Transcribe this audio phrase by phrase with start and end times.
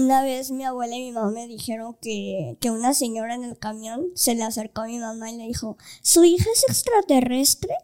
[0.00, 3.58] Una vez mi abuela y mi mamá me dijeron que, que una señora en el
[3.58, 7.74] camión se le acercó a mi mamá y le dijo, ¿su hija es extraterrestre?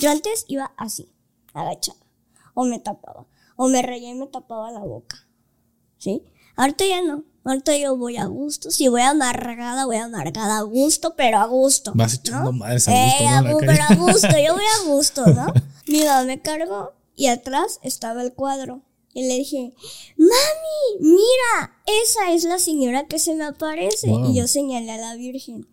[0.00, 1.12] Yo antes iba así,
[1.54, 1.98] agachada,
[2.54, 3.26] o me tapaba,
[3.56, 5.26] o me reía y me tapaba la boca,
[5.98, 6.22] ¿sí?
[6.54, 11.14] Ahorita ya no, ahorita yo voy a gusto, si voy amargada, voy amargada a gusto,
[11.16, 11.90] pero a gusto.
[11.96, 12.92] Vas echando madres a
[13.42, 15.46] gusto, Eh, pero a gusto, yo voy a gusto, ¿no?
[15.88, 18.82] Mi mamá me cargó y atrás estaba el cuadro.
[19.16, 19.72] Y le dije,
[20.18, 24.08] mami, mira, esa es la señora que se me aparece.
[24.08, 24.30] Wow.
[24.30, 25.66] Y yo señalé a la Virgen.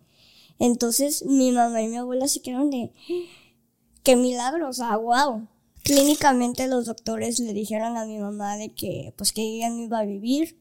[0.58, 2.90] Entonces mi mamá y mi abuela se quedaron de,
[4.02, 5.46] qué milagro, o sea, wow.
[5.82, 9.98] Clínicamente los doctores le dijeron a mi mamá de que, pues que ella no iba
[9.98, 10.56] a vivir,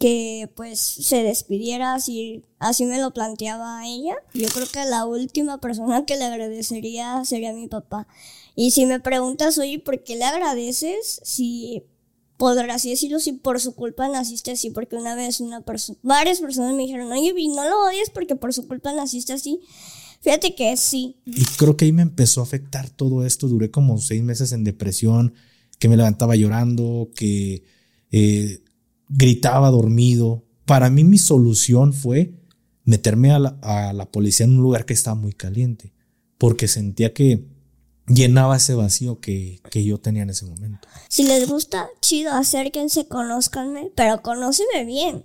[0.00, 4.16] que pues se despidiera así, así me lo planteaba a ella.
[4.32, 8.08] Yo creo que la última persona que le agradecería sería mi papá.
[8.56, 11.20] Y si me preguntas, oye, ¿por qué le agradeces?
[11.24, 11.82] Si,
[12.36, 16.40] por así decirlo, si por su culpa naciste así, porque una vez una persona, varias
[16.40, 19.60] personas me dijeron, oye, Vi, no lo odies porque por su culpa naciste así.
[20.20, 21.16] Fíjate que sí.
[21.26, 23.48] Y creo que ahí me empezó a afectar todo esto.
[23.48, 25.34] Duré como seis meses en depresión,
[25.78, 27.64] que me levantaba llorando, que
[28.10, 28.62] eh,
[29.08, 30.44] gritaba dormido.
[30.64, 32.32] Para mí mi solución fue
[32.84, 35.92] meterme a la, a la policía en un lugar que estaba muy caliente,
[36.38, 37.44] porque sentía que
[38.06, 40.88] llenaba ese vacío que, que yo tenía en ese momento.
[41.08, 45.24] Si les gusta, chido, acérquense, conózcanme, pero conóceme bien.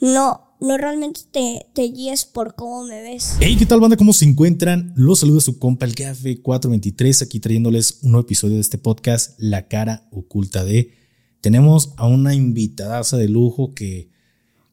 [0.00, 3.36] No, no realmente te, te guíes por cómo me ves.
[3.40, 3.96] Hey, ¿qué tal banda?
[3.96, 4.92] ¿Cómo se encuentran?
[4.96, 9.34] Los saluda su compa el Gafe 423 aquí trayéndoles un nuevo episodio de este podcast,
[9.38, 10.94] La cara oculta de.
[11.40, 14.10] Tenemos a una invitadaza de lujo que,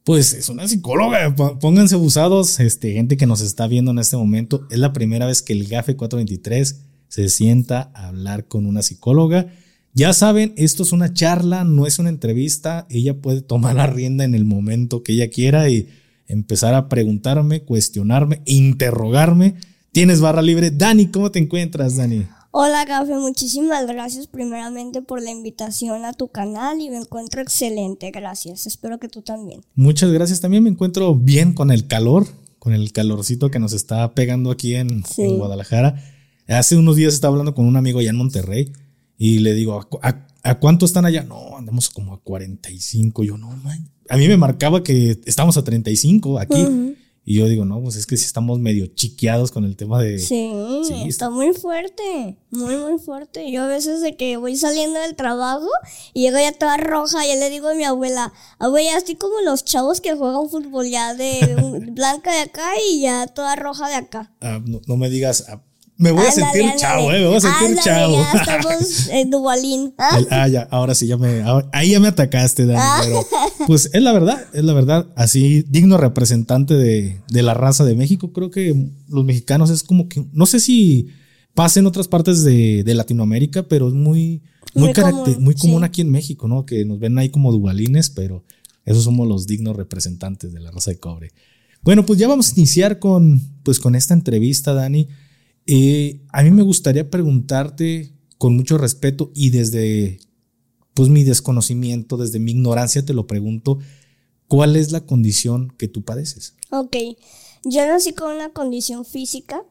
[0.06, 1.36] pues, es una psicóloga.
[1.36, 4.68] Pónganse abusados, este, gente que nos está viendo en este momento.
[4.70, 9.48] Es la primera vez que el Gafe 423 se sienta a hablar con una psicóloga.
[9.94, 12.86] Ya saben, esto es una charla, no es una entrevista.
[12.90, 15.88] Ella puede tomar la rienda en el momento que ella quiera y
[16.28, 19.56] empezar a preguntarme, cuestionarme, interrogarme.
[19.92, 20.70] Tienes barra libre.
[20.70, 22.28] Dani, ¿cómo te encuentras, Dani?
[22.58, 28.12] Hola, Gafe, muchísimas gracias primeramente por la invitación a tu canal y me encuentro excelente,
[28.12, 28.66] gracias.
[28.66, 29.60] Espero que tú también.
[29.76, 30.40] Muchas gracias.
[30.40, 32.26] También me encuentro bien con el calor,
[32.58, 35.24] con el calorcito que nos está pegando aquí en, Sí.
[35.24, 36.02] en Guadalajara.
[36.48, 38.72] Hace unos días estaba hablando con un amigo allá en Monterrey
[39.18, 41.24] y le digo, ¿a, cu- a- a cuánto están allá?
[41.24, 43.26] No, andamos como a 45.
[43.26, 43.90] Yo, no, man.
[44.08, 46.62] A mí me marcaba que estamos a 35 aquí.
[46.62, 46.95] Ujú.
[47.28, 50.20] Y yo digo, no, pues es que sí estamos medio chiqueados con el tema de...
[50.20, 50.52] Sí,
[50.88, 53.52] Sí, está muy fuerte, muy, muy fuerte.
[53.52, 55.68] Yo a veces de que voy saliendo del trabajo
[56.14, 59.66] y llego ya toda roja, ya le digo a mi abuela, abuela, estoy como los
[59.66, 61.56] chavos que juegan fútbol ya de
[61.94, 64.32] blanca de acá y ya toda roja de acá.
[64.42, 65.64] ah, no, no me digas, ah,
[65.98, 66.80] me voy a sentir ándale.
[66.80, 68.14] chavo, eh, me voy a sentir Ándale, chavo.
[68.16, 69.94] Ya estamos en Dubalín.
[69.98, 73.02] Ah, ah, ya, ahora sí, ya me, ahora- ahí ya me atacaste, Dani, Ah.
[73.04, 73.26] pero
[73.68, 77.96] pues es la verdad, es la verdad, así digno representante de, de la raza de
[77.96, 81.08] México, creo que los mexicanos es como que, no sé si
[81.54, 84.42] pasa en otras partes de, de Latinoamérica, pero es muy,
[84.74, 85.86] muy, Muy común, muy común sí.
[85.86, 86.66] aquí en México, ¿no?
[86.66, 88.44] Que nos ven ahí como dualines, pero
[88.84, 91.32] esos somos los dignos representantes de la raza de cobre.
[91.82, 95.08] Bueno, pues ya vamos a iniciar con, pues con esta entrevista, Dani.
[95.68, 100.20] Eh, a mí me gustaría preguntarte con mucho respeto y desde
[100.94, 103.80] pues mi desconocimiento, desde mi ignorancia te lo pregunto,
[104.48, 106.56] ¿cuál es la condición que tú padeces?
[106.72, 106.96] Ok,
[107.64, 109.64] yo nací con una condición física.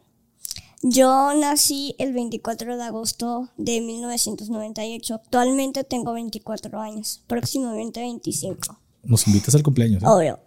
[0.83, 5.15] Yo nací el 24 de agosto de 1998.
[5.15, 8.78] Actualmente tengo 24 años, próximamente 25.
[9.04, 10.03] Nos invitas al cumpleaños.
[10.03, 10.06] ¿eh?
[10.06, 10.41] Obvio.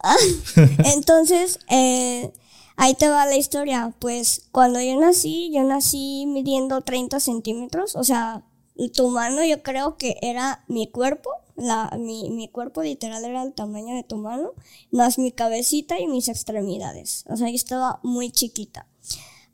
[0.93, 2.31] Entonces, eh,
[2.77, 3.93] ahí te va la historia.
[3.99, 7.95] Pues cuando yo nací, yo nací midiendo 30 centímetros.
[7.95, 8.45] O sea,
[8.93, 11.29] tu mano yo creo que era mi cuerpo.
[11.55, 14.51] La, mi, mi cuerpo literal era el tamaño de tu mano,
[14.91, 17.25] más mi cabecita y mis extremidades.
[17.27, 18.87] O sea, yo estaba muy chiquita.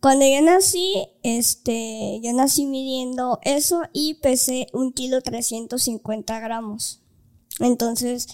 [0.01, 7.00] Cuando yo nací, este, yo nací midiendo eso y pesé un kilo 350 gramos.
[7.59, 8.28] Entonces,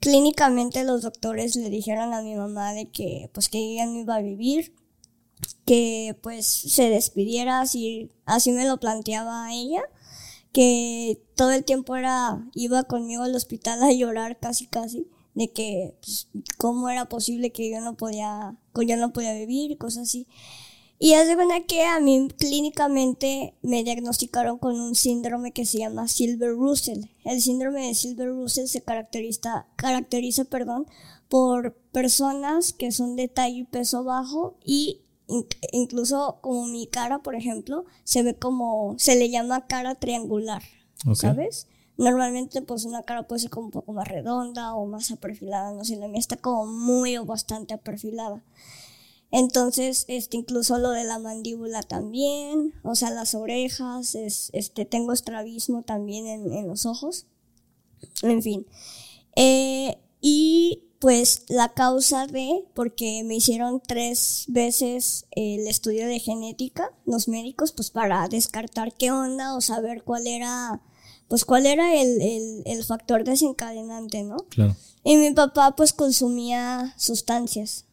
[0.00, 4.16] clínicamente los doctores le dijeron a mi mamá de que, pues, que ella no iba
[4.16, 4.74] a vivir,
[5.66, 9.82] que, pues, se despidiera, así, así me lo planteaba ella,
[10.52, 15.94] que todo el tiempo era, iba conmigo al hospital a llorar casi, casi, de que,
[16.00, 20.26] pues, cómo era posible que yo no podía, que yo no podía vivir cosas así.
[20.98, 26.08] Y hace cuenta que a mí clínicamente me diagnosticaron con un síndrome que se llama
[26.08, 27.04] Silver Russell.
[27.24, 30.86] El síndrome de Silver Russell se caracteriza, caracteriza perdón,
[31.28, 37.18] por personas que son de talla y peso bajo y in- incluso como mi cara,
[37.18, 40.62] por ejemplo, se ve como, se le llama cara triangular,
[41.06, 41.16] Ok.
[41.16, 41.66] ¿sabes?
[41.96, 45.84] Normalmente pues una cara puede ser como un poco más redonda o más aperfilada, no
[45.84, 48.42] sé, la mía está como muy o bastante aperfilada.
[49.36, 55.12] Entonces, este, incluso lo de la mandíbula también, o sea, las orejas, es, este, tengo
[55.12, 57.26] estrabismo también en, en los ojos,
[58.22, 58.64] en fin.
[59.34, 66.92] Eh, y pues la causa de, porque me hicieron tres veces el estudio de genética,
[67.04, 70.80] los médicos, pues para descartar qué onda o saber cuál era
[71.26, 74.36] pues cuál era el, el, factor desencadenante, ¿no?
[74.50, 74.76] Claro.
[75.02, 77.86] Y mi papá pues consumía sustancias.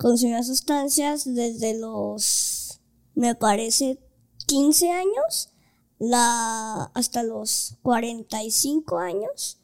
[0.00, 2.80] Consumía sustancias desde los,
[3.14, 3.98] me parece,
[4.46, 5.50] 15 años
[5.98, 9.58] la, hasta los 45 años.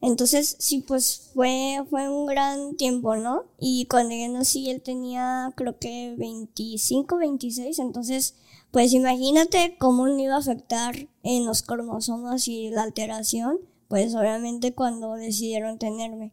[0.00, 3.44] Entonces, sí, pues fue, fue un gran tiempo, ¿no?
[3.58, 8.34] Y cuando yo nací, él tenía creo que 25, 26, entonces
[8.72, 13.58] pues imagínate cómo me iba a afectar en los cromosomas y la alteración,
[13.88, 16.32] pues obviamente cuando decidieron tenerme.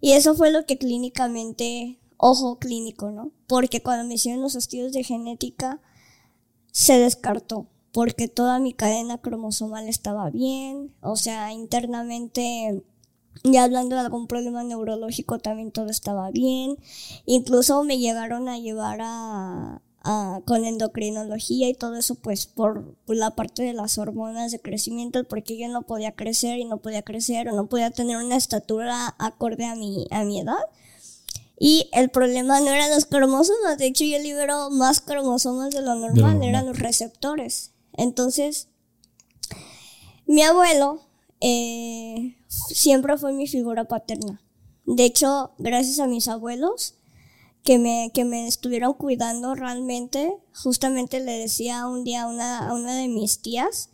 [0.00, 3.32] Y eso fue lo que clínicamente, ojo clínico, ¿no?
[3.46, 5.80] Porque cuando me hicieron los estudios de genética,
[6.72, 12.82] se descartó, porque toda mi cadena cromosomal estaba bien, o sea, internamente
[13.44, 16.76] ya hablando de algún problema neurológico también todo estaba bien.
[17.26, 19.80] Incluso me llegaron a llevar a,
[20.46, 25.58] con endocrinología y todo eso, pues por, la parte de las hormonas de crecimiento, porque
[25.58, 29.66] yo no podía crecer y no podía crecer o no podía tener una estatura acorde
[29.66, 30.58] a mi, a mi edad.
[31.62, 35.94] Y el problema no eran los cromosomas, de hecho yo libero más cromosomas de lo
[35.94, 37.72] normal, eran los receptores.
[37.92, 38.68] Entonces,
[40.26, 41.02] mi abuelo
[41.42, 44.40] eh, siempre fue mi figura paterna.
[44.86, 46.94] De hecho, gracias a mis abuelos,
[47.62, 50.34] que me, que me estuvieron cuidando realmente.
[50.54, 53.90] Justamente le decía un día a una, a una de mis tías,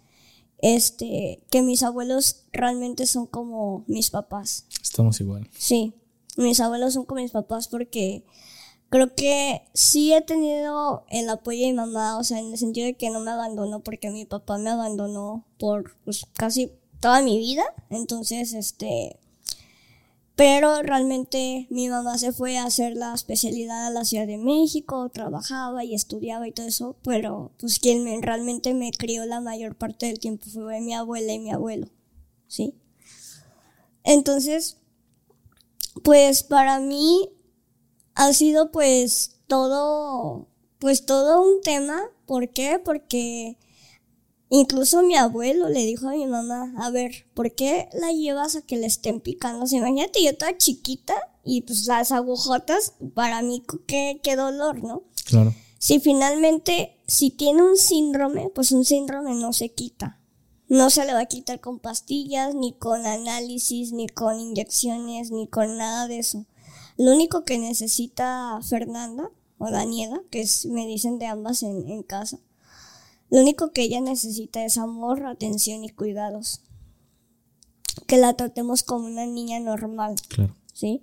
[0.59, 4.67] este, que mis abuelos realmente son como mis papás.
[4.81, 5.51] Estamos igual.
[5.59, 5.95] Sí,
[6.37, 8.25] mis abuelos son como mis papás porque
[8.89, 12.87] creo que sí he tenido el apoyo de mi mamá, o sea, en el sentido
[12.87, 17.39] de que no me abandonó porque mi papá me abandonó por pues, casi toda mi
[17.39, 17.65] vida.
[17.91, 19.19] Entonces, este,
[20.37, 25.09] pero realmente mi mamá se fue a hacer la especialidad a la Ciudad de México,
[25.09, 29.77] trabajaba y estudiaba y todo eso, pero pues quien me, realmente me crió la mayor
[29.77, 31.89] parte del tiempo fue mi abuela y mi abuelo,
[32.49, 32.75] ¿sí?
[34.05, 34.77] Entonces,
[36.03, 37.31] pues para mí
[38.15, 40.49] ha sido pues todo,
[40.79, 42.81] pues todo un tema, ¿por qué?
[42.85, 43.59] Porque
[44.49, 48.63] Incluso mi abuelo le dijo a mi mamá, a ver, ¿por qué la llevas a
[48.63, 49.65] que le estén picando?
[49.65, 51.15] O imagínate, yo toda chiquita
[51.45, 55.03] y pues las agujotas, para mí, qué, qué dolor, ¿no?
[55.25, 55.53] Claro.
[55.79, 60.16] Si finalmente, si tiene un síndrome, pues un síndrome no se quita.
[60.69, 65.47] No se le va a quitar con pastillas, ni con análisis, ni con inyecciones, ni
[65.47, 66.47] con nada de eso.
[66.97, 72.03] Lo único que necesita Fernanda o Daniela, que es, me dicen de ambas en, en
[72.03, 72.39] casa,
[73.31, 76.63] lo único que ella necesita es amor, atención y cuidados.
[78.07, 80.17] Que la tratemos como una niña normal.
[80.29, 80.55] Claro.
[80.73, 81.03] ¿Sí?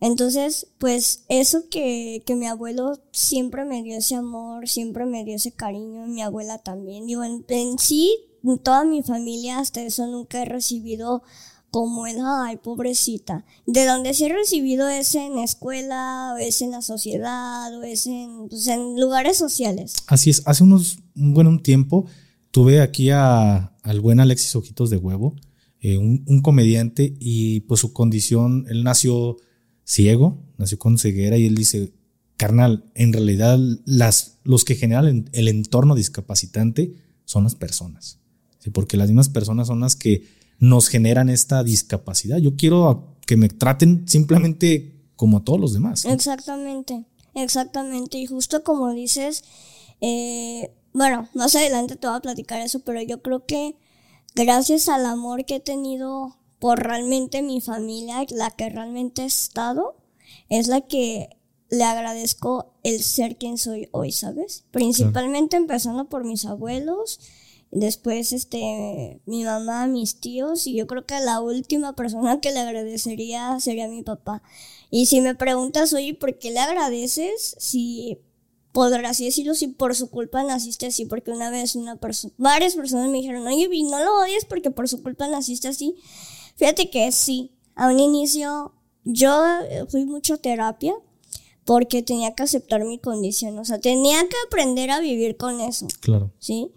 [0.00, 5.36] Entonces, pues eso que, que mi abuelo siempre me dio ese amor, siempre me dio
[5.36, 7.06] ese cariño, mi abuela también.
[7.06, 8.18] Digo, en, sí,
[8.62, 11.22] toda mi familia hasta eso nunca he recibido
[11.70, 13.44] como el, ay, pobrecita.
[13.66, 18.06] De donde sí he recibido es en escuela, o es en la sociedad, o es
[18.06, 19.94] en, pues, en lugares sociales.
[20.06, 22.06] Así es, hace unos, un buen tiempo
[22.52, 25.34] tuve aquí a, al buen Alexis Ojitos de Huevo,
[25.80, 29.36] eh, un, un, comediante, y pues su condición, él nació
[29.84, 31.92] ciego, nació con ceguera, y él dice,
[32.36, 38.18] carnal, en realidad las, los que generan el entorno discapacitante son las personas,
[38.72, 40.26] porque las mismas personas son las que
[40.58, 42.38] nos generan esta discapacidad.
[42.38, 46.04] Yo quiero que me traten simplemente como a todos los demás.
[46.04, 48.18] Exactamente, exactamente.
[48.18, 49.44] Y justo como dices,
[50.00, 53.76] eh, bueno, más adelante te voy a platicar eso, pero yo creo que
[54.34, 59.96] gracias al amor que he tenido por realmente mi familia, la que realmente he estado,
[60.48, 61.28] es la que
[61.68, 64.64] le agradezco el ser quien soy hoy, ¿sabes?
[64.70, 67.20] Principalmente empezando por mis abuelos,
[67.70, 72.60] Después, este, mi mamá, mis tíos, y yo creo que la última persona que le
[72.60, 74.42] agradecería sería mi papá.
[74.90, 77.56] Y si me preguntas, oye, ¿por qué le agradeces?
[77.58, 78.20] Si,
[78.74, 82.74] podrás así decirlo, si por su culpa naciste así, porque una vez una persona, varias
[82.74, 85.94] personas me dijeron, oye, no lo odies porque por su culpa naciste así.
[86.56, 88.72] Fíjate que sí, a un inicio
[89.04, 89.42] yo
[89.88, 90.94] fui mucho terapia
[91.64, 95.86] porque tenía que aceptar mi condición, o sea, tenía que aprender a vivir con eso.
[96.00, 96.30] Claro.
[96.38, 96.70] ¿Sí?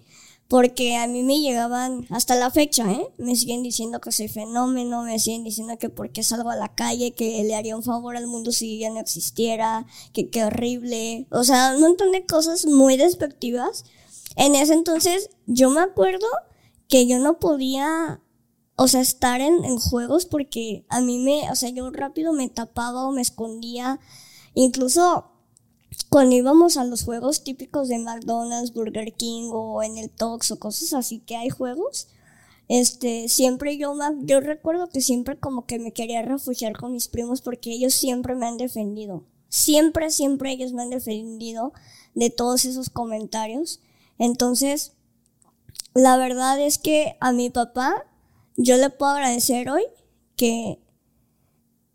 [0.47, 3.07] porque a mí me llegaban hasta la fecha, ¿eh?
[3.17, 7.13] Me siguen diciendo que soy fenómeno, me siguen diciendo que porque salgo a la calle,
[7.13, 11.43] que le haría un favor al mundo si ya no existiera, que qué horrible, o
[11.43, 13.83] sea, un montón de cosas muy despectivas.
[14.37, 16.27] En ese entonces yo me acuerdo
[16.87, 18.21] que yo no podía,
[18.77, 22.47] o sea, estar en, en juegos porque a mí me, o sea, yo rápido me
[22.47, 23.99] tapaba o me escondía,
[24.53, 25.31] incluso
[26.09, 30.59] cuando íbamos a los juegos típicos de McDonald's, Burger King o en el Tox o
[30.59, 32.07] cosas así que hay juegos,
[32.67, 37.41] este, siempre yo, yo recuerdo que siempre como que me quería refugiar con mis primos
[37.41, 39.23] porque ellos siempre me han defendido.
[39.49, 41.73] Siempre, siempre ellos me han defendido
[42.13, 43.79] de todos esos comentarios.
[44.19, 44.93] Entonces,
[45.93, 48.05] la verdad es que a mi papá
[48.57, 49.83] yo le puedo agradecer hoy
[50.35, 50.79] que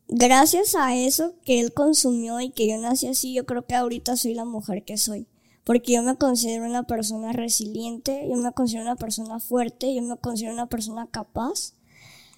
[0.09, 4.17] gracias a eso que él consumió y que yo nací así, yo creo que ahorita
[4.17, 5.27] soy la mujer que soy.
[5.65, 10.17] Porque yo me considero una persona resiliente, yo me considero una persona fuerte, yo me
[10.17, 11.75] considero una persona capaz,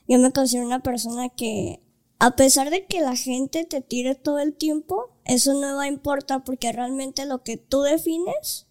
[0.09, 1.81] yo me considero una persona que,
[2.19, 5.89] a pesar de que la gente te tire todo el tiempo, eso no va a
[5.89, 8.67] importar porque realmente lo que tú defines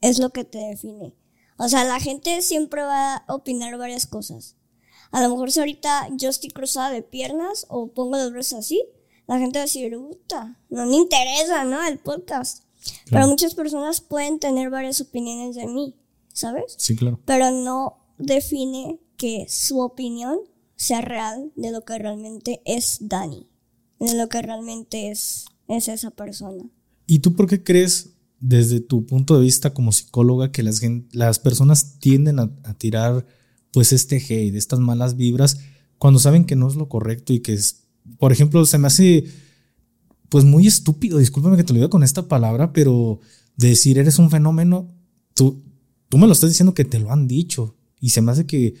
[0.00, 1.14] es lo que te define.
[1.58, 4.56] O sea, la gente siempre va a opinar varias cosas.
[5.14, 8.82] A lo mejor si ahorita yo estoy cruzada de piernas o pongo los brazos así,
[9.28, 11.86] la gente va a decir, puta, no me interesa, ¿no?
[11.86, 12.64] El podcast.
[13.08, 15.94] Pero muchas personas pueden tener varias opiniones de mí,
[16.32, 16.74] ¿sabes?
[16.78, 17.20] Sí, claro.
[17.26, 20.36] Pero no define que su opinión
[20.74, 23.48] sea real de lo que realmente es Dani,
[24.00, 26.64] de lo que realmente es, es esa persona.
[27.06, 30.80] ¿Y tú por qué crees, desde tu punto de vista como psicóloga, que las,
[31.12, 33.24] las personas tienden a, a tirar
[33.74, 35.58] pues este hate, estas malas vibras,
[35.98, 37.88] cuando saben que no es lo correcto y que es,
[38.18, 39.24] por ejemplo, se me hace
[40.28, 43.18] pues muy estúpido, discúlpame que te lo diga con esta palabra, pero
[43.56, 44.94] decir eres un fenómeno,
[45.34, 45.64] tú,
[46.08, 48.74] tú me lo estás diciendo que te lo han dicho y se me hace que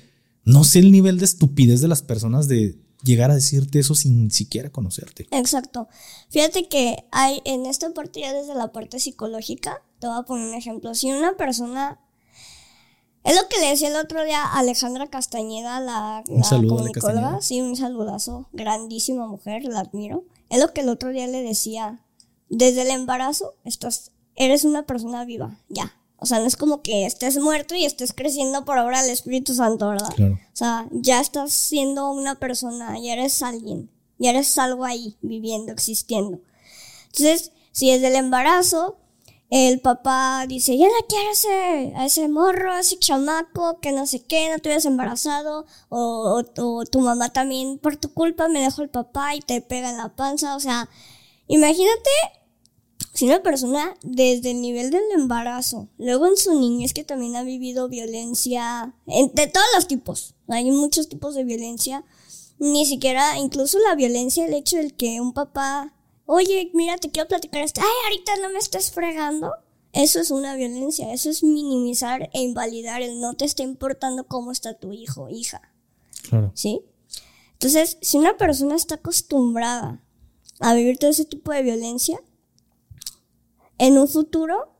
[0.44, 4.30] no sé el nivel de estupidez de las personas de llegar a decirte eso sin
[4.30, 5.26] siquiera conocerte.
[5.32, 5.88] Exacto.
[6.30, 10.48] Fíjate que hay en esta parte ya desde la parte psicológica, te voy a poner
[10.50, 10.94] un ejemplo.
[10.94, 11.98] Si una persona
[13.24, 17.40] es lo que le decía el otro día a Alejandra Castañeda, la, un saludo comunicóloga.
[17.40, 18.48] Sí, un saludazo.
[18.52, 20.24] Grandísima mujer, la admiro.
[20.50, 22.00] Es lo que el otro día le decía.
[22.50, 25.94] Desde el embarazo, estás, eres una persona viva, ya.
[26.18, 29.54] O sea, no es como que estés muerto y estés creciendo por obra del Espíritu
[29.54, 30.12] Santo, ¿verdad?
[30.14, 30.34] Claro.
[30.34, 35.72] O sea, ya estás siendo una persona, ya eres alguien, ya eres algo ahí, viviendo,
[35.72, 36.40] existiendo.
[37.06, 38.98] Entonces, si desde el embarazo
[39.54, 44.04] el papá dice, ya no quiero ese, a ese morro, a ese chamaco, que no
[44.04, 48.60] sé qué, no te hubieras embarazado, o, o, tu mamá también, por tu culpa me
[48.60, 50.88] dejó el papá y te pega en la panza, o sea,
[51.46, 52.10] imagínate
[53.12, 57.44] si una persona desde el nivel del embarazo, luego en su niñez que también ha
[57.44, 62.04] vivido violencia, de todos los tipos, hay muchos tipos de violencia,
[62.58, 65.94] ni siquiera, incluso la violencia, el hecho de que un papá
[66.26, 69.52] oye, mira, te quiero platicar esto, ay, ahorita no me estés fregando.
[69.92, 74.50] Eso es una violencia, eso es minimizar e invalidar el no te está importando cómo
[74.50, 75.72] está tu hijo, hija.
[76.28, 76.50] Claro.
[76.54, 76.82] ¿Sí?
[77.52, 80.02] Entonces, si una persona está acostumbrada
[80.58, 82.20] a vivir todo ese tipo de violencia,
[83.78, 84.72] en un futuro,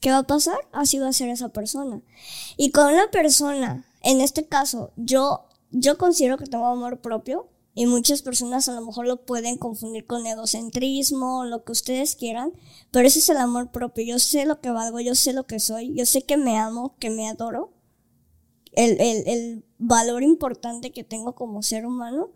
[0.00, 0.58] ¿qué va a pasar?
[0.72, 2.00] Así va a ser esa persona.
[2.56, 7.86] Y con una persona, en este caso, yo, yo considero que tengo amor propio, y
[7.86, 12.52] muchas personas a lo mejor lo pueden confundir con egocentrismo, lo que ustedes quieran,
[12.90, 14.04] pero ese es el amor propio.
[14.04, 16.96] Yo sé lo que valgo, yo sé lo que soy, yo sé que me amo,
[16.98, 17.72] que me adoro,
[18.72, 22.30] el, el, el valor importante que tengo como ser humano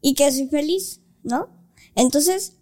[0.00, 1.48] y que soy feliz, ¿no?
[1.94, 2.56] Entonces,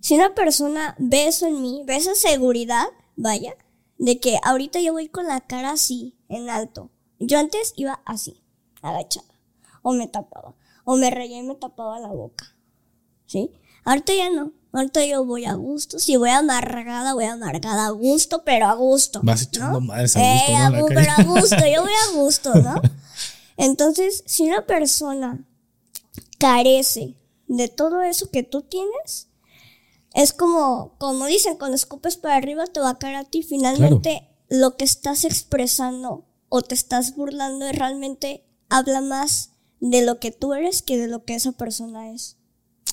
[0.00, 3.56] si una persona ve eso en mí, ve esa seguridad, vaya,
[3.98, 6.90] de que ahorita yo voy con la cara así, en alto.
[7.20, 8.42] Yo antes iba así,
[8.82, 9.34] agachada,
[9.82, 12.54] o me tapaba o me reía y me tapaba la boca.
[13.26, 13.50] ¿Sí?
[13.84, 14.52] Ahorita ya no.
[14.72, 15.98] Ahorita yo voy a gusto.
[15.98, 19.20] Si voy amargada, voy amargada a gusto, pero a gusto.
[19.22, 20.20] Vas echando madres a
[20.70, 20.86] gusto.
[20.86, 22.80] Eh, pero a gusto, yo voy a gusto, ¿no?
[23.56, 25.44] Entonces, si una persona
[26.38, 27.16] carece
[27.48, 29.28] de todo eso que tú tienes,
[30.14, 33.42] es como, como dicen, cuando escupes para arriba te va a caer a ti.
[33.42, 39.49] Finalmente, lo que estás expresando o te estás burlando es realmente habla más
[39.80, 42.36] de lo que tú eres que de lo que esa persona es.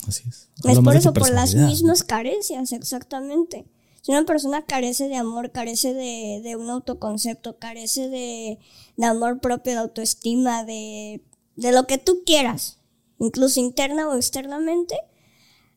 [0.06, 0.48] Así es.
[0.64, 3.66] Es por eso, por las mismas carencias, exactamente.
[4.02, 8.58] Si una persona carece de amor, carece de, de un autoconcepto, carece de,
[8.96, 11.22] de, amor propio, de autoestima, de,
[11.56, 12.78] de lo que tú quieras,
[13.18, 14.96] incluso interna o externamente,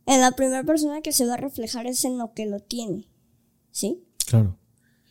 [0.06, 3.08] en la primera persona que se va a reflejar es en lo que lo tiene.
[3.72, 4.03] ¿Sí?
[4.25, 4.58] Claro.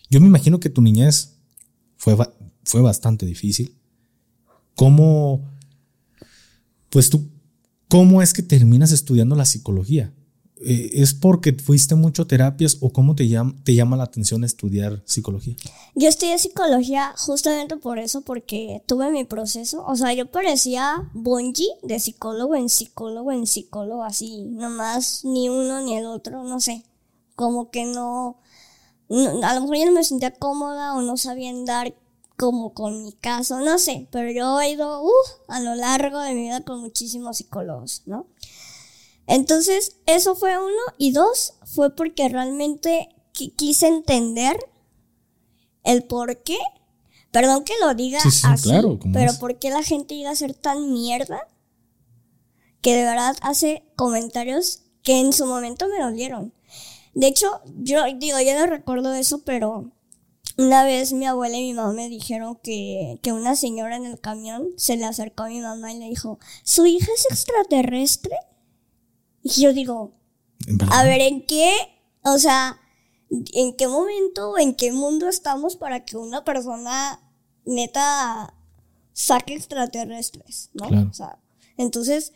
[0.08, 1.36] Yo me imagino que tu niñez
[1.96, 2.16] fue,
[2.64, 3.76] fue bastante difícil.
[4.74, 5.42] ¿Cómo,
[6.90, 7.28] pues tú,
[7.88, 10.12] cómo es que terminas estudiando la psicología?
[10.62, 15.02] Eh, ¿Es porque fuiste mucho terapias o cómo te llama, te llama la atención estudiar
[15.06, 15.56] psicología?
[15.94, 19.82] Yo estudié psicología justamente por eso, porque tuve mi proceso.
[19.86, 25.80] O sea, yo parecía Bungie de psicólogo en psicólogo en psicólogo, así, nomás ni uno
[25.80, 26.84] ni el otro, no sé.
[27.36, 28.36] Como que no,
[29.42, 31.94] a lo mejor yo no me sentía cómoda o no sabía andar
[32.40, 35.10] como con mi caso, no sé, pero yo he ido uh,
[35.48, 38.28] a lo largo de mi vida con muchísimos psicólogos, ¿no?
[39.26, 40.80] Entonces, eso fue uno.
[40.96, 44.56] Y dos, fue porque realmente quise entender
[45.84, 46.56] el por qué.
[47.30, 48.70] Perdón que lo diga así,
[49.12, 51.46] pero por qué la gente llega a ser tan mierda
[52.80, 56.54] que de verdad hace comentarios que en su momento me dolieron.
[57.12, 59.92] De hecho, yo digo, yo no recuerdo eso, pero
[60.60, 64.20] una vez mi abuela y mi mamá me dijeron que, que una señora en el
[64.20, 68.36] camión se le acercó a mi mamá y le dijo, ¿su hija es extraterrestre?
[69.42, 70.12] Y yo digo,
[70.90, 71.72] a ver, ¿en qué?
[72.22, 72.78] O sea,
[73.30, 77.20] ¿en qué momento, en qué mundo estamos para que una persona
[77.64, 78.54] neta
[79.12, 81.08] saque extraterrestres, ¿no?
[81.08, 81.38] O sea,
[81.78, 82.32] entonces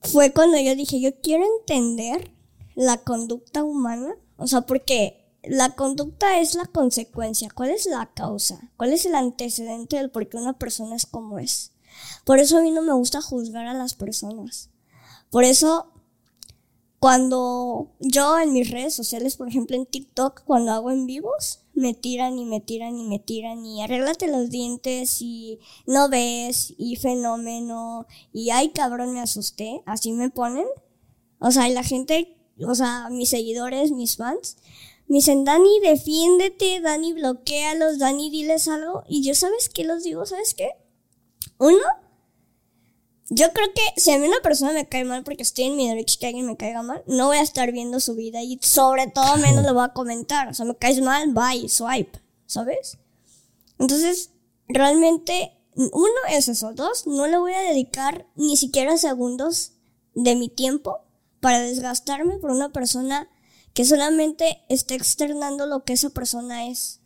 [0.00, 2.32] fue cuando yo dije, yo quiero entender
[2.74, 8.70] la conducta humana, o sea, porque la conducta es la consecuencia, ¿cuál es la causa?
[8.76, 11.72] ¿Cuál es el antecedente del por qué una persona es como es?
[12.24, 14.70] Por eso a mí no me gusta juzgar a las personas.
[15.30, 15.92] Por eso
[17.02, 21.94] cuando yo en mis redes sociales, por ejemplo en TikTok, cuando hago en vivos, me
[21.94, 26.94] tiran y me tiran y me tiran y arréglate los dientes y no ves y
[26.94, 30.66] fenómeno y ay cabrón me asusté, así me ponen.
[31.40, 34.56] O sea, y la gente, o sea, mis seguidores, mis fans,
[35.12, 39.04] me dicen, Dani, defiéndete, Dani, bloquealos, Dani, diles algo.
[39.06, 40.24] Y yo, ¿sabes qué los digo?
[40.24, 40.70] ¿Sabes qué?
[41.58, 41.82] Uno,
[43.28, 45.86] yo creo que si a mí una persona me cae mal porque estoy en mi
[45.86, 49.06] derecho que alguien me caiga mal, no voy a estar viendo su vida y sobre
[49.06, 50.48] todo menos lo voy a comentar.
[50.48, 52.96] O sea, me caes mal, bye, swipe, ¿sabes?
[53.78, 54.30] Entonces,
[54.66, 56.72] realmente, uno es eso.
[56.72, 59.72] Dos, no le voy a dedicar ni siquiera segundos
[60.14, 61.00] de mi tiempo
[61.40, 63.28] para desgastarme por una persona
[63.74, 67.00] que solamente está externando lo que esa persona es.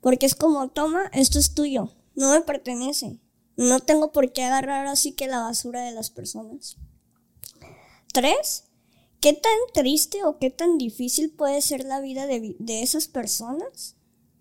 [0.00, 3.18] Porque es como, toma, esto es tuyo, no me pertenece.
[3.56, 6.76] No tengo por qué agarrar así que la basura de las personas.
[8.12, 8.64] Tres,
[9.20, 13.96] ¿qué tan triste o qué tan difícil puede ser la vida de, de esas personas?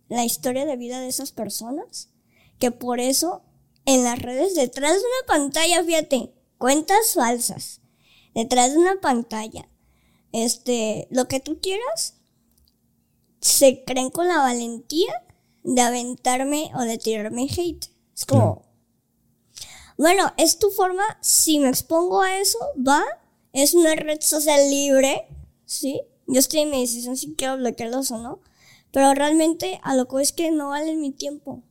[0.10, 2.10] La historia de vida de esas personas.
[2.60, 3.44] Que por eso
[3.86, 7.82] en las redes detrás de una pantalla, fíjate, cuentas falsas.
[8.34, 9.70] Detrás de una pantalla.
[10.34, 12.16] Este, lo que tú quieras,
[13.40, 15.14] se creen con la valentía
[15.64, 17.86] de aventarme o de tirarme hate.
[18.16, 18.64] Es como,
[19.98, 23.04] bueno, es tu forma, si me expongo a eso, va,
[23.54, 25.28] es una red social libre,
[25.66, 26.02] ¿sí?
[26.28, 28.42] Yo estoy en mi decisión si quiero bloquearlos o no,
[28.92, 31.64] pero realmente a lo que es que no valen mi tiempo.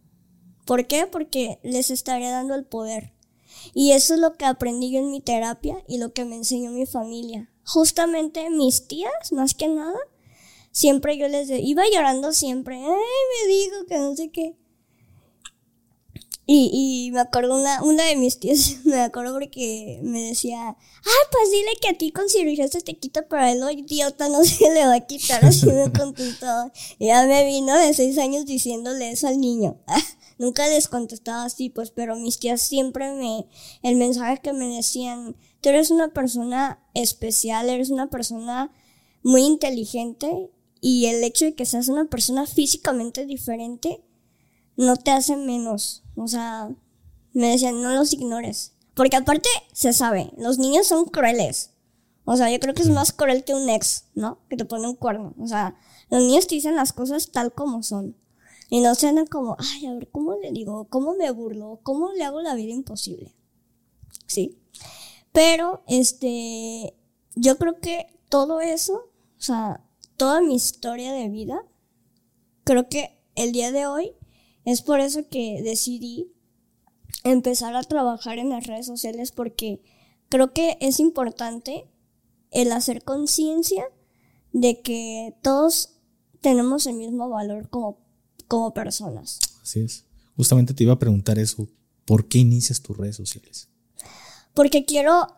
[0.64, 1.06] ¿Por qué?
[1.06, 3.12] Porque les estaría dando el poder.
[3.74, 6.70] Y eso es lo que aprendí yo en mi terapia y lo que me enseñó
[6.70, 7.51] mi familia.
[7.64, 9.98] Justamente mis tías, más que nada,
[10.72, 14.56] siempre yo les iba llorando siempre, ay, me digo que no sé qué.
[16.44, 16.70] Y,
[17.06, 21.50] y me acuerdo una, una de mis tías, me acuerdo porque me decía, ay, pues
[21.52, 24.72] dile que a ti con cirugía se te quita, pero a él, idiota, no se
[24.72, 26.72] le va a quitar, así me contestaba.
[26.98, 29.78] Y ya me vino de seis años diciéndole eso al niño.
[30.38, 33.46] Nunca les contestaba así, pues, pero mis tías siempre me,
[33.82, 38.70] el mensaje que me decían, tú eres una persona especial, eres una persona
[39.22, 40.50] muy inteligente,
[40.82, 44.04] y el hecho de que seas una persona físicamente diferente,
[44.76, 46.70] no te hace menos o sea,
[47.32, 48.74] me decían, no los ignores.
[48.94, 51.70] Porque aparte, se sabe, los niños son crueles.
[52.24, 54.38] O sea, yo creo que es más cruel que un ex, ¿no?
[54.48, 55.34] Que te pone un cuerno.
[55.38, 55.76] O sea,
[56.10, 58.16] los niños te dicen las cosas tal como son.
[58.68, 60.86] Y no se andan como, ay, a ver, ¿cómo le digo?
[60.88, 61.80] ¿Cómo me burlo?
[61.82, 63.34] ¿Cómo le hago la vida imposible?
[64.26, 64.61] Sí.
[65.32, 66.94] Pero, este,
[67.34, 69.84] yo creo que todo eso, o sea,
[70.16, 71.62] toda mi historia de vida,
[72.64, 74.12] creo que el día de hoy
[74.64, 76.32] es por eso que decidí
[77.24, 79.82] empezar a trabajar en las redes sociales porque
[80.28, 81.86] creo que es importante
[82.50, 83.84] el hacer conciencia
[84.52, 85.96] de que todos
[86.40, 87.98] tenemos el mismo valor como,
[88.48, 89.38] como personas.
[89.62, 90.04] Así es.
[90.36, 91.68] Justamente te iba a preguntar eso.
[92.04, 93.68] ¿Por qué inicias tus redes sociales?
[94.54, 95.28] Porque quiero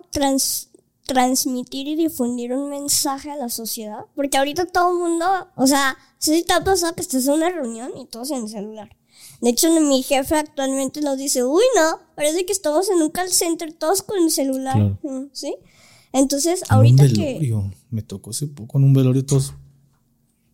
[1.06, 4.06] transmitir y difundir un mensaje a la sociedad.
[4.14, 7.50] Porque ahorita todo el mundo, o sea, si te ha pasado que estás en una
[7.50, 8.96] reunión y todos en el celular.
[9.40, 13.30] De hecho, mi jefe actualmente nos dice, uy, no, parece que estamos en un call
[13.30, 14.98] center todos con el celular.
[15.32, 15.54] ¿Sí?
[16.12, 17.70] Entonces, ahorita un velorio.
[17.90, 19.54] Me tocó hace poco en un velorio todos.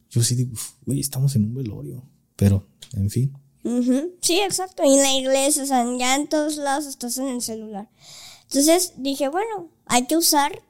[0.08, 2.02] Yo sí digo, uy, estamos en un velorio.
[2.34, 3.32] Pero, en fin.
[4.20, 4.82] Sí, exacto.
[4.84, 7.88] Y en la iglesia, o sea, ya en todos lados estás en el celular.
[8.50, 10.60] Entonces dije, bueno, hay que usar,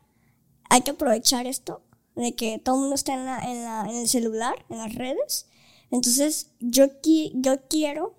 [0.69, 1.83] hay que aprovechar esto
[2.15, 4.95] de que todo el mundo está en, la, en, la, en el celular, en las
[4.95, 5.47] redes.
[5.91, 6.89] Entonces, yo,
[7.33, 8.17] yo quiero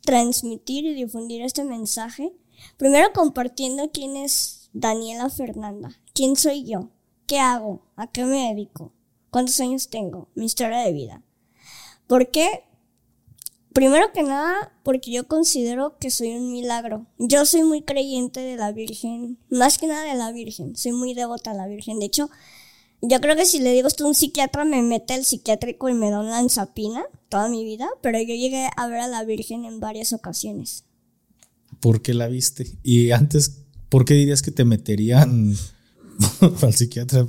[0.00, 2.32] transmitir y difundir este mensaje.
[2.76, 6.90] Primero compartiendo quién es Daniela Fernanda, quién soy yo,
[7.26, 8.92] qué hago, a qué me dedico,
[9.30, 11.22] cuántos años tengo, mi historia de vida.
[12.08, 12.64] ¿Por qué?
[13.78, 17.06] Primero que nada, porque yo considero que soy un milagro.
[17.16, 20.74] Yo soy muy creyente de la Virgen, más que nada de la Virgen.
[20.74, 22.00] Soy muy devota a la Virgen.
[22.00, 22.28] De hecho,
[23.02, 25.94] yo creo que si le digo esto a un psiquiatra, me mete el psiquiátrico y
[25.94, 29.64] me da una lanzapina toda mi vida, pero yo llegué a ver a la Virgen
[29.64, 30.82] en varias ocasiones.
[31.78, 32.66] ¿Por qué la viste?
[32.82, 33.60] Y antes,
[33.90, 35.54] ¿por qué dirías que te meterían
[36.62, 37.26] al psiquiatra?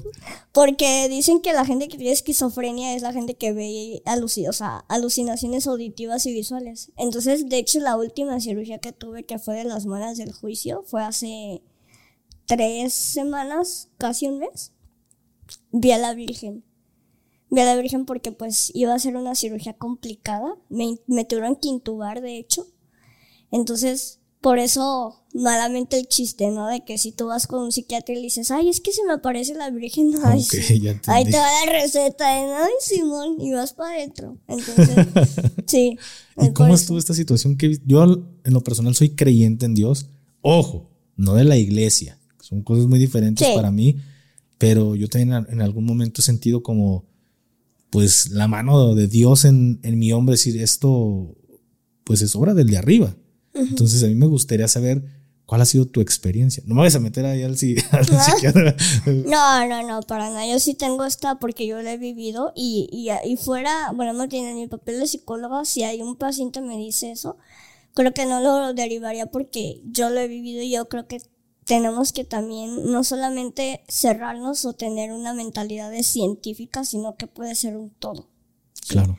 [0.52, 4.86] Porque dicen que la gente que tiene esquizofrenia es la gente que ve o sea,
[4.88, 6.92] alucinaciones auditivas y visuales.
[6.98, 10.84] Entonces, de hecho, la última cirugía que tuve, que fue de las muelas del juicio,
[10.86, 11.62] fue hace
[12.46, 14.74] tres semanas, casi un mes.
[15.72, 16.64] Vi a la Virgen.
[17.52, 20.56] Vi a la Virgen porque pues iba a ser una cirugía complicada.
[20.70, 22.66] Me, me tuvieron que intubar, de hecho.
[23.52, 26.68] Entonces, por eso, malamente el chiste, ¿no?
[26.68, 29.04] De que si tú vas con un psiquiatra y le dices, ay, es que se
[29.04, 30.46] me aparece la Virgen, ay,
[31.08, 34.38] ahí te va la receta, de ay, Simón, y vas para adentro.
[34.48, 35.06] Entonces,
[35.68, 35.98] sí.
[36.42, 37.58] ¿Y cómo estuvo esta situación?
[37.58, 38.04] Que yo,
[38.44, 40.08] en lo personal, soy creyente en Dios.
[40.42, 42.18] Ojo, no de la iglesia.
[42.40, 43.98] Son cosas muy diferentes para mí,
[44.58, 47.06] pero yo también en algún momento he sentido como,
[47.90, 51.36] pues, la mano de Dios en, en mi hombre, decir esto,
[52.06, 53.14] pues es obra del de arriba.
[53.60, 55.04] Entonces a mí me gustaría saber
[55.46, 56.62] cuál ha sido tu experiencia.
[56.68, 58.76] No me vayas a meter ahí al, psiquiatra.
[59.26, 60.46] No, no, no, para nada.
[60.46, 64.30] Yo sí tengo esta porque yo lo he vivido y, y, y fuera, bueno, no
[64.30, 67.38] tiene ni papel de psicóloga, si hay un paciente me dice eso,
[67.96, 71.20] creo que no lo derivaría porque yo lo he vivido y yo creo que
[71.66, 77.54] tenemos que también no solamente cerrarnos o tener una mentalidad de científica, sino que puede
[77.56, 78.28] ser un todo.
[78.88, 79.18] Claro.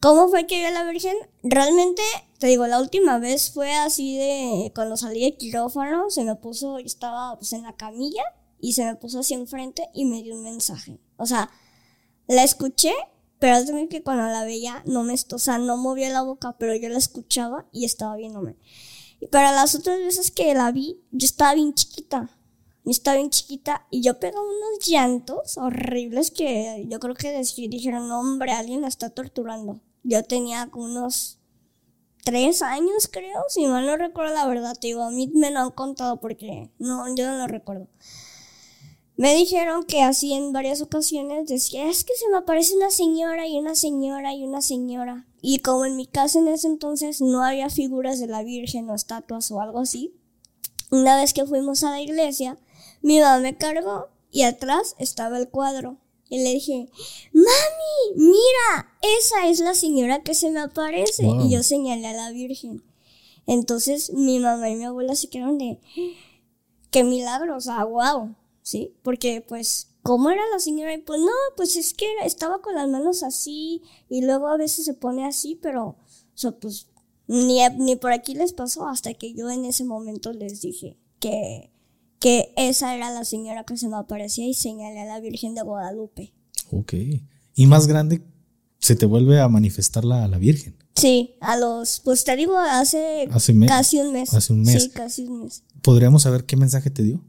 [0.00, 1.16] ¿Cómo fue que vi a la Virgen?
[1.42, 2.02] Realmente,
[2.38, 6.78] te digo, la última vez fue así de cuando salí de quirófano, se me puso,
[6.78, 8.22] yo estaba pues en la camilla
[8.60, 11.00] y se me puso así enfrente y me dio un mensaje.
[11.16, 11.50] O sea,
[12.28, 12.92] la escuché,
[13.40, 16.76] pero es que cuando la veía no me, o sea, no movía la boca, pero
[16.76, 18.56] yo la escuchaba y estaba viéndome.
[19.20, 22.30] Y para las otras veces que la vi, yo estaba bien chiquita.
[22.84, 28.10] Yo estaba bien chiquita y yo pegaba unos llantos horribles que yo creo que dijeron,
[28.12, 29.80] hombre, alguien la está torturando.
[30.02, 31.38] Yo tenía unos
[32.24, 35.70] tres años, creo, si mal no recuerdo la verdad, digo, a mí me lo han
[35.70, 37.88] contado porque no, yo no lo recuerdo.
[39.16, 43.48] Me dijeron que así en varias ocasiones decía, es que se me aparece una señora
[43.48, 45.26] y una señora y una señora.
[45.42, 48.94] Y como en mi casa en ese entonces no había figuras de la Virgen o
[48.94, 50.14] estatuas o algo así,
[50.90, 52.58] una vez que fuimos a la iglesia,
[53.02, 55.96] mi mamá me cargó y atrás estaba el cuadro.
[56.30, 56.88] Y le dije,
[57.32, 61.26] mami, mira, esa es la señora que se me aparece.
[61.26, 62.82] Y yo señalé a la Virgen.
[63.46, 65.80] Entonces mi mamá y mi abuela se quedaron de,
[66.90, 68.94] qué milagro, o sea, wow, ¿sí?
[69.02, 70.94] Porque pues, ¿cómo era la señora?
[70.94, 74.84] Y pues no, pues es que estaba con las manos así y luego a veces
[74.84, 75.96] se pone así, pero, o
[76.34, 76.88] sea, pues
[77.26, 81.70] ni, ni por aquí les pasó hasta que yo en ese momento les dije que
[82.18, 85.62] que esa era la señora que se me aparecía y señalé a la Virgen de
[85.62, 86.32] Guadalupe.
[86.70, 86.94] Ok.
[87.54, 88.22] Y más grande,
[88.78, 90.76] se te vuelve a manifestar la, la Virgen.
[90.94, 93.58] Sí, a los, pues te digo, hace, casi un
[94.12, 94.34] mes.
[94.34, 94.82] Hace un mes.
[94.82, 95.62] Sí, casi un mes.
[95.82, 97.20] ¿Podríamos saber qué mensaje te dio?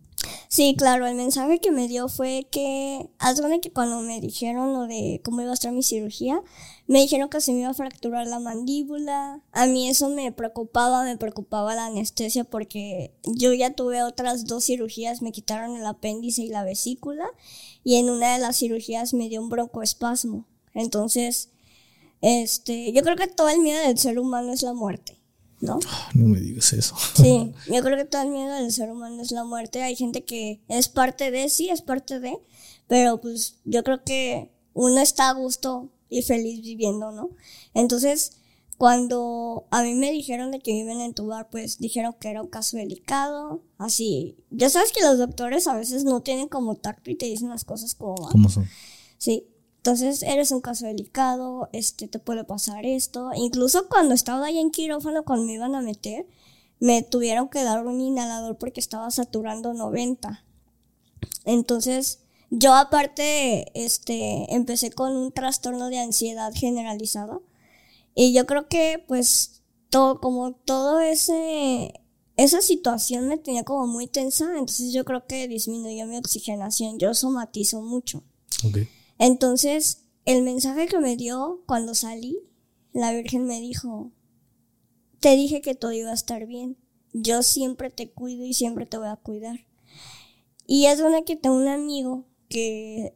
[0.47, 4.88] Sí, claro, el mensaje que me dio fue que, haz que cuando me dijeron lo
[4.88, 6.41] de cómo iba a estar mi cirugía,
[6.88, 9.43] me dijeron que se me iba a fracturar la mandíbula.
[9.51, 14.65] A mí eso me preocupaba, me preocupaba la anestesia porque yo ya tuve otras dos
[14.65, 17.29] cirugías, me quitaron el apéndice y la vesícula
[17.84, 20.45] y en una de las cirugías me dio un broncoespasmo.
[20.73, 21.49] Entonces,
[22.21, 25.18] este, yo creo que todo el miedo del ser humano es la muerte.
[25.62, 25.80] ¿No?
[26.13, 26.95] No me digas eso.
[27.15, 29.82] Sí, yo creo que todo el miedo del ser humano es la muerte.
[29.82, 32.38] Hay gente que es parte de, sí, es parte de,
[32.88, 37.30] pero pues yo creo que uno está a gusto y feliz viviendo, ¿no?
[37.74, 38.34] Entonces,
[38.78, 42.48] cuando a mí me dijeron de que viven en tubar, pues dijeron que era un
[42.48, 44.38] caso delicado, así.
[44.52, 47.65] Ya sabes que los doctores a veces no tienen como tacto y te dicen las
[47.65, 48.67] cosas como ¿Cómo son?
[49.17, 49.48] Sí.
[49.79, 53.31] Entonces, eres un caso delicado, este, te puede pasar esto.
[53.33, 56.27] Incluso cuando estaba ahí en quirófano, cuando me iban a meter,
[56.79, 60.43] me tuvieron que dar un inhalador porque estaba saturando 90.
[61.45, 67.43] Entonces, yo aparte, este, empecé con un trastorno de ansiedad generalizado.
[68.15, 71.93] Y yo creo que, pues, todo, como todo ese,
[72.35, 76.99] esa situación me tenía como muy tensa, entonces yo creo que disminuyó mi oxigenación.
[76.99, 78.23] Yo somatizo mucho.
[79.19, 82.39] Entonces, el mensaje que me dio cuando salí,
[82.93, 84.12] la Virgen me dijo,
[85.19, 86.77] te dije que todo iba a estar bien.
[87.13, 89.60] Yo siempre te cuido y siempre te voy a cuidar.
[90.65, 93.13] Y es una que tengo un amigo que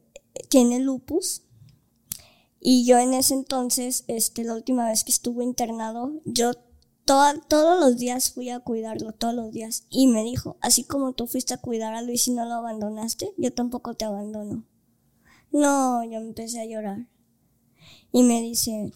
[0.48, 1.42] tiene lupus.
[2.60, 6.52] Y yo en ese entonces, este, la última vez que estuvo internado, yo
[7.04, 9.86] todos los días fui a cuidarlo, todos los días.
[9.88, 13.32] Y me dijo, así como tú fuiste a cuidar a Luis y no lo abandonaste,
[13.38, 14.64] yo tampoco te abandono.
[15.54, 17.06] No, yo empecé a llorar.
[18.10, 18.92] Y me dice,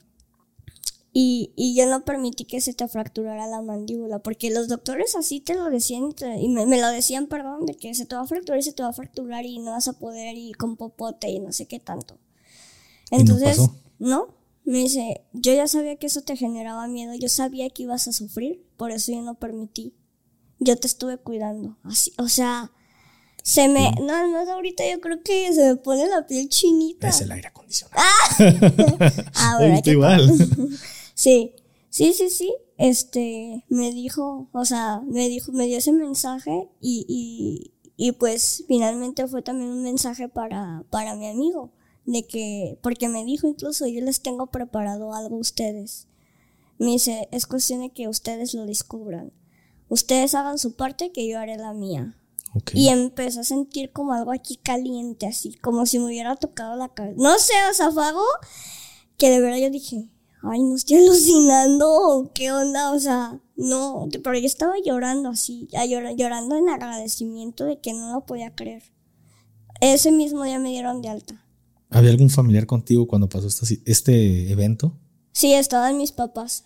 [1.12, 5.38] y, y yo no permití que se te fracturara la mandíbula, porque los doctores así
[5.38, 8.26] te lo decían, y me, me, lo decían, perdón, de que se te va a
[8.26, 11.30] fracturar y se te va a fracturar y no vas a poder y con popote
[11.30, 12.18] y no sé qué tanto.
[13.12, 13.60] Entonces,
[14.00, 18.08] no, me dice, yo ya sabía que eso te generaba miedo, yo sabía que ibas
[18.08, 19.94] a sufrir, por eso yo no permití.
[20.58, 22.72] Yo te estuve cuidando, así, o sea,
[23.48, 27.08] se me, no, no, ahorita yo creo que se me pone la piel chinita.
[27.08, 27.98] Es el aire acondicionado.
[27.98, 29.22] Ah,
[29.54, 30.30] ahora igual.
[31.14, 31.54] Sí,
[31.88, 32.54] sí, sí, sí.
[32.76, 38.64] Este, me dijo, o sea, me dijo, me dio ese mensaje y, y, y pues
[38.68, 41.72] finalmente fue también un mensaje para, para mi amigo,
[42.04, 46.06] de que, porque me dijo incluso, yo les tengo preparado algo a ustedes.
[46.78, 49.32] Me dice, es cuestión de que ustedes lo descubran.
[49.88, 52.14] Ustedes hagan su parte, que yo haré la mía.
[52.74, 56.88] Y empezó a sentir como algo aquí caliente, así, como si me hubiera tocado la
[56.88, 57.16] cabeza.
[57.18, 58.24] No sé, o sea, fue algo
[59.16, 60.08] que de verdad yo dije,
[60.42, 65.68] ay, no estoy alucinando, qué onda, o sea, no, pero yo estaba llorando así,
[66.16, 68.82] llorando en agradecimiento de que no lo podía creer.
[69.80, 71.44] Ese mismo día me dieron de alta.
[71.90, 74.98] ¿Había algún familiar contigo cuando pasó este, este evento?
[75.32, 76.64] Sí, estaban mis papás.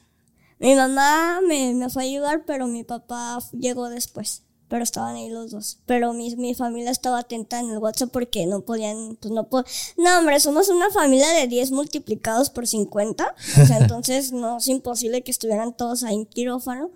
[0.58, 5.28] Mi mamá me, me fue a ayudar, pero mi papá llegó después pero estaban ahí
[5.28, 5.80] los dos.
[5.84, 9.66] Pero mi, mi familia estaba atenta en el WhatsApp porque no podían, pues no puedo.
[9.98, 13.34] No, hombre, somos una familia de 10 multiplicados por 50.
[13.60, 16.90] O sea, entonces no es imposible que estuvieran todos ahí en quirófano.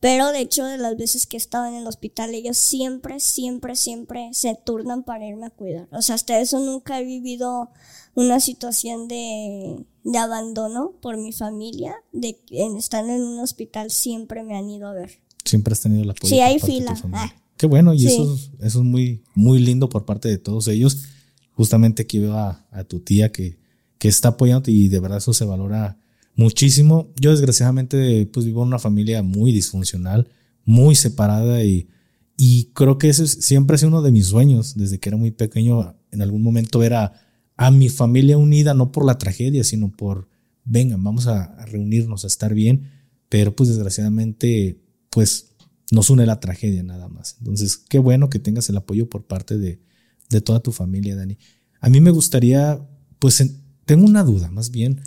[0.00, 4.30] Pero de hecho, de las veces que estaban en el hospital, ellos siempre, siempre, siempre
[4.32, 5.86] se turnan para irme a cuidar.
[5.92, 7.68] O sea, hasta eso nunca he vivido
[8.14, 14.42] una situación de, de abandono por mi familia, de en, estando en un hospital siempre
[14.44, 15.20] me han ido a ver.
[15.48, 16.28] Siempre has tenido la apoyo.
[16.28, 16.94] Sí, hay fila.
[17.12, 17.32] Ah.
[17.56, 21.04] Qué bueno, y eso, es muy, muy lindo por parte de todos ellos.
[21.52, 23.58] Justamente aquí veo a, tu tía que,
[23.98, 25.98] que está apoyando y de verdad eso se valora
[26.36, 27.12] muchísimo.
[27.20, 30.28] Yo desgraciadamente pues vivo en una familia muy disfuncional,
[30.64, 31.88] muy separada y,
[32.36, 35.32] y creo que ese siempre ha sido uno de mis sueños desde que era muy
[35.32, 35.96] pequeño.
[36.12, 37.14] En algún momento era
[37.56, 40.28] a mi familia unida, no por la tragedia, sino por,
[40.64, 42.88] vengan, vamos a, a reunirnos, a estar bien.
[43.28, 44.78] Pero pues desgraciadamente
[45.10, 45.52] pues
[45.90, 47.36] nos une la tragedia nada más.
[47.38, 49.80] Entonces, qué bueno que tengas el apoyo por parte de,
[50.28, 51.38] de toda tu familia, Dani.
[51.80, 52.80] A mí me gustaría,
[53.18, 53.42] pues
[53.84, 55.02] tengo una duda más bien.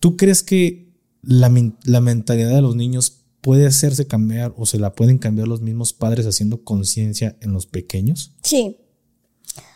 [0.00, 1.50] ¿Tú crees que la,
[1.84, 5.92] la, mentalidad de los niños puede hacerse cambiar o se la pueden cambiar los mismos
[5.92, 8.34] padres haciendo conciencia en los pequeños?
[8.42, 8.76] Sí.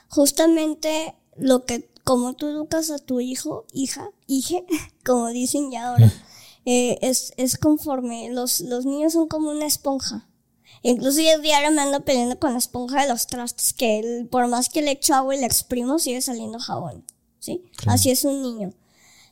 [0.08, 4.64] Justamente lo que, como tú educas a tu hijo, hija, hije,
[5.04, 6.12] como dicen ya ahora.
[6.70, 10.28] Eh, es, es conforme, los, los niños son como una esponja.
[10.82, 14.68] Incluso yo diario me ando peleando con la esponja de los trastes, que por más
[14.68, 17.06] que le echo agua y le exprimo, sigue saliendo jabón.
[17.38, 17.64] ¿Sí?
[17.86, 18.74] Así es un niño.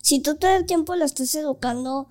[0.01, 2.09] Si tú todo el tiempo lo estás educando,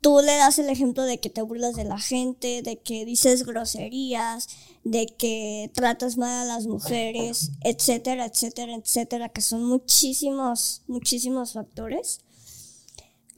[0.00, 3.44] tú le das el ejemplo de que te burlas de la gente, de que dices
[3.44, 4.46] groserías,
[4.84, 12.20] de que tratas mal a las mujeres, etcétera, etcétera, etcétera, que son muchísimos, muchísimos factores.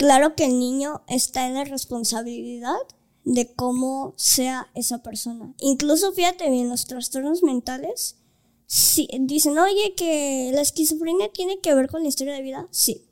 [0.01, 2.79] Claro que el niño está en la responsabilidad
[3.25, 5.53] de cómo sea esa persona.
[5.59, 8.17] Incluso fíjate bien, los trastornos mentales
[8.65, 12.67] si, dicen, oye, que la esquizofrenia tiene que ver con la historia de vida.
[12.71, 13.11] Sí.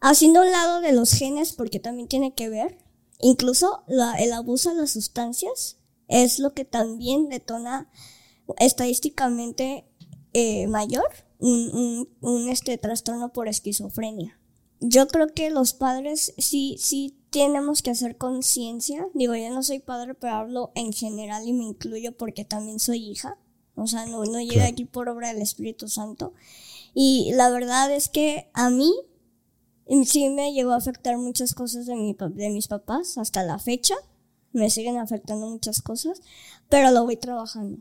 [0.00, 2.78] Haciendo un lado de los genes, porque también tiene que ver,
[3.18, 7.90] incluso el abuso de las sustancias es lo que también detona
[8.58, 9.88] estadísticamente
[10.34, 14.38] eh, mayor un, un este trastorno por esquizofrenia
[14.82, 19.06] yo creo que los padres sí, sí tenemos que hacer conciencia.
[19.14, 22.98] Digo, yo no soy padre, pero hablo en general y me incluyo porque también soy
[22.98, 23.38] hija.
[23.76, 26.34] O sea, no, no llegué aquí por obra del Espíritu Santo.
[26.94, 28.92] Y la verdad es que a mí
[30.04, 33.94] sí me llegó a afectar muchas cosas de, mi, de mis papás hasta la fecha.
[34.52, 36.20] Me siguen afectando muchas cosas,
[36.68, 37.78] pero lo voy trabajando.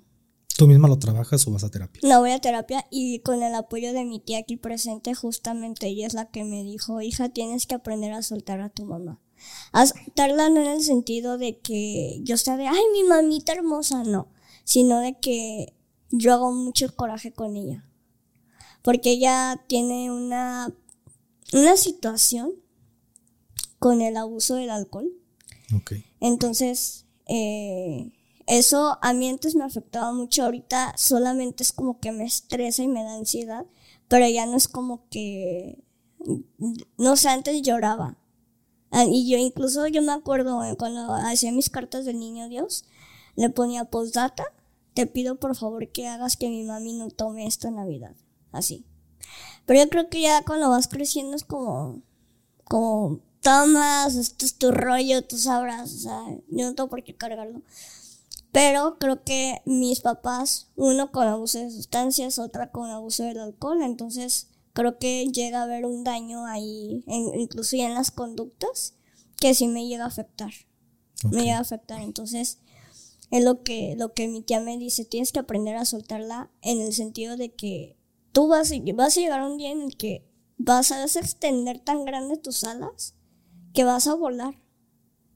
[0.57, 2.01] ¿Tú misma lo trabajas o vas a terapia?
[2.03, 6.07] No, voy a terapia y con el apoyo de mi tía aquí presente, justamente ella
[6.07, 9.19] es la que me dijo, hija, tienes que aprender a soltar a tu mamá.
[9.71, 14.03] A soltarla no en el sentido de que yo sea de, ay, mi mamita hermosa,
[14.03, 14.27] no,
[14.63, 15.73] sino de que
[16.11, 17.85] yo hago mucho coraje con ella.
[18.81, 20.73] Porque ella tiene una,
[21.53, 22.53] una situación
[23.79, 25.11] con el abuso del alcohol.
[25.75, 26.05] Okay.
[26.19, 28.11] Entonces, eh,
[28.47, 32.87] eso a mí antes me afectaba mucho, ahorita solamente es como que me estresa y
[32.87, 33.65] me da ansiedad,
[34.07, 35.83] pero ya no es como que,
[36.97, 38.17] no sé, antes lloraba.
[38.91, 42.85] Ah, y yo incluso, yo me acuerdo eh, cuando hacía mis cartas del niño Dios,
[43.35, 44.43] le ponía postdata,
[44.93, 48.15] te pido por favor que hagas que mi mami no tome esta Navidad,
[48.51, 48.85] así.
[49.65, 52.01] Pero yo creo que ya cuando vas creciendo es como,
[52.65, 57.15] como, tomas, esto es tu rollo, tú sabrás, o sea, yo no tengo por qué
[57.15, 57.61] cargarlo.
[58.51, 63.81] Pero creo que mis papás, uno con abuso de sustancias, otra con abuso del alcohol,
[63.81, 68.95] entonces creo que llega a haber un daño ahí, en, incluso en las conductas,
[69.37, 70.51] que sí me llega a afectar.
[71.31, 72.01] Me llega a afectar.
[72.01, 72.59] Entonces,
[73.31, 76.81] es lo que, lo que mi tía me dice, tienes que aprender a soltarla en
[76.81, 77.97] el sentido de que
[78.33, 82.37] tú vas, vas a llegar un día en el que vas a extender tan grande
[82.37, 83.15] tus alas
[83.73, 84.60] que vas a volar.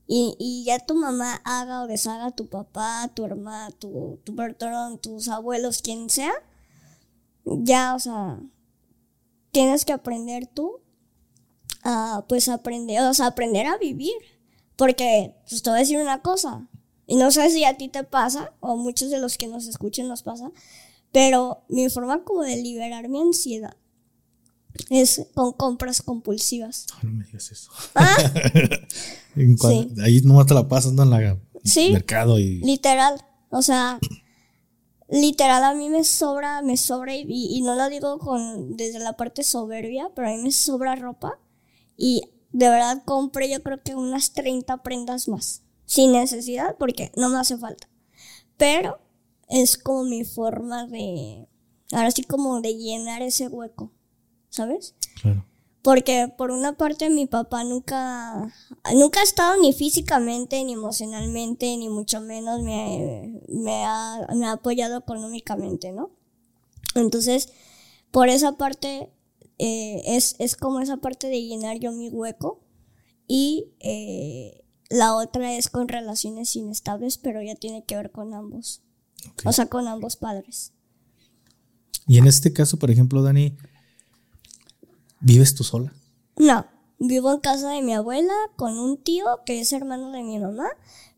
[0.07, 4.35] Y, y, ya tu mamá haga o deshaga tu papá, tu hermana, tu, tu
[5.01, 6.33] tus abuelos, quien sea,
[7.43, 8.39] ya, o sea,
[9.51, 10.79] tienes que aprender tú
[11.83, 14.13] a, pues, aprender, o sea, aprender a vivir.
[14.75, 16.69] Porque, pues, te voy a decir una cosa,
[17.07, 20.07] y no sé si a ti te pasa, o muchos de los que nos escuchen
[20.07, 20.51] nos pasa,
[21.11, 23.75] pero mi forma como de liberar mi ansiedad
[24.89, 26.85] es con compras compulsivas.
[27.03, 27.71] No, me digas eso.
[27.95, 28.15] ¿Ah?
[30.03, 31.37] Ahí no te la pasas en la
[31.91, 32.59] mercado y.
[32.59, 33.23] Literal.
[33.49, 33.99] O sea,
[35.09, 39.13] literal a mí me sobra, me sobra, y, y, no lo digo con desde la
[39.13, 41.39] parte soberbia, pero a mí me sobra ropa.
[41.97, 45.61] Y de verdad compré yo creo que unas 30 prendas más.
[45.85, 47.87] Sin necesidad, porque no me hace falta.
[48.57, 48.99] Pero
[49.49, 51.47] es como mi forma de.
[51.91, 53.91] Ahora sí como de llenar ese hueco.
[54.55, 54.95] ¿Sabes?
[55.21, 55.45] Claro.
[55.81, 58.51] Porque por una parte mi papá nunca,
[58.95, 64.53] nunca ha estado ni físicamente, ni emocionalmente, ni mucho menos me, me, ha, me ha
[64.53, 66.09] apoyado económicamente, ¿no?
[66.95, 67.49] Entonces,
[68.09, 69.11] por esa parte,
[69.59, 72.61] eh, es, es como esa parte de llenar yo mi hueco.
[73.27, 78.81] Y eh, la otra es con relaciones inestables, pero ya tiene que ver con ambos.
[79.43, 80.73] O sea, con ambos padres.
[82.07, 83.57] Y en este caso, por ejemplo, Dani,
[85.25, 85.91] ¿Vives tú sola?
[86.37, 86.67] No,
[86.99, 90.67] vivo en casa de mi abuela con un tío que es hermano de mi mamá.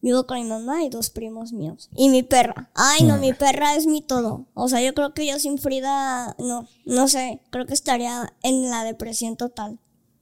[0.02, 1.90] Vivo con mi mamá y dos primos míos.
[1.94, 2.72] Y mi perra.
[2.74, 4.46] Ay, no, mi perra es mi todo.
[4.54, 8.70] O sea, yo creo que yo sin Frida, no, no sé, creo que estaría en
[8.70, 9.78] la depresión total.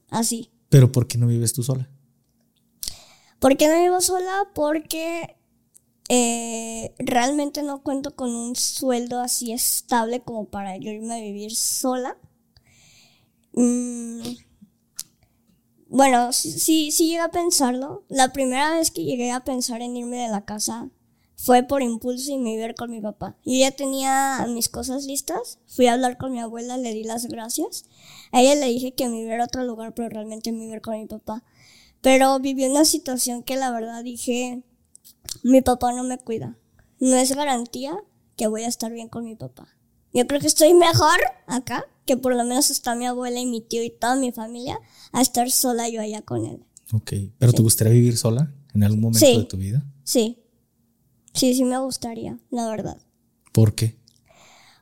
[0.09, 0.49] Así.
[0.69, 1.87] ¿Pero por qué no vives tú sola?
[3.37, 4.49] ¿Por qué no vivo sola?
[4.55, 5.37] Porque
[6.09, 11.55] eh, realmente no cuento con un sueldo así estable como para yo irme a vivir
[11.55, 12.17] sola.
[13.55, 14.21] Mm,
[15.87, 18.03] bueno, sí, sí llegué a pensarlo.
[18.09, 20.89] La primera vez que llegué a pensar en irme de la casa
[21.37, 23.37] fue por impulso y me iba con mi papá.
[23.45, 27.27] Yo ya tenía mis cosas listas, fui a hablar con mi abuela, le di las
[27.27, 27.85] gracias.
[28.31, 30.99] A ella le dije que me iba a otro lugar, pero realmente me iba con
[30.99, 31.43] mi papá.
[32.01, 34.63] Pero viví una situación que la verdad dije,
[35.43, 36.57] mi papá no me cuida.
[36.99, 37.97] No es garantía
[38.35, 39.67] que voy a estar bien con mi papá.
[40.13, 43.61] Yo creo que estoy mejor acá que por lo menos está mi abuela y mi
[43.61, 44.79] tío y toda mi familia,
[45.11, 46.63] a estar sola yo allá con él.
[46.93, 49.85] Ok, pero ¿te gustaría vivir sola en algún momento de tu vida?
[50.03, 50.39] Sí,
[51.33, 52.97] sí, sí me gustaría, la verdad.
[53.51, 53.97] ¿Por qué?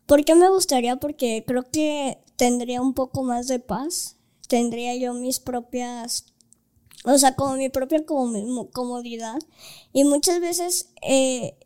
[0.05, 0.97] ¿Por qué me gustaría?
[0.97, 6.33] Porque creo que tendría un poco más de paz, tendría yo mis propias
[7.05, 9.39] o sea, como mi propia comodidad.
[9.91, 11.57] Y muchas veces eh,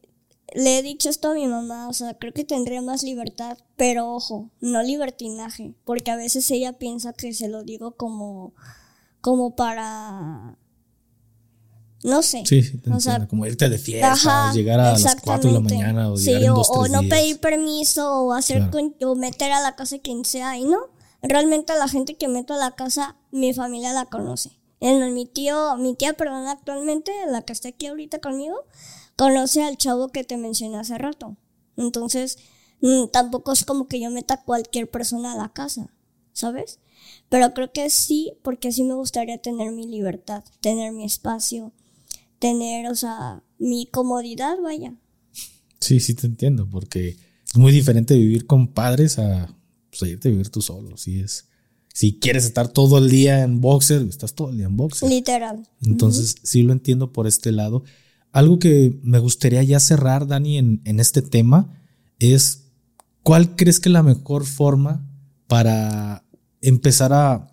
[0.54, 4.14] le he dicho esto a mi mamá, o sea, creo que tendría más libertad, pero
[4.14, 8.54] ojo, no libertinaje, porque a veces ella piensa que se lo digo como,
[9.22, 10.58] como para,
[12.04, 12.44] no sé.
[12.46, 16.12] Sí, sí o sea, como irte de fiesta, llegar a las 4 de la mañana
[16.12, 18.70] o llegar en dos, o, o no pedir permiso o hacer
[19.02, 20.80] o meter a la casa quien sea y no.
[21.24, 24.52] Realmente la gente que meto a la casa, mi familia la conoce.
[24.80, 28.56] En mi tío, mi tía, perdón, actualmente, la que está aquí ahorita conmigo,
[29.18, 31.36] conoce al chavo que te mencioné hace rato.
[31.76, 32.38] Entonces,
[32.82, 35.92] Mm, tampoco es como que yo meta a cualquier persona a la casa,
[36.34, 36.80] ¿sabes?
[37.30, 41.74] Pero creo que sí, porque sí me gustaría tener mi libertad, tener mi espacio,
[42.40, 44.94] tener, o sea, mi comodidad, vaya.
[45.80, 47.18] Sí, sí te entiendo, porque
[47.50, 49.56] es muy diferente vivir con padres a
[49.90, 50.98] pues, irte a vivir tú solo.
[50.98, 51.48] Sí es.
[51.94, 55.10] Si quieres estar todo el día en boxer, estás todo el día en boxer.
[55.10, 55.68] Literal.
[55.82, 57.84] Entonces, sí lo entiendo por este lado.
[58.32, 61.82] Algo que me gustaría ya cerrar, Dani, en, en este tema
[62.20, 62.72] es,
[63.24, 65.10] ¿cuál crees que es la mejor forma
[65.48, 66.24] para
[66.62, 67.50] empezar a,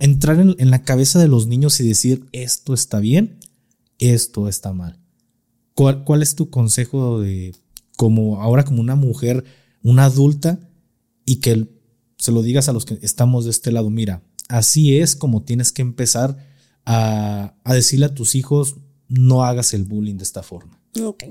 [0.00, 3.38] entrar en, en, la cabeza de los niños y decir, esto está bien,
[3.98, 4.98] esto está mal?
[5.74, 7.54] ¿Cuál, cuál es tu consejo de,
[7.96, 9.44] como ahora como una mujer,
[9.82, 10.58] una adulta,
[11.24, 11.68] y que
[12.18, 15.72] se lo digas a los que estamos de este lado, mira, así es como tienes
[15.72, 16.38] que empezar
[16.84, 18.76] a, a decirle a tus hijos,
[19.08, 20.80] no hagas el bullying de esta forma.
[21.02, 21.24] Ok.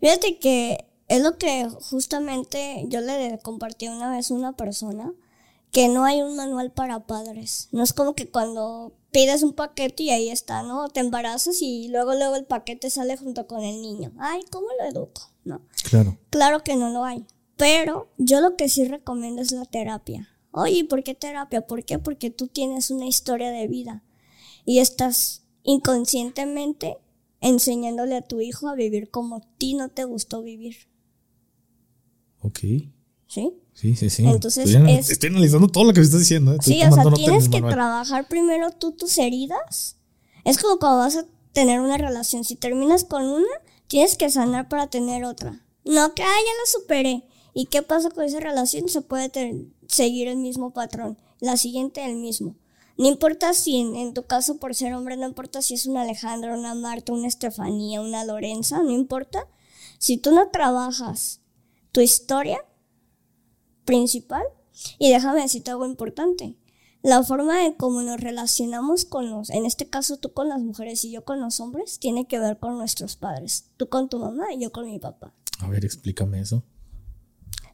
[0.00, 5.12] Fíjate que es lo que justamente yo le compartí una vez a una persona,
[5.70, 7.68] que no hay un manual para padres.
[7.72, 10.88] No es como que cuando pides un paquete y ahí está, ¿no?
[10.88, 14.12] Te embarazas y luego luego el paquete sale junto con el niño.
[14.18, 15.32] Ay, ¿cómo lo educo?
[15.44, 15.62] No.
[15.88, 16.16] Claro.
[16.30, 17.26] Claro que no lo hay.
[17.56, 20.28] Pero yo lo que sí recomiendo es la terapia.
[20.52, 21.66] Oye, ¿por qué terapia?
[21.66, 21.98] ¿Por qué?
[21.98, 24.04] Porque tú tienes una historia de vida
[24.64, 26.98] y estás inconscientemente
[27.40, 30.76] enseñándole a tu hijo a vivir como a ti no te gustó vivir.
[32.40, 32.58] Ok.
[33.26, 33.52] ¿Sí?
[33.72, 34.24] Sí, sí, sí.
[34.24, 36.54] Entonces, estoy, es, estoy analizando todo lo que me estás diciendo.
[36.54, 36.58] ¿eh?
[36.62, 39.96] sí, o sea, tienes que trabajar primero tú tus heridas.
[40.44, 42.44] Es como cuando vas a tener una relación.
[42.44, 43.46] Si terminas con una,
[43.88, 45.64] tienes que sanar para tener otra.
[45.84, 47.24] No que, ah, ya la superé.
[47.52, 48.88] ¿Y qué pasa con esa relación?
[48.88, 51.18] Se puede seguir el mismo patrón.
[51.40, 52.56] La siguiente, el mismo.
[52.96, 56.56] No importa si en, tu caso, por ser hombre, no importa si es una Alejandra,
[56.56, 59.48] una Marta, una Estefanía, una Lorenza, no importa.
[59.98, 61.40] Si tú no trabajas
[61.90, 62.58] tu historia
[63.84, 64.44] principal,
[64.98, 66.56] y déjame decirte algo importante.
[67.02, 71.04] La forma en cómo nos relacionamos con los, en este caso tú con las mujeres
[71.04, 73.66] y yo con los hombres, tiene que ver con nuestros padres.
[73.76, 75.34] Tú con tu mamá y yo con mi papá.
[75.60, 76.62] A ver, explícame eso.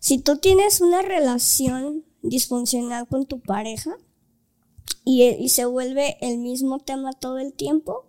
[0.01, 3.97] Si tú tienes una relación disfuncional con tu pareja,
[5.05, 8.07] y, se vuelve el mismo tema todo el tiempo,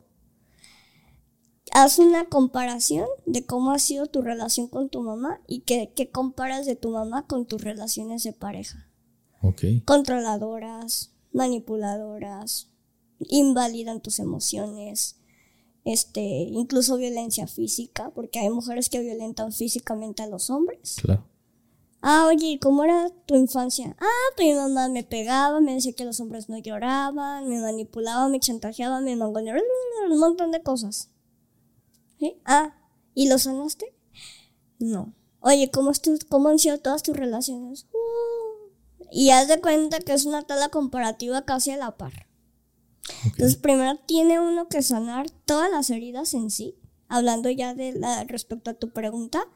[1.71, 6.65] haz una comparación de cómo ha sido tu relación con tu mamá y qué, comparas
[6.65, 8.87] de tu mamá con tus relaciones de pareja.
[9.85, 12.69] Controladoras, manipuladoras,
[13.19, 15.17] invalidan tus emociones,
[15.83, 20.97] este, incluso violencia física, porque hay mujeres que violentan físicamente a los hombres.
[21.01, 21.30] Claro.
[22.01, 23.95] Ah, oye, ¿cómo era tu infancia?
[23.99, 28.27] Ah, pues mi mamá me pegaba, me decía que los hombres no lloraban, me manipulaba,
[28.27, 29.59] me chantajeaba, me mangoneaba,
[30.09, 31.09] un montón de cosas.
[32.19, 32.41] ¿Sí?
[32.43, 32.75] Ah,
[33.13, 33.93] ¿y lo sanaste?
[34.79, 35.13] No.
[35.41, 35.91] Oye, ¿cómo,
[36.27, 37.85] cómo han sido todas tus relaciones?
[37.93, 38.69] Uh,
[39.11, 42.27] y haz de cuenta que es una tala comparativa casi a la par.
[43.25, 46.75] Entonces, primero tiene uno que sanar todas las heridas en sí,
[47.07, 49.47] hablando ya de la, respecto a tu pregunta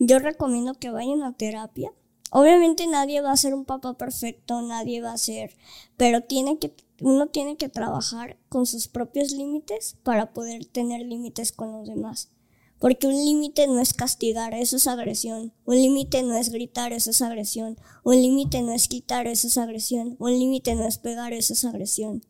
[0.00, 1.92] yo recomiendo que vayan a terapia.
[2.32, 5.56] Obviamente nadie va a ser un papá perfecto, nadie va a ser,
[5.96, 11.52] pero tiene que, uno tiene que trabajar con sus propios límites para poder tener límites
[11.52, 12.30] con los demás.
[12.78, 15.52] Porque un límite no es castigar, eso es agresión.
[15.66, 17.76] Un límite no es gritar, eso es agresión.
[18.04, 20.16] Un límite no es quitar, eso es agresión.
[20.18, 22.24] Un límite no es pegar, eso es agresión.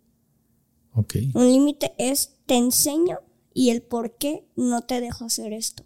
[0.92, 1.30] Okay.
[1.34, 3.20] Un límite es te enseño
[3.54, 5.84] y el por qué no te dejo hacer esto.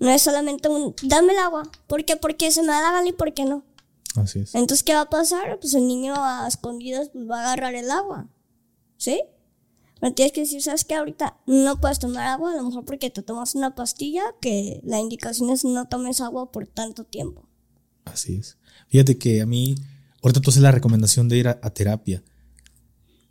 [0.00, 1.70] No es solamente un, dame el agua.
[1.86, 2.16] ¿Por qué?
[2.16, 3.64] Porque se me da la gana y por qué no.
[4.16, 4.54] Así es.
[4.54, 5.58] Entonces, ¿qué va a pasar?
[5.60, 8.28] Pues el niño a escondidas pues, va a agarrar el agua.
[8.96, 9.22] ¿Sí?
[10.00, 10.94] Pero tienes que decir, ¿sabes qué?
[10.94, 14.98] Ahorita no puedes tomar agua, a lo mejor porque te tomas una pastilla que la
[14.98, 17.48] indicación es no tomes agua por tanto tiempo.
[18.04, 18.58] Así es.
[18.88, 19.76] Fíjate que a mí,
[20.22, 22.22] ahorita tú haces la recomendación de ir a terapia.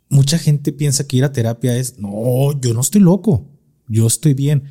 [0.08, 3.46] Mucha gente piensa que ir a terapia es, no, yo no estoy loco,
[3.88, 4.64] yo estoy bien.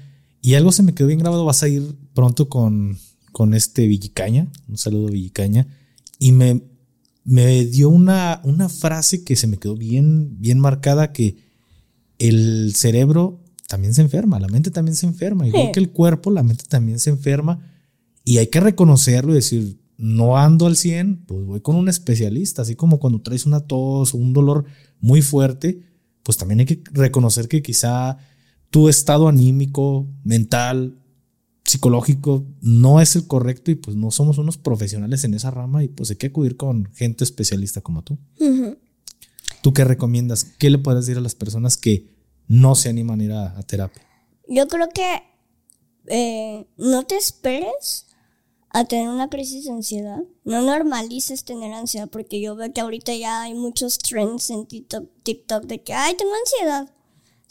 [0.45, 2.97] Y algo se me quedó bien grabado, vas a ir pronto con,
[3.31, 5.67] con este Villicaña, un saludo Villicaña,
[6.19, 6.61] y me,
[7.23, 11.37] me dio una, una frase que se me quedó bien, bien marcada, que
[12.19, 13.39] el cerebro
[13.69, 16.99] también se enferma, la mente también se enferma, igual que el cuerpo, la mente también
[16.99, 17.65] se enferma,
[18.25, 22.63] y hay que reconocerlo y decir, no ando al 100, pues voy con un especialista,
[22.63, 24.65] así como cuando traes una tos o un dolor
[24.99, 25.79] muy fuerte,
[26.21, 28.17] pues también hay que reconocer que quizá
[28.73, 30.97] tu estado anímico, mental,
[31.63, 35.89] psicológico no es el correcto y pues no somos unos profesionales en esa rama y
[35.89, 38.17] pues hay que acudir con gente especialista como tú.
[39.61, 40.45] ¿Tú qué recomiendas?
[40.57, 42.09] ¿Qué le puedes decir a las personas que
[42.47, 44.01] no se animan a ir a, terapia?
[44.47, 45.21] Yo creo que
[46.07, 48.07] eh, no te esperes
[48.69, 50.23] a tener una crisis de ansiedad.
[50.45, 55.07] No normalices tener ansiedad porque yo veo que ahorita ya hay muchos trends en TikTok,
[55.21, 56.91] TikTok de que, ay, tengo ansiedad.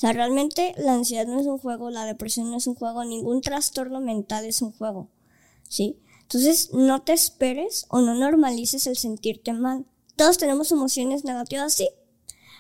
[0.03, 3.40] Sea, realmente la ansiedad no es un juego, la depresión no es un juego, ningún
[3.40, 5.11] trastorno mental es un juego.
[5.68, 5.96] ¿Sí?
[6.22, 9.86] Entonces, no te esperes o no normalices el sentirte mal.
[10.16, 11.88] Todos tenemos emociones negativas, sí,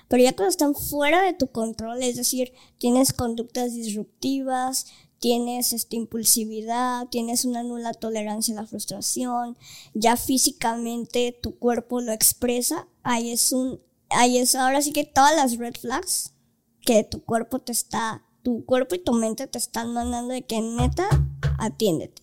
[0.06, 4.86] pero ya cuando están fuera de tu control, es decir, tienes conductas disruptivas,
[5.18, 9.58] tienes esta impulsividad, tienes una nula tolerancia a la frustración,
[9.94, 13.80] ya físicamente tu cuerpo lo expresa, ahí es un,
[14.10, 16.32] ahí es ahora sí que todas las red flags
[16.84, 20.60] que tu cuerpo te está, tu cuerpo y tu mente te están mandando de que
[20.60, 21.08] neta,
[21.58, 22.22] atiéndete.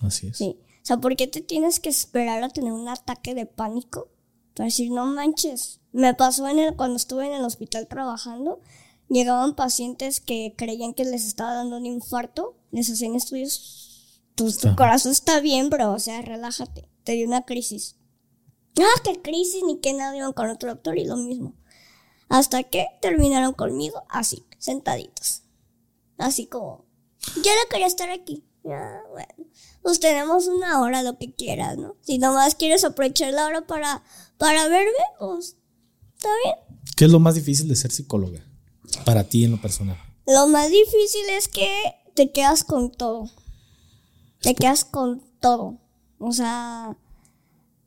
[0.00, 0.36] Así es.
[0.36, 0.58] Sí.
[0.82, 4.08] O sea, ¿por qué te tienes que esperar a tener un ataque de pánico?
[4.54, 5.80] Para decir, no manches.
[5.92, 8.60] Me pasó en el, cuando estuve en el hospital trabajando,
[9.08, 14.74] llegaban pacientes que creían que les estaba dando un infarto, les hacían estudios, tu, tu
[14.74, 17.96] corazón está bien, bro, o sea, relájate, te dio una crisis.
[18.78, 21.54] Ah, qué crisis, ni qué nada, iban con otro doctor y lo mismo.
[22.32, 25.42] Hasta que terminaron conmigo así, sentaditos.
[26.18, 26.84] Así como,
[27.36, 28.44] yo no quería estar aquí.
[28.64, 29.34] Ya, bueno
[29.82, 31.96] pues tenemos una hora, lo que quieras, ¿no?
[32.02, 34.02] Si nomás quieres aprovechar la hora para,
[34.38, 35.56] para verme, pues
[36.14, 36.78] está bien.
[36.96, 38.40] ¿Qué es lo más difícil de ser psicóloga?
[39.04, 39.96] Para ti en lo personal.
[40.26, 43.28] Lo más difícil es que te quedas con todo.
[44.40, 45.78] Te quedas con todo.
[46.18, 46.96] O sea,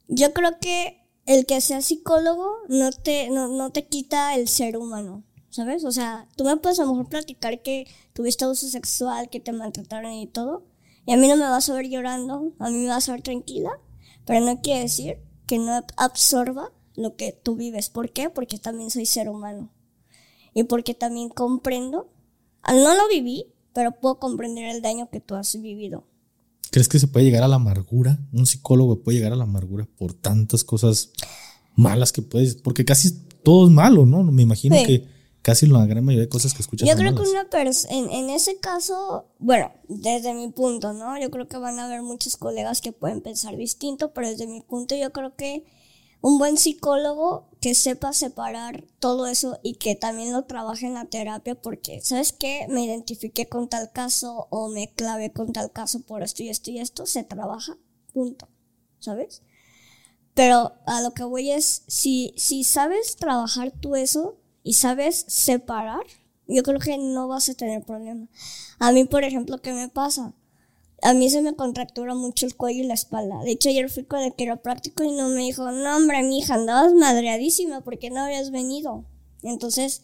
[0.10, 4.78] yo creo que el que sea psicólogo no te, no, no te quita el ser
[4.78, 5.24] humano.
[5.50, 5.86] ¿Sabes?
[5.86, 9.54] O sea, tú me puedes a lo mejor platicar que tuviste abuso sexual, que te
[9.54, 10.66] maltrataron y todo
[11.06, 13.22] y a mí no me vas a ver llorando, a mí me vas a ver
[13.22, 13.80] tranquila,
[14.26, 17.90] pero no quiere decir que no absorba lo que tú vives.
[17.90, 18.30] ¿Por qué?
[18.30, 19.72] Porque también soy ser humano.
[20.54, 22.10] Y porque también comprendo,
[22.68, 26.08] no lo viví, pero puedo comprender el daño que tú has vivido.
[26.76, 28.20] ¿Crees que se puede llegar a la amargura?
[28.34, 31.12] Un psicólogo puede llegar a la amargura por tantas cosas
[31.74, 34.24] malas que puedes, porque casi todo es malo, ¿no?
[34.24, 35.08] Me imagino que
[35.42, 36.86] casi la gran mayoría de cosas que escuchas.
[36.86, 41.18] Yo creo que una persona, en, en, ese caso, bueno, desde mi punto, ¿no?
[41.18, 44.60] Yo creo que van a haber muchos colegas que pueden pensar distinto, pero desde mi
[44.60, 45.64] punto yo creo que
[46.22, 51.06] un buen psicólogo que sepa separar todo eso y que también lo trabaje en la
[51.06, 52.66] terapia porque, ¿sabes qué?
[52.70, 56.72] Me identifiqué con tal caso o me clavé con tal caso por esto y esto
[56.72, 57.78] y esto, se trabaja,
[58.14, 58.48] punto,
[59.00, 59.42] ¿sabes?
[60.34, 66.04] Pero a lo que voy es, si, si sabes trabajar tú eso, y sabes separar,
[66.48, 68.28] yo creo que no vas a tener problema.
[68.80, 70.34] A mí, por ejemplo, ¿qué me pasa?
[71.02, 73.40] A mí se me contractura mucho el cuello y la espalda.
[73.44, 76.56] De hecho, ayer fui con el quiropráctico y no me dijo, no, hombre, mi hija,
[76.56, 79.06] andabas madreadísima, ¿por qué no habías venido?
[79.44, 80.04] Entonces,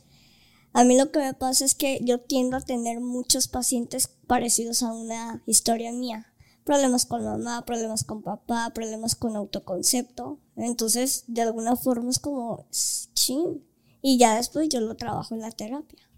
[0.73, 4.83] a mí lo que me pasa es que yo tiendo a tener muchos pacientes parecidos
[4.83, 6.27] a una historia mía.
[6.63, 10.39] Problemas con mamá, problemas con papá, problemas con autoconcepto.
[10.55, 13.63] Entonces, de alguna forma es como, ching,
[14.01, 16.09] y ya después yo lo trabajo en la terapia.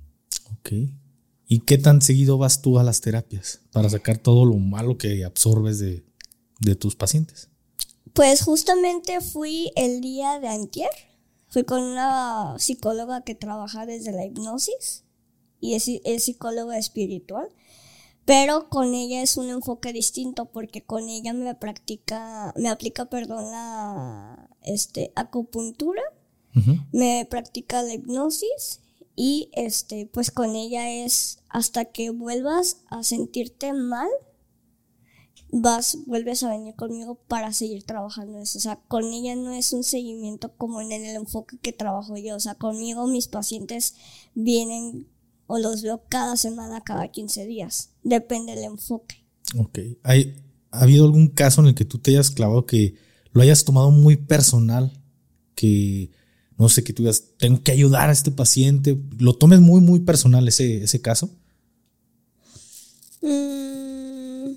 [0.59, 0.71] Ok.
[1.47, 5.25] ¿Y qué tan seguido vas tú a las terapias para sacar todo lo malo que
[5.25, 6.03] absorbes de,
[6.75, 7.49] tus pacientes?
[8.13, 10.89] Pues justamente fui el día de antier.
[11.49, 15.03] Fui con una psicóloga que trabaja desde la hipnosis
[15.59, 17.49] y es, es psicóloga espiritual.
[18.25, 23.51] Pero con ella es un enfoque distinto porque con ella me practica, me aplica, perdón,
[23.51, 26.01] la este, acupuntura
[26.91, 28.79] me practica la hipnosis
[29.15, 34.09] y este, pues con ella es hasta que vuelvas a sentirte mal,
[35.51, 38.57] vas, vuelves a venir conmigo para seguir trabajando eso.
[38.57, 42.35] O sea, con ella no es un seguimiento como en el enfoque que trabajo yo.
[42.35, 43.95] O sea, conmigo mis pacientes
[44.33, 45.07] vienen
[45.45, 47.91] o los veo cada semana, cada 15 días.
[48.03, 49.23] Depende del enfoque.
[49.57, 49.79] Ok.
[50.01, 50.35] ¿Hay,
[50.71, 52.95] ¿Ha habido algún caso en el que tú te hayas clavado que
[53.31, 54.99] lo hayas tomado muy personal?
[55.53, 56.09] Que
[56.57, 59.99] no sé, que tú digas, tengo que ayudar a este paciente, lo tomes muy, muy
[60.01, 61.29] personal ese, ese caso.
[63.21, 64.55] Mm,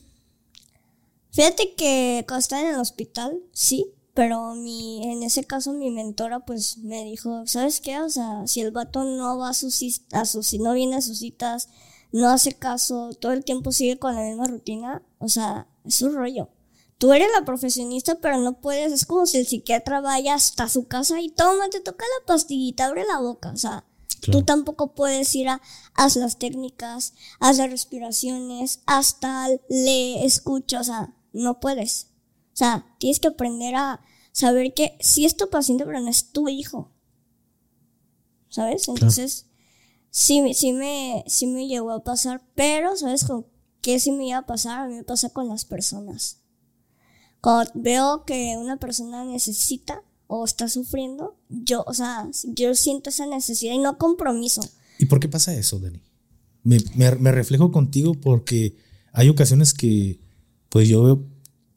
[1.30, 6.40] fíjate que cuando estaba en el hospital, sí, pero mi, en ese caso mi mentora
[6.40, 8.00] pues me dijo, ¿sabes qué?
[8.00, 11.18] O sea, si el vato no va a sus, a sus, no viene a sus
[11.18, 11.68] citas,
[12.12, 16.14] no hace caso, todo el tiempo sigue con la misma rutina, o sea, es un
[16.14, 16.48] rollo
[16.98, 20.86] tú eres la profesionista, pero no puedes, es como si el psiquiatra vaya hasta su
[20.86, 23.84] casa y toma, te toca la pastillita, abre la boca, o sea,
[24.32, 25.60] tú tampoco puedes ir a,
[25.94, 32.08] haz las técnicas, haz las respiraciones, hasta le escucha, o sea, no puedes.
[32.52, 34.00] O sea, tienes que aprender a
[34.32, 36.92] saber que sí es tu paciente, pero no es tu hijo.
[38.48, 38.88] ¿Sabes?
[38.88, 39.46] Entonces,
[40.10, 43.46] sí, sí, me, sí me llegó a pasar, pero ¿sabes con
[43.82, 44.80] qué sí me iba a pasar?
[44.80, 46.45] A mí me pasa con las personas.
[47.46, 53.24] Cuando veo que una persona necesita o está sufriendo, yo, o sea, yo siento esa
[53.24, 54.62] necesidad y no compromiso.
[54.98, 56.02] ¿Y por qué pasa eso, Dani?
[56.64, 58.74] Me, me, reflejo contigo porque
[59.12, 60.18] hay ocasiones que,
[60.70, 61.22] pues yo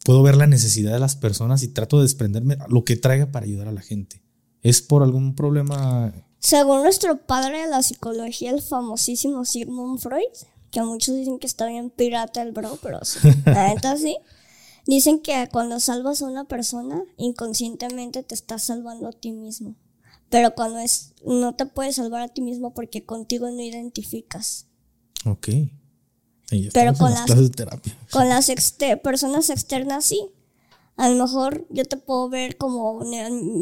[0.03, 3.45] puedo ver la necesidad de las personas y trato de desprenderme lo que traiga para
[3.45, 4.23] ayudar a la gente.
[4.63, 6.11] ¿Es por algún problema?
[6.39, 10.33] Según nuestro padre de la psicología, el famosísimo Sigmund Freud,
[10.71, 14.17] que muchos dicen que está bien pirata el bro, pero sí, la sí.
[14.89, 19.75] Dicen que cuando salvas a una persona, inconscientemente te estás salvando a ti mismo.
[20.29, 24.65] Pero cuando es, no te puedes salvar a ti mismo porque contigo no identificas.
[25.25, 25.49] Ok.
[26.73, 27.29] Pero con las,
[28.09, 28.51] con las
[29.03, 30.31] personas externas sí.
[30.99, 33.01] A lo mejor yo te puedo ver como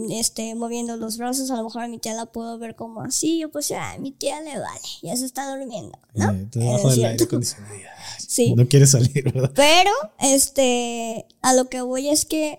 [0.09, 3.37] este, moviendo los brazos, a lo mejor a mi tía la puedo ver como así,
[3.37, 6.31] yo pues a mi tía le vale, ya se está durmiendo, ¿no?
[6.31, 7.75] Eh, debajo del aire acondicionado.
[8.17, 8.55] Sí.
[8.55, 9.51] No quiere salir, ¿verdad?
[9.55, 12.57] Pero, este, a lo que voy es que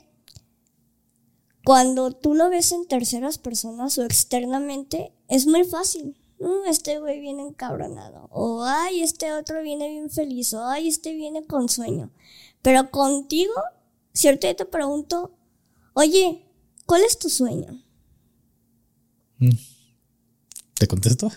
[1.64, 6.16] cuando tú lo ves en terceras personas o externamente, es muy fácil.
[6.68, 8.28] este güey viene encabronado.
[8.30, 10.54] O, ay, este otro viene bien feliz.
[10.54, 12.10] O, ay, este viene con sueño.
[12.62, 13.52] Pero contigo
[14.18, 14.50] ¿Cierto?
[14.50, 15.30] Y te pregunto,
[15.94, 16.44] oye,
[16.86, 17.80] ¿cuál es tu sueño?
[19.38, 19.50] Mm.
[20.74, 21.30] ¿Te contesto?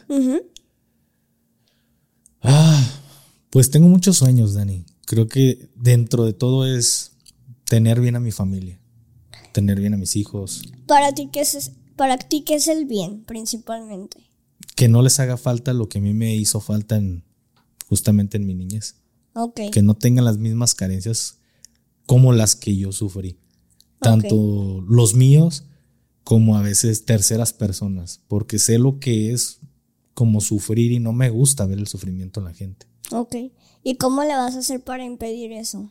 [2.41, 2.83] Ah,
[3.51, 4.83] pues tengo muchos sueños, Dani.
[5.05, 7.11] Creo que dentro de todo es
[7.65, 8.79] tener bien a mi familia,
[9.51, 10.63] tener bien a mis hijos.
[10.87, 14.27] Para ti, ¿qué es, para ti, ¿qué es el bien principalmente?
[14.75, 17.23] Que no les haga falta lo que a mí me hizo falta en,
[17.87, 18.95] justamente en mi niñez.
[19.33, 19.69] Okay.
[19.69, 21.37] Que no tengan las mismas carencias
[22.11, 23.37] como las que yo sufrí.
[24.01, 25.63] Tanto los míos
[26.25, 29.61] como a veces terceras personas, porque sé lo que es
[30.13, 32.85] como sufrir y no me gusta ver el sufrimiento en la gente.
[33.13, 33.35] Ok.
[33.81, 35.89] ¿Y cómo le vas a hacer para impedir eso?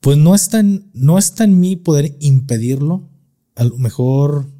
[0.00, 3.08] Pues no está en, no está en mí poder impedirlo.
[3.54, 4.52] A lo mejor,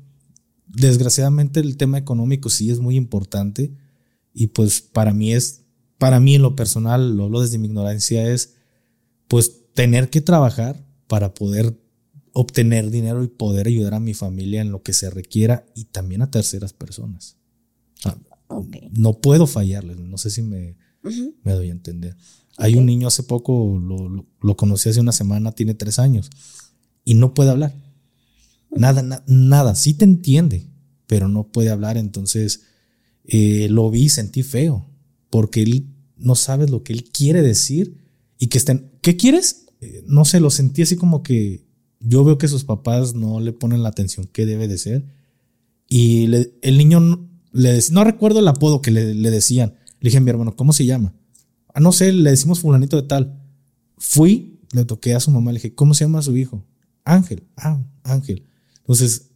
[0.69, 3.77] desgraciadamente, el tema económico sí es muy importante.
[4.33, 5.67] Y pues para mí es,
[5.99, 8.55] para mí en lo personal, lo hablo desde mi ignorancia, es
[9.29, 11.79] pues tener que trabajar para poder
[12.33, 16.23] obtener dinero y poder ayudar a mi familia en lo que se requiera y también
[16.23, 17.37] a terceras personas.
[18.05, 18.17] Ah,
[18.93, 20.77] no puedo fallarles, no sé si me,
[21.43, 22.17] me doy a entender.
[22.57, 26.31] Hay un niño hace poco, lo, lo, conocí hace una semana, tiene tres años
[27.05, 27.75] y no puede hablar.
[28.71, 30.67] Nada, nada, sí te entiende,
[31.07, 31.97] pero no puede hablar.
[31.97, 32.63] Entonces
[33.25, 34.87] eh, lo vi y sentí feo,
[35.31, 37.97] porque él no sabe lo que él quiere decir
[38.39, 39.62] y que estén, ¿qué quieres?
[39.83, 41.67] Eh, no sé, lo sentí así como que
[41.99, 45.05] yo veo que sus papás no le ponen la atención que debe de ser.
[45.89, 49.75] Y el niño le no recuerdo el apodo que le, decían.
[50.01, 51.15] Le dije a mi hermano, ¿cómo se llama?
[51.75, 53.41] Ah, no sé, le decimos fulanito de tal.
[53.99, 56.65] Fui, le toqué a su mamá, le dije, ¿cómo se llama su hijo?
[57.05, 57.43] Ángel.
[57.57, 58.47] Ah, Ángel.
[58.79, 59.31] Entonces,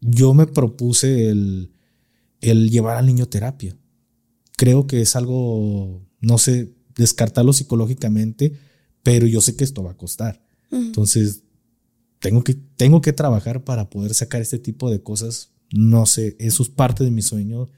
[0.00, 1.72] yo me propuse el,
[2.40, 3.76] el llevar al niño a terapia.
[4.56, 8.58] Creo que es algo, no sé, descartarlo psicológicamente,
[9.06, 10.42] pero yo sé que esto va a costar.
[10.68, 11.44] Entonces,
[12.18, 15.52] tengo que, tengo que trabajar para poder sacar este tipo de cosas.
[15.70, 17.68] No sé, eso es parte de mi sueño,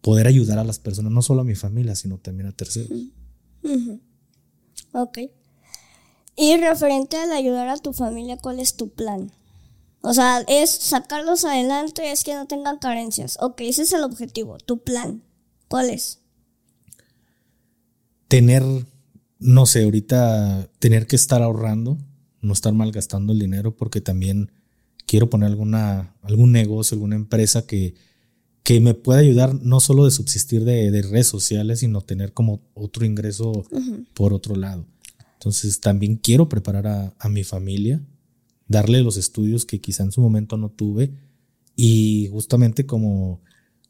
[0.00, 2.88] poder ayudar a las personas, no solo a mi familia, sino también a terceros.
[4.92, 5.18] Ok.
[6.36, 9.30] Y referente al ayudar a tu familia, ¿cuál es tu plan?
[10.00, 13.36] O sea, es sacarlos adelante, es que no tengan carencias.
[13.42, 15.22] Ok, ese es el objetivo, tu plan.
[15.68, 16.22] ¿Cuál es?
[18.28, 18.62] Tener
[19.38, 21.98] no sé, ahorita tener que estar ahorrando,
[22.40, 24.50] no estar malgastando el dinero, porque también
[25.06, 27.94] quiero poner alguna, algún negocio, alguna empresa que,
[28.62, 33.06] que me pueda ayudar no solo de subsistir de, redes sociales, sino tener como otro
[33.06, 33.64] ingreso
[34.12, 34.84] por otro lado.
[35.34, 38.02] Entonces también quiero preparar a, mi familia,
[38.66, 41.12] darle los estudios que quizá en su momento no tuve
[41.76, 43.40] y justamente como,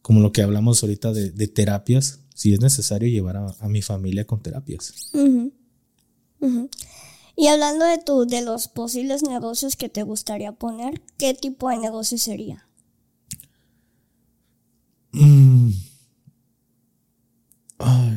[0.02, 4.24] como lo que hablamos ahorita de, de terapias, si es necesario llevar a, mi familia
[4.24, 5.10] con terapias.
[7.34, 11.78] Y hablando de tu, de los posibles negocios que te gustaría poner, ¿qué tipo de
[11.78, 12.68] negocio sería?
[15.10, 15.70] Mm.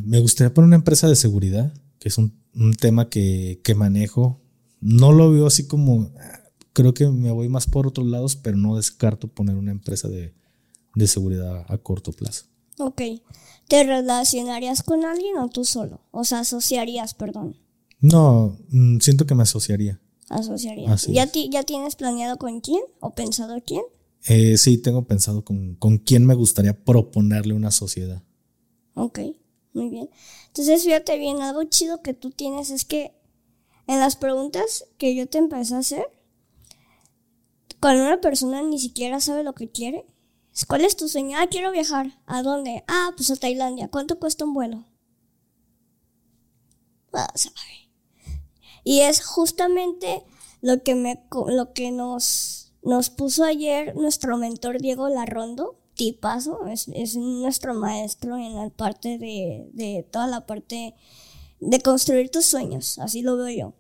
[0.06, 2.32] me gustaría poner una empresa de seguridad, que es un,
[2.80, 4.40] tema que, manejo.
[4.82, 6.12] No lo veo así como,
[6.74, 10.36] creo que me voy más por otros lados, pero no descarto poner una empresa de,
[10.94, 12.46] de seguridad a corto plazo.
[12.78, 13.02] Ok.
[13.72, 16.02] ¿Te relacionarías con alguien o tú solo?
[16.12, 17.56] O sea, asociarías, perdón.
[18.02, 20.02] No, mm, siento que me asociaría.
[20.28, 21.08] Asociarías.
[21.08, 23.84] ¿Ya, ¿Ya tienes planeado con quién o pensado quién?
[24.26, 28.22] Eh, sí, tengo pensado con, con quién me gustaría proponerle una sociedad.
[28.94, 29.20] Ok,
[29.72, 30.10] muy bien.
[30.48, 33.14] Entonces, fíjate bien, algo chido que tú tienes es que
[33.88, 36.08] en las preguntas que yo te empecé a hacer,
[37.80, 40.06] cuando una persona ni siquiera sabe lo que quiere,
[40.68, 41.38] ¿cuál es tu sueño?
[41.40, 42.20] Ah, quiero viajar.
[42.26, 42.84] ¿A dónde?
[42.88, 43.90] Ah, pues a Tailandia.
[43.90, 44.86] ¿Cuánto cuesta un vuelo?
[48.84, 50.24] Y es justamente
[50.62, 56.88] lo que me, lo que nos, nos puso ayer nuestro mentor Diego Larrondo, tipazo, es,
[56.94, 60.96] es nuestro maestro en la parte de, de toda la parte
[61.60, 63.74] de construir tus sueños, así lo veo yo.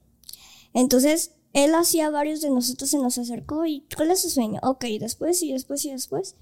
[0.73, 4.59] Entonces, él hacía varios de nosotros, se nos acercó y ¿cuál es su sueño?
[4.63, 6.35] Ok, después y después y después.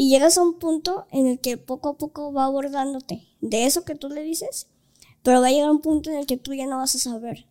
[0.00, 3.84] Y llegas a un punto en el que poco a poco va abordándote de eso
[3.84, 4.68] que tú le dices,
[5.24, 7.48] pero va a llegar un punto en el que tú ya no vas a saber.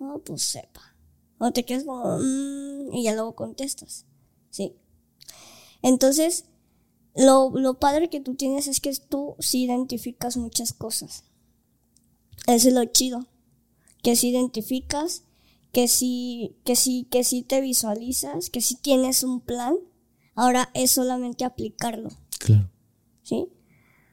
[0.00, 0.96] No, pues sepa.
[1.38, 4.04] O te quedas como, mmm, y ya luego contestas.
[4.50, 4.74] Sí.
[5.80, 6.46] Entonces,
[7.14, 11.22] lo, lo padre que tú tienes es que tú sí identificas muchas cosas.
[12.48, 13.28] Es lo chido.
[14.02, 15.22] Que sí identificas,
[15.70, 19.76] que sí, que sí, que sí te visualizas, que sí tienes un plan.
[20.36, 22.10] Ahora es solamente aplicarlo.
[22.38, 22.70] Claro.
[23.22, 23.48] ¿Sí?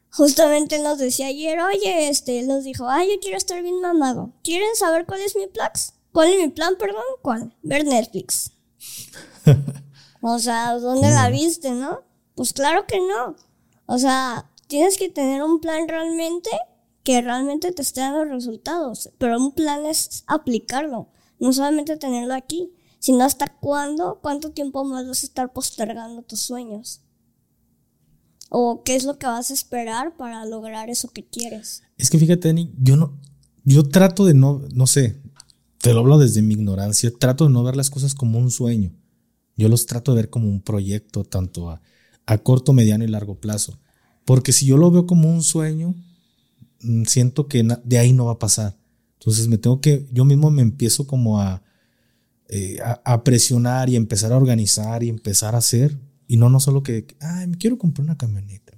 [0.10, 4.34] Justamente nos decía ayer, oye, este, nos dijo, ay, yo quiero estar bien mamado.
[4.44, 5.72] ¿Quieren saber cuál es mi plan?
[6.12, 7.04] ¿Cuál es mi plan, perdón?
[7.22, 7.56] ¿Cuál?
[7.62, 8.52] Ver Netflix.
[10.22, 12.02] o sea, ¿dónde la viste, no?
[12.36, 13.36] Pues claro que no.
[13.86, 16.50] O sea, tienes que tener un plan realmente
[17.04, 19.10] que realmente te esté dando resultados.
[19.18, 21.10] Pero un plan es aplicarlo.
[21.40, 22.72] No solamente tenerlo aquí,
[23.04, 27.02] sino hasta cuándo, cuánto tiempo más vas a estar postergando tus sueños.
[28.50, 31.84] O qué es lo que vas a esperar para lograr eso que quieres.
[31.98, 33.20] Es que fíjate, Dani, yo no,
[33.66, 35.22] yo trato de no, no sé,
[35.80, 38.94] te lo hablo desde mi ignorancia, trato de no ver las cosas como un sueño.
[39.58, 41.82] Yo los trato de ver como un proyecto, tanto a,
[42.26, 43.78] a corto, mediano y largo plazo.
[44.24, 45.94] Porque si yo lo veo como un sueño,
[46.84, 48.78] mm, siento que de ahí no va a pasar.
[49.20, 51.42] Entonces me tengo que, yo mismo me empiezo como
[52.50, 55.98] eh, a, a, presionar y empezar a organizar y empezar a hacer.
[56.28, 58.74] Y no, no solo que, ay, me quiero comprar una camioneta.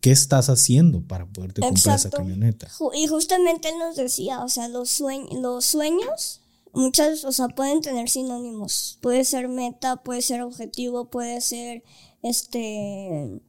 [0.00, 2.68] ¿Qué estás haciendo para poderte comprar esa camioneta?
[2.94, 5.02] Y justamente él nos decía, o sea, los,
[5.32, 6.40] los sueños
[6.72, 8.98] muchas, o sea, pueden tener sinónimos.
[9.00, 11.82] Puede ser meta, puede ser objetivo, puede ser
[12.22, 13.40] este,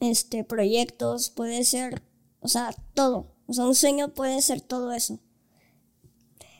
[0.00, 2.02] este, proyectos, puede ser,
[2.40, 3.32] o sea, todo.
[3.46, 5.20] O sea, un sueño puede ser todo eso.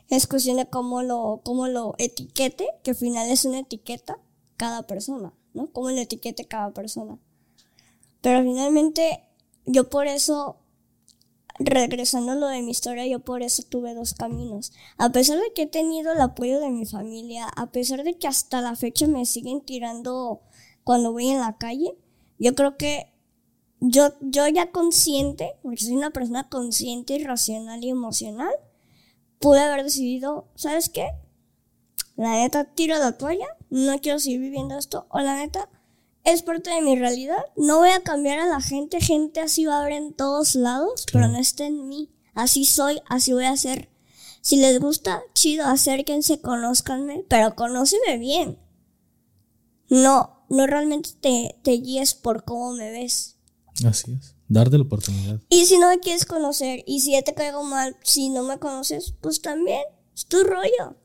[0.09, 4.19] Es cuestión de cómo lo, cómo lo etiquete, que al final es una etiqueta
[4.57, 5.71] cada persona, ¿no?
[5.71, 7.17] Cómo lo etiquete cada persona.
[8.21, 9.23] Pero finalmente,
[9.65, 10.57] yo por eso
[11.59, 14.73] regresando a lo de mi historia, yo por eso tuve dos caminos.
[14.97, 18.27] A pesar de que he tenido el apoyo de mi familia, a pesar de que
[18.27, 20.41] hasta la fecha me siguen tirando
[20.83, 21.97] cuando voy en la calle,
[22.37, 23.13] yo creo que
[23.79, 28.53] yo, yo ya consciente, porque soy una persona consciente, racional y emocional,
[29.39, 31.09] pude haber decidido, ¿sabes qué?
[32.15, 35.69] La neta, tiro la toalla, no quiero seguir viviendo esto, o la neta,
[36.23, 37.45] es parte de mi realidad.
[37.55, 41.05] No voy a cambiar a la gente, gente así va a haber en todos lados,
[41.11, 42.11] pero no está en mí.
[42.33, 43.89] Así soy, así voy a ser.
[44.41, 48.59] Si les gusta, chido, acérquense, conózcanme, pero conóceme bien.
[49.89, 53.37] No, no realmente te, te guíes por cómo me ves.
[53.85, 55.41] Así es, darte la oportunidad.
[55.49, 58.59] Y si no me quieres conocer, y si ya te caigo mal, si no me
[58.59, 59.81] conoces, pues también,
[60.13, 60.95] es tu rollo.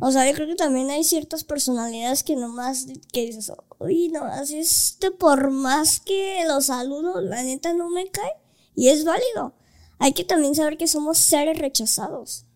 [0.00, 4.24] O sea, yo creo que también hay ciertas personalidades que nomás que dices, uy, no,
[4.24, 8.32] así este, por más que los saludo, la neta no me cae.
[8.74, 9.54] Y es válido.
[9.98, 12.46] Hay que también saber que somos seres rechazados.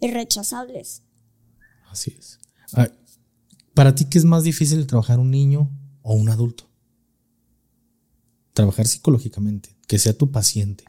[0.00, 1.02] Irrechazables.
[1.90, 2.38] Así es.
[3.74, 5.70] Para ti, ¿qué es más difícil trabajar un niño
[6.02, 6.65] o un adulto?
[8.56, 10.84] Trabajar psicológicamente, que sea tu paciente.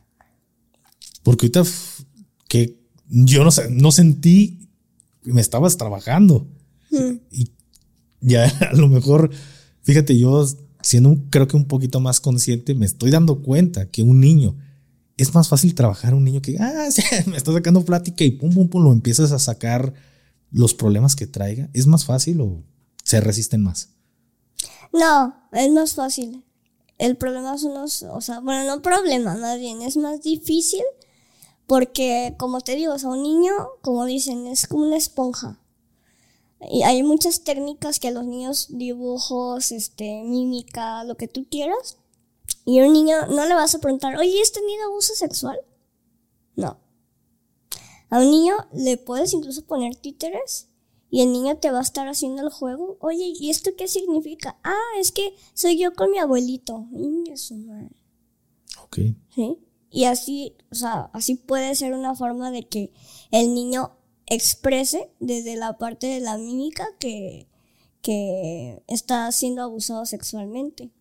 [1.23, 1.69] Porque ahorita
[2.47, 4.69] que yo no, no sentí
[5.23, 6.47] me estabas trabajando.
[6.91, 7.17] Mm.
[7.29, 7.51] Y
[8.21, 9.29] ya a lo mejor,
[9.81, 10.47] fíjate, yo
[10.81, 14.55] siendo creo que un poquito más consciente, me estoy dando cuenta que un niño
[15.17, 16.87] es más fácil trabajar un niño que, ah,
[17.25, 19.93] me está sacando plática y pum, pum, pum, lo empiezas a sacar
[20.51, 21.69] los problemas que traiga.
[21.73, 22.63] ¿Es más fácil o
[23.03, 23.89] se resisten más?
[24.93, 26.43] No, es más fácil.
[26.97, 30.83] El problema son los, o sea, bueno, no problema, más bien, es más difícil
[31.67, 35.59] porque, como te digo, o un niño, como dicen, es como una esponja.
[36.71, 41.97] Y hay muchas técnicas que a los niños, dibujos, este, mímica, lo que tú quieras.
[42.65, 45.59] Y un niño no le vas a preguntar, oye, ¿has tenido abuso sexual?
[46.55, 46.79] No.
[48.09, 50.69] A un niño le puedes incluso poner títeres
[51.09, 52.97] y el niño te va a estar haciendo el juego.
[52.99, 54.59] Oye, ¿y esto qué significa?
[54.63, 56.85] Ah, es que soy yo con mi abuelito.
[58.83, 58.99] Ok.
[59.33, 59.57] ¿Sí?
[59.89, 62.91] Y así, o sea, así puede ser una forma de que
[63.31, 63.91] el niño
[64.25, 67.47] exprese desde la parte de la mímica que,
[68.01, 70.91] que está siendo abusado sexualmente.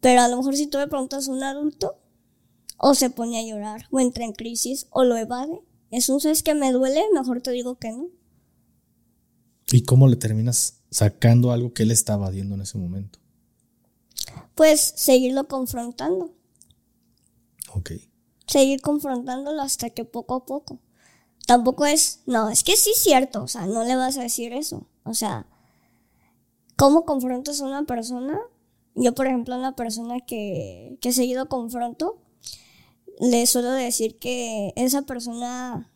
[0.00, 1.96] Pero a lo mejor si tú le preguntas a un adulto,
[2.78, 5.60] o se pone a llorar, o entra en crisis, o lo evade.
[5.90, 8.08] Es un es que me duele, mejor te digo que no.
[9.70, 13.18] ¿Y cómo le terminas sacando algo que él estaba evadiendo en ese momento?
[14.54, 16.34] Pues seguirlo confrontando.
[17.74, 17.92] Ok.
[18.46, 20.80] Seguir confrontándolo hasta que poco a poco.
[21.46, 24.52] Tampoco es, no, es que sí es cierto, o sea, no le vas a decir
[24.52, 24.86] eso.
[25.04, 25.46] O sea,
[26.76, 28.38] ¿cómo confrontas a una persona?
[28.94, 32.18] Yo, por ejemplo, a una persona que, que seguido confronto,
[33.20, 35.90] le suelo decir que esa persona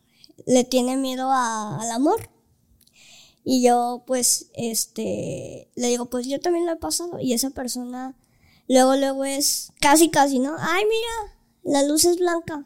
[0.45, 2.32] le tiene miedo al amor.
[3.43, 7.19] Y yo, pues, este, le digo, pues yo también lo he pasado.
[7.19, 8.15] Y esa persona,
[8.67, 10.55] luego, luego es casi, casi, ¿no?
[10.59, 12.65] Ay, mira, la luz es blanca.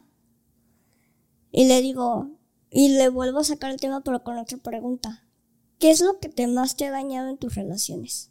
[1.50, 2.30] Y le digo,
[2.70, 5.24] y le vuelvo a sacar el tema, pero con otra pregunta.
[5.78, 8.30] ¿Qué es lo que te más te ha dañado en tus relaciones?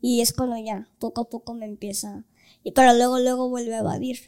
[0.00, 2.24] Y es cuando ya, poco a poco me empieza,
[2.62, 4.18] y pero luego, luego vuelve a evadir.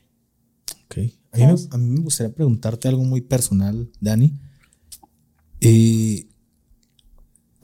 [0.87, 0.99] Ok.
[1.33, 4.33] A mí, me, a mí me gustaría preguntarte algo muy personal, Dani.
[5.61, 6.27] Eh,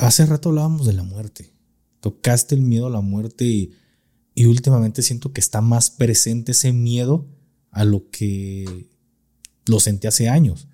[0.06, 1.52] hace rato hablábamos de la muerte.
[2.00, 3.72] Tocaste el miedo a la muerte y,
[4.34, 7.26] y últimamente siento que está más presente ese miedo
[7.70, 8.88] a lo que
[9.66, 10.68] lo sentí hace años.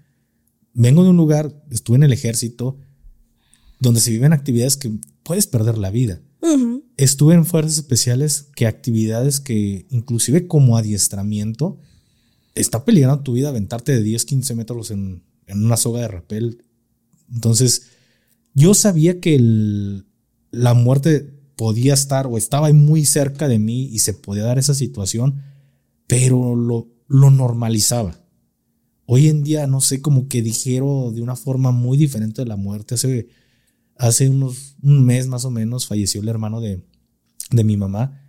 [0.74, 2.78] Vengo de un lugar, estuve en el ejército,
[3.80, 6.20] donde se viven actividades que puedes perder la vida.
[6.96, 11.78] Estuve en fuerzas especiales que actividades que inclusive como adiestramiento
[12.54, 16.64] está peligrando tu vida aventarte de 10, 15 metros en, una soga de rapel.
[17.32, 17.88] Entonces,
[18.58, 20.02] yo sabía que
[20.50, 24.74] la muerte podía estar o estaba muy cerca de mí y se podía dar esa
[24.74, 25.42] situación,
[26.06, 28.20] pero lo, lo normalizaba.
[29.06, 32.56] Hoy en día, no sé, como que dijeron de una forma muy diferente de la
[32.56, 32.94] muerte.
[32.94, 33.28] Hace,
[33.96, 36.82] hace unos, un mes más o menos falleció el hermano de,
[37.50, 38.20] de mi mamá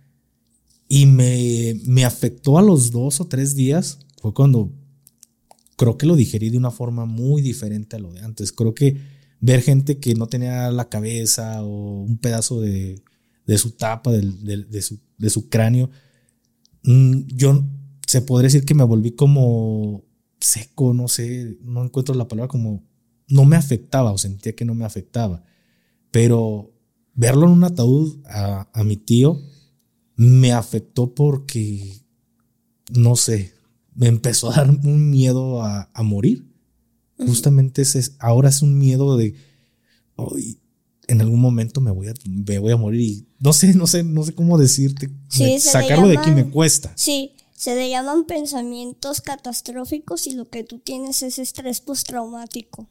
[0.88, 4.72] y me, me afectó a los dos o tres días fue cuando
[5.76, 8.52] creo que lo digerí de una forma muy diferente a lo de antes.
[8.52, 8.98] Creo que
[9.40, 13.02] ver gente que no tenía la cabeza o un pedazo de,
[13.56, 14.82] su tapa, de,
[15.30, 15.90] su, cráneo,
[16.84, 17.64] mm, yo
[18.06, 20.04] se podría decir que me volví como
[20.40, 22.82] seco, no sé, no encuentro la palabra como,
[23.28, 25.44] no me afectaba o sentía que no me afectaba.
[26.10, 26.72] Pero
[27.14, 29.40] verlo en un ataúd a mi tío
[30.20, 32.02] me afectó porque,
[32.92, 33.54] no sé,
[33.94, 36.49] me empezó a dar un miedo a, morir.
[37.26, 39.34] Justamente ese, ahora es un miedo de,
[40.16, 40.60] hoy
[41.10, 44.04] en algún momento me voy a, me voy a morir y no sé, no sé,
[44.04, 45.10] no sé cómo decirte.
[45.58, 46.92] sacarlo de aquí me cuesta.
[46.94, 52.88] Sí, se le llaman pensamientos catastróficos y lo que tú tienes es estrés postraumático.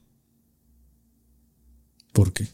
[2.12, 2.48] ¿Por qué?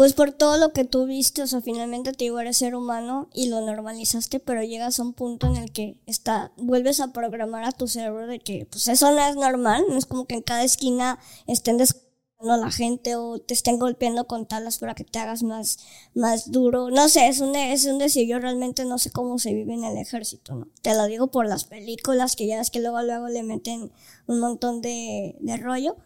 [0.00, 3.28] Pues por todo lo que tú viste, o sea, finalmente te digo, eres ser humano
[3.34, 7.64] y lo normalizaste, pero llegas a un punto en el que está, vuelves a programar
[7.64, 10.40] a tu cerebro de que, pues eso no es normal, no es como que en
[10.40, 15.04] cada esquina estén descubriendo a la gente o te estén golpeando con talas para que
[15.04, 15.80] te hagas más,
[16.14, 16.88] más duro.
[16.88, 19.84] No sé, es un, es un decir, yo realmente no sé cómo se vive en
[19.84, 20.68] el ejército, ¿no?
[20.80, 23.92] Te lo digo por las películas que ya es que luego, luego le meten
[24.26, 25.98] un montón de, de rollo,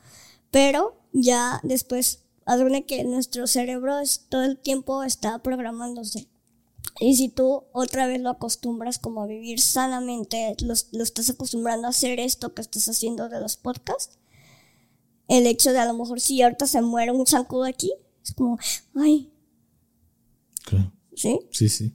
[0.51, 6.29] pero ya después Adone que nuestro cerebro es, todo el tiempo está programándose.
[7.01, 11.91] Y si tú otra vez lo acostumbras como a vivir sanamente, lo, estás acostumbrando a
[11.91, 14.19] hacer esto que estás haciendo de los podcasts,
[15.29, 17.93] el hecho de a lo mejor si ahorita se muere un zancudo aquí,
[18.23, 18.59] es como,
[18.95, 19.33] ay.
[20.65, 20.93] Claro.
[21.15, 21.41] ¿Sí?
[21.51, 21.95] Sí, sí.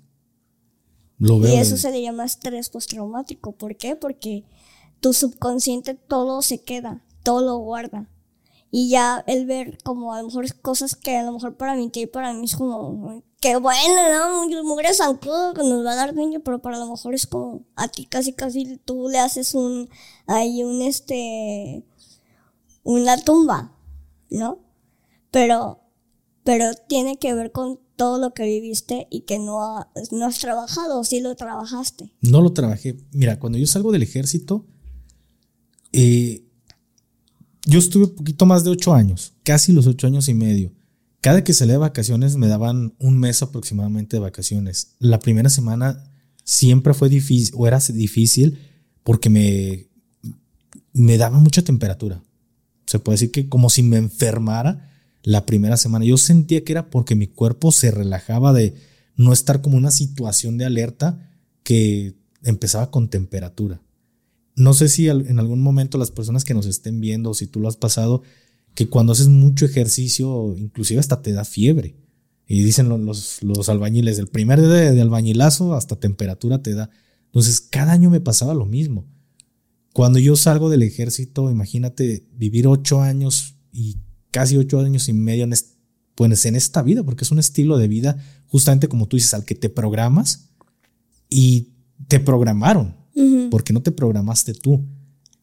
[1.18, 1.54] Lo veo.
[1.54, 3.52] Y eso se le llama estrés postraumático.
[3.52, 3.96] ¿Por qué?
[3.96, 4.46] Porque
[5.00, 8.10] tu subconsciente todo se queda, todo lo guarda.
[8.72, 11.90] Y ya el ver como a lo mejor cosas que a lo mejor para mí
[11.94, 14.64] y para mí es como, que bueno, ¿no?
[14.64, 17.88] Mugre zancudo que nos va a dar niño, pero para lo mejor es como, a
[17.88, 19.90] ti casi casi tú le haces un,
[20.28, 21.84] hay un este,
[22.84, 23.76] una tumba,
[24.30, 24.60] ¿no?
[25.32, 25.80] Pero,
[26.44, 31.00] pero tiene que ver con todo lo que viviste y que no, no has trabajado,
[31.00, 32.12] o sí lo trabajaste.
[32.22, 32.98] No lo trabajé.
[33.12, 34.66] Mira, cuando yo salgo del ejército,
[35.92, 36.49] eh,
[37.70, 40.72] yo estuve poquito más de ocho años, casi los ocho años y medio.
[41.22, 44.96] Cada que salía de vacaciones me daban un mes aproximadamente de vacaciones.
[45.00, 46.12] La primera semana
[46.44, 48.60] siempre fue difícil, o era difícil,
[49.04, 49.88] porque me,
[50.94, 52.24] me daba mucha temperatura.
[52.86, 54.90] Se puede decir que como si me enfermara
[55.24, 56.06] la primera semana.
[56.06, 58.76] Yo sentía que era porque mi cuerpo se relajaba de
[59.16, 61.30] no estar como una situación de alerta
[61.64, 63.82] que empezaba con temperatura.
[64.60, 67.70] No sé si en algún momento las personas que nos estén viendo, si tú lo
[67.70, 68.24] has pasado,
[68.76, 71.96] que cuando haces mucho ejercicio, inclusive hasta te da fiebre.
[72.46, 76.90] Y dicen los, albañiles, el primer día de, albañilazo hasta temperatura te da.
[77.28, 79.08] Entonces, cada año me pasaba lo mismo.
[79.94, 83.98] Cuando yo salgo del ejército, imagínate vivir ocho años y
[84.32, 85.54] casi ocho años y medio en,
[86.16, 89.46] pues, en esta vida, porque es un estilo de vida, justamente como tú dices, al
[89.46, 90.50] que te programas
[91.30, 91.70] y
[92.08, 92.99] te programaron,
[93.50, 94.86] porque no te programaste tú.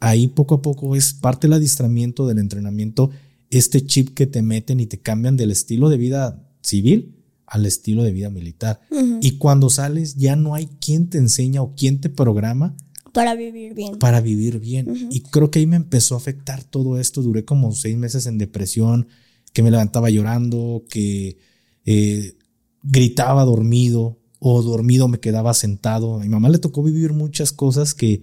[0.01, 3.11] Ahí poco a poco es parte del adiestramiento, del entrenamiento
[3.51, 7.15] este chip que te meten y te cambian del estilo de vida civil
[7.47, 8.81] al estilo de vida militar.
[9.21, 12.77] Y cuando sales ya no hay quien te enseña o quien te programa.
[13.13, 13.99] Para vivir bien.
[13.99, 15.09] Para vivir bien.
[15.11, 17.23] Y creo que ahí me empezó a afectar todo esto.
[17.23, 19.07] Duré como seis meses en depresión,
[19.53, 21.39] que me levantaba llorando, que
[21.85, 22.37] eh,
[22.83, 26.17] gritaba dormido o dormido me quedaba sentado.
[26.17, 28.23] A mi mamá le tocó vivir muchas cosas que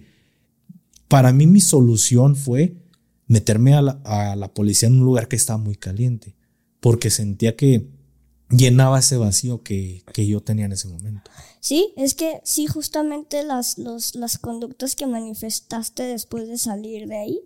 [1.08, 2.76] para mí mi solución fue
[3.26, 6.34] meterme a la, policía en un lugar que estaba muy caliente,
[6.80, 7.88] porque sentía que
[8.50, 11.30] llenaba ese vacío que, yo tenía en ese momento.
[11.60, 17.40] Sí, es que sí, justamente las, las conductas que manifestaste después de salir de ahí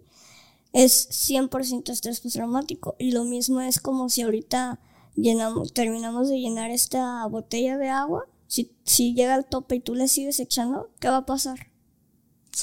[0.72, 2.96] es 100% estrés postraumático.
[2.98, 4.80] Y lo mismo es como si ahorita
[5.14, 8.26] llenamos, terminamos de llenar esta botella de agua.
[8.48, 11.68] Si, si llega al tope y tú le sigues echando, ¿qué va a pasar?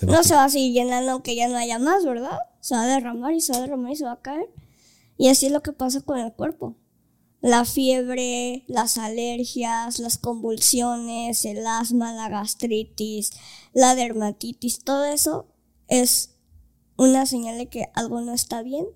[0.05, 2.37] no se va a seguir llenando aunque ya no haya más, ¿verdad?
[2.65, 4.49] se va a derramar y se va a derramar y se va a caer.
[5.19, 6.75] Y así es lo que pasa con el cuerpo.
[7.39, 13.33] La fiebre, las alergias, las convulsiones, el asma, la gastritis,
[13.71, 15.45] la dermatitis, todo eso
[15.89, 16.37] es
[16.97, 18.87] una señal de que algo no está bien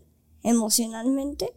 [0.41, 1.53] emocionalmente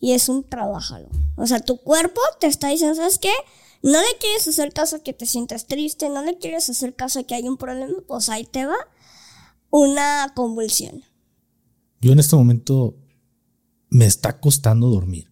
[0.00, 1.10] y es un trabajalo.
[1.36, 3.34] O sea, tu cuerpo te está diciendo, ¿sabes qué?
[3.82, 7.34] No le quieres hacer caso que te sientas triste, no le quieres hacer caso que
[7.34, 8.76] hay un problema, pues ahí te va
[9.70, 11.02] una convulsión.
[12.00, 12.96] Yo en este momento
[13.90, 15.30] me está costando dormir.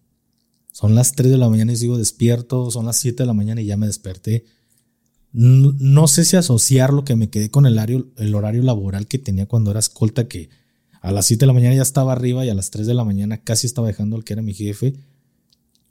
[0.71, 3.61] Son las 3 de la mañana y sigo despierto, son las 7 de la mañana
[3.61, 4.45] y ya me desperté.
[5.33, 9.17] No, sé si asociar lo que me quedé con el horario, el horario laboral que
[9.17, 10.49] tenía cuando era escolta, que
[11.01, 13.03] a las 7 de la mañana ya estaba arriba y a las 3 de la
[13.03, 14.95] mañana casi estaba dejando al que era mi jefe.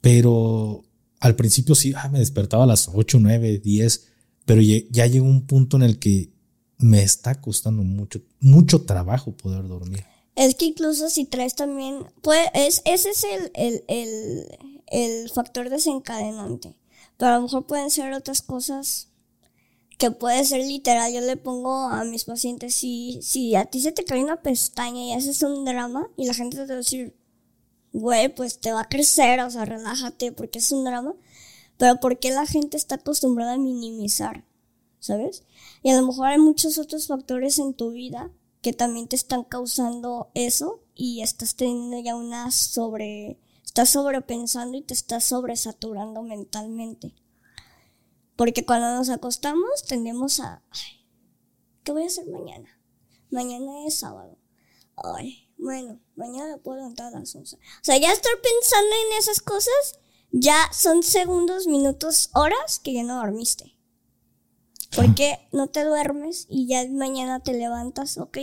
[0.01, 0.83] Pero
[1.19, 4.07] al principio sí, ah, me despertaba a las 8, 9, 10,
[4.45, 6.31] pero ya llegó un punto en el que
[6.77, 10.05] me está costando mucho, mucho trabajo poder dormir.
[10.35, 14.45] Es que incluso si traes también, pues es, ese es el, el,
[14.85, 16.75] el, factor desencadenante.
[17.17, 19.09] Pero a lo mejor pueden ser otras cosas
[19.97, 21.11] que puede ser literal.
[21.11, 25.01] Yo le pongo a mis pacientes, si, si a ti se te cae una pestaña
[25.01, 27.15] y haces un drama y la gente te va a decir,
[27.97, 31.15] güey, pues te va a crecer, o sea, relájate porque es un drama.
[31.77, 34.45] Pero ¿por qué la gente está acostumbrada a minimizar?
[34.99, 35.43] ¿Sabes?
[35.83, 38.31] Y a lo mejor hay muchos otros factores en tu vida
[38.61, 44.81] que también te están causando eso y estás teniendo ya una sobre, estás sobrepensando y
[44.81, 47.13] te estás sobresaturando mentalmente.
[48.35, 50.61] Porque cuando nos acostamos tendemos a,
[51.83, 52.79] ¿qué voy a hacer mañana?
[53.31, 54.37] Mañana es sábado.
[54.95, 57.55] Ay, bueno, mañana puedo levantar a las 11.
[57.55, 59.99] O sea, ya estar pensando en esas cosas,
[60.31, 63.75] ya son segundos, minutos, horas que ya no dormiste.
[64.95, 68.37] Porque no te duermes y ya mañana te levantas, ok.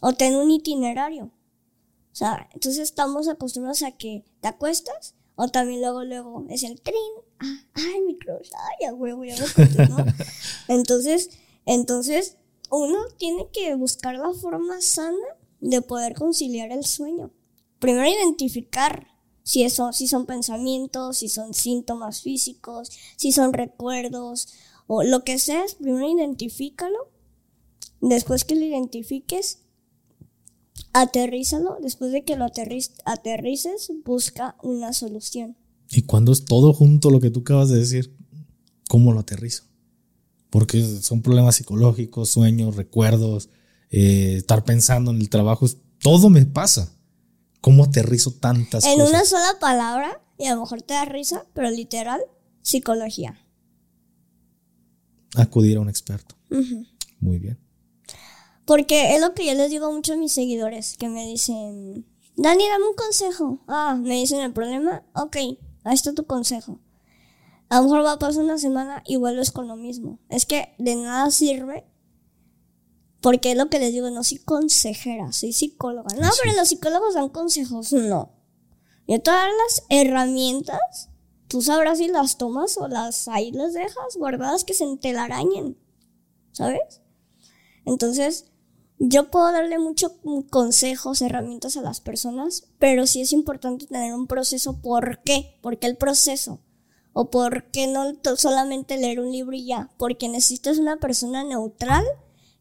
[0.00, 1.24] O ten un itinerario.
[1.24, 6.80] O sea, entonces estamos acostumbrados a que te acuestas o también luego, luego es el
[6.80, 6.96] trin.
[7.38, 9.96] Ah, ay, mi crush, ay, a huevo, ya me ¿no?
[10.68, 11.30] entonces,
[11.66, 12.38] entonces,
[12.70, 17.32] uno tiene que buscar la forma sana de poder conciliar el sueño.
[17.78, 19.06] Primero identificar
[19.42, 24.48] si, eso, si son pensamientos, si son síntomas físicos, si son recuerdos
[24.86, 26.98] o lo que sea, primero identifícalo.
[28.00, 29.60] Después que lo identifiques,
[30.92, 31.78] aterrízalo.
[31.80, 35.56] Después de que lo aterrices, busca una solución.
[35.90, 38.16] Y cuando es todo junto lo que tú acabas de decir,
[38.88, 39.64] ¿cómo lo aterrizo?
[40.50, 43.48] Porque son problemas psicológicos, sueños, recuerdos,
[43.90, 45.66] eh, estar pensando en el trabajo,
[46.00, 46.92] todo me pasa.
[47.60, 48.98] ¿Cómo aterrizo tantas cosas?
[48.98, 52.20] En una sola palabra, y a lo mejor te da risa, pero literal,
[52.62, 53.40] psicología
[55.36, 56.34] acudir a un experto.
[57.20, 57.58] Muy bien.
[58.64, 62.06] Porque es lo que yo les digo mucho a mis seguidores, que me dicen,
[62.36, 63.60] Dani, dame un consejo.
[63.68, 65.04] Ah, me dicen el problema.
[65.14, 66.80] Ok, ahí está tu consejo.
[67.68, 70.18] A lo mejor va a pasar una semana y vuelves con lo mismo.
[70.28, 71.84] Es que de nada sirve.
[73.20, 76.14] Porque es lo que les digo, no soy consejera, soy psicóloga.
[76.16, 78.32] No, pero los psicólogos dan consejos, no.
[79.08, 81.10] Yo todas las herramientas
[81.48, 85.78] tú sabrás si las tomas o las ahí las dejas guardadas que se telarañen,
[86.52, 87.00] ¿sabes?
[87.84, 88.46] Entonces,
[88.98, 90.12] yo puedo darle muchos
[90.50, 94.80] consejos, herramientas a las personas, pero sí es importante tener un proceso.
[94.80, 95.58] ¿Por qué?
[95.60, 96.60] ¿Por qué el proceso?
[97.12, 99.90] ¿O por qué no solamente leer un libro y ya?
[99.98, 102.04] Porque necesitas una persona neutral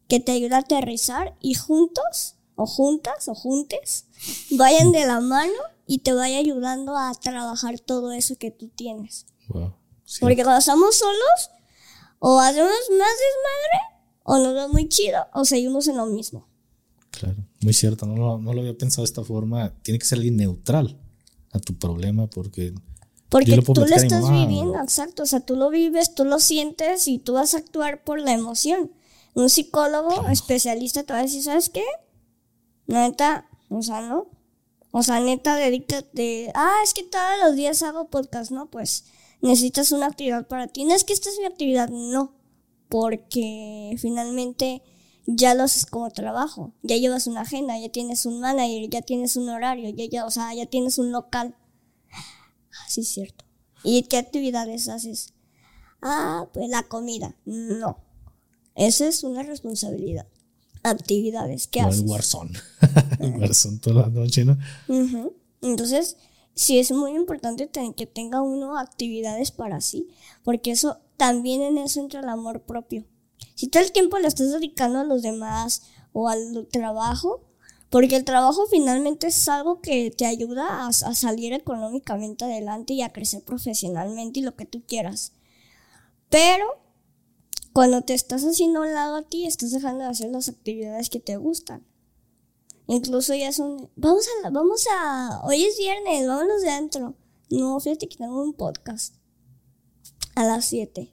[0.07, 4.05] que te ayude a aterrizar y juntos, o juntas, o juntes,
[4.51, 5.53] vayan de la mano
[5.87, 9.25] y te vaya ayudando a trabajar todo eso que tú tienes.
[9.47, 11.51] Porque cuando estamos solos,
[12.19, 16.47] o hacemos más desmadre, o nos va muy chido, o seguimos en lo mismo.
[17.11, 19.73] Claro, muy cierto, no, no lo había pensado de esta forma.
[19.81, 20.99] Tiene que ser alguien neutral
[21.51, 22.73] a tu problema, porque.
[23.29, 25.23] Porque tú lo estás viviendo, exacto.
[25.23, 28.33] O sea, tú lo vives, tú lo sientes y tú vas a actuar por la
[28.33, 28.91] emoción.
[29.35, 31.83] Un psicólogo especialista te va a decir, ¿sabes qué?
[32.87, 34.27] Neta, o sea, ¿no?
[34.89, 36.51] O sea, neta, dedícate.
[36.55, 38.71] Ah, es que todos los días hago podcast, ¿no?
[38.71, 39.05] Pues
[39.41, 40.85] necesitas una actividad para ti.
[40.85, 42.33] No es que esta es mi actividad, no
[42.89, 44.81] porque finalmente
[45.25, 49.35] ya lo haces como trabajo, ya llevas una agenda, ya tienes un manager, ya tienes
[49.35, 51.55] un horario, ya, ya, o sea, ya tienes un local.
[52.87, 53.45] Sí, es cierto.
[53.83, 55.33] ¿Y qué actividades haces?
[56.01, 57.35] Ah, pues la comida.
[57.45, 58.04] No.
[58.75, 60.27] Esa es una responsabilidad.
[60.83, 61.67] Actividades.
[61.67, 62.01] ¿Qué haces?
[62.01, 62.51] El Warzone.
[63.19, 64.57] el Warzone toda la noche, ¿no?
[65.61, 66.17] Entonces,
[66.53, 70.09] sí es muy importante que tenga uno actividades para sí,
[70.43, 73.05] porque eso también en eso entra el amor propio.
[73.55, 77.41] Si todo el tiempo le estás dedicando a los demás o al trabajo,
[77.89, 83.13] porque el trabajo finalmente es algo que te ayuda a, salir económicamente adelante y a
[83.13, 85.33] crecer profesionalmente y lo que tú quieras.
[86.29, 86.65] Pero
[87.75, 91.09] cuando te estás haciendo a un lado a ti, estás dejando de hacer las actividades
[91.09, 91.85] que te gustan.
[92.87, 97.15] Incluso ya son, vamos a, vamos a, hoy es viernes, vámonos de adentro.
[97.49, 99.15] No, fíjate que tengo un podcast
[100.35, 101.11] a las 7.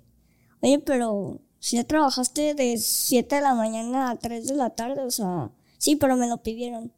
[0.60, 5.02] Oye, pero si ya trabajaste de 7 de la mañana a 3 de la tarde,
[5.02, 6.92] o sea, sí, pero me lo pidieron.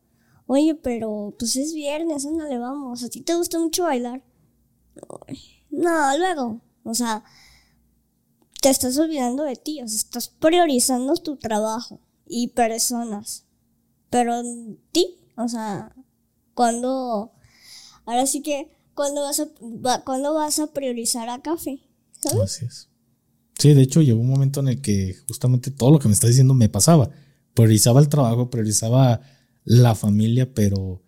[0.47, 3.03] Oye, pero pues es viernes, ándale, vamos.
[3.03, 4.23] ¿A ti te gusta mucho bailar?
[5.71, 6.61] No, luego.
[6.83, 7.25] O sea,
[8.65, 13.45] te estás olvidando de ti, o sea, estás priorizando tu trabajo y personas.
[14.09, 14.43] Pero
[14.91, 15.95] ti, o sea,
[16.55, 17.33] cuando,
[18.07, 19.49] ahora sí que, cuando vas a,
[20.03, 21.83] cuando vas a priorizar a café?
[22.43, 22.89] Así es.
[23.59, 26.27] Sí, de hecho llegó un momento en el que justamente todo lo que me está
[26.27, 27.11] diciendo me pasaba.
[27.53, 29.21] Priorizaba el trabajo, priorizaba
[29.65, 31.03] la familia, pero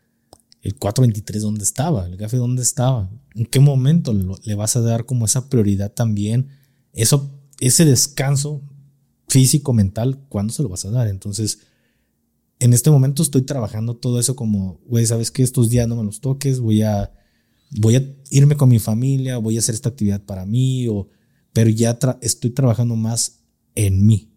[0.60, 5.06] el 423 dónde estaba, el café dónde estaba, en qué momento le vas a dar
[5.06, 6.50] como esa prioridad también,
[6.92, 8.62] eso, ese descanso
[9.28, 11.08] físico, mental, ¿cuándo se lo vas a dar?
[11.08, 11.60] Entonces,
[12.58, 15.42] en este momento estoy trabajando todo eso como, güey, ¿sabes qué?
[15.42, 17.12] Estos días no me los toques, voy a
[17.70, 21.08] voy a irme con mi familia, voy a hacer esta actividad para mí, o,
[21.52, 23.40] pero ya estoy trabajando más
[23.74, 24.32] en mí.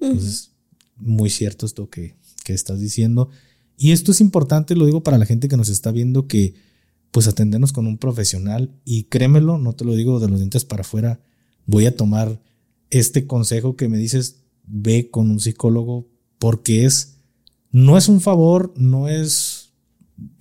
[0.00, 0.52] Entonces,
[0.96, 3.30] muy cierto esto que, que estás diciendo.
[3.76, 6.54] Y esto es importante, lo digo para la gente que nos está viendo, que
[7.10, 10.82] pues atendernos con un profesional y créemelo, no te lo digo de los dientes para
[10.82, 11.20] afuera,
[11.66, 12.40] voy a tomar
[12.90, 16.06] este consejo que me dices, ve con un psicólogo
[16.38, 17.18] porque es,
[17.70, 19.72] no es un favor, no es,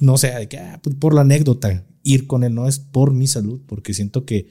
[0.02, 3.28] no sé, de que, ah, por la anécdota, ir con él, no es por mi
[3.28, 4.50] salud, porque siento que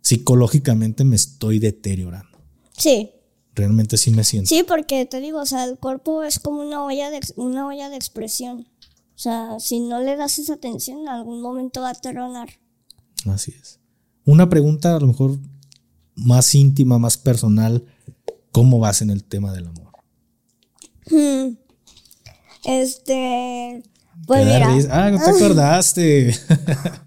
[0.00, 2.38] psicológicamente me estoy deteriorando.
[2.76, 3.10] Sí.
[3.54, 4.48] Realmente sí me siento.
[4.48, 7.88] Sí, porque te digo, o sea, el cuerpo es como una olla de, una olla
[7.88, 8.68] de expresión.
[9.14, 12.50] O sea, si no le das esa atención, en algún momento va a terronar.
[13.26, 13.80] Así es.
[14.24, 15.38] Una pregunta a lo mejor
[16.18, 17.84] más íntima, más personal.
[18.52, 19.92] ¿Cómo vas en el tema del amor?
[21.10, 21.56] Hmm.
[22.64, 23.82] Este,
[24.26, 24.68] pues mira.
[24.90, 26.34] Ah, no te acordaste.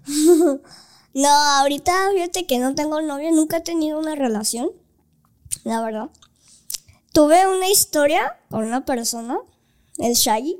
[1.14, 4.70] no, ahorita fíjate que no tengo novio, nunca he tenido una relación,
[5.64, 6.10] la verdad.
[7.12, 9.38] Tuve una historia con una persona,
[9.98, 10.56] el Shaggy,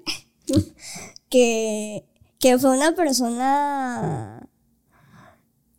[1.30, 2.04] que,
[2.38, 4.46] que fue una persona,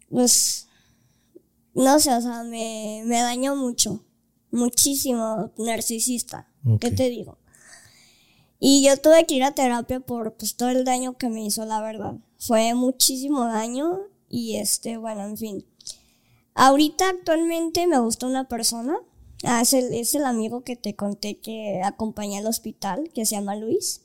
[0.10, 0.63] pues,
[1.74, 4.04] no sé, o sea, me, me dañó mucho,
[4.52, 6.48] muchísimo, narcisista.
[6.80, 7.38] ¿Qué te digo?
[8.60, 11.66] Y yo tuve que ir a terapia por pues, todo el daño que me hizo,
[11.66, 12.16] la verdad.
[12.38, 15.66] Fue muchísimo daño y este, bueno, en fin.
[16.54, 18.96] Ahorita actualmente me gusta una persona.
[19.44, 23.36] Ah, es, el, es el amigo que te conté que acompañé al hospital, que se
[23.36, 24.04] llama Luis.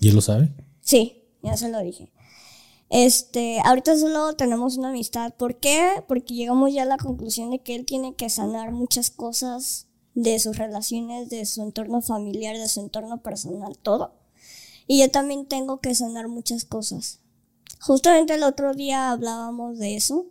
[0.00, 0.52] ¿Y él lo sabe?
[0.80, 2.10] Sí, ya se lo dije.
[2.96, 5.34] Este, ahorita solo tenemos una amistad.
[5.34, 6.04] ¿Por qué?
[6.06, 10.38] Porque llegamos ya a la conclusión de que él tiene que sanar muchas cosas de
[10.38, 14.14] sus relaciones, de su entorno familiar, de su entorno personal, todo.
[14.86, 17.18] Y yo también tengo que sanar muchas cosas.
[17.80, 20.26] Justamente el otro día hablábamos de eso.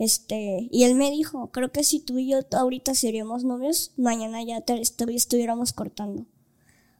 [0.00, 4.42] Este, y él me dijo, creo que si tú y yo ahorita seríamos novios, mañana
[4.42, 6.26] ya te, estuviéramos cortando.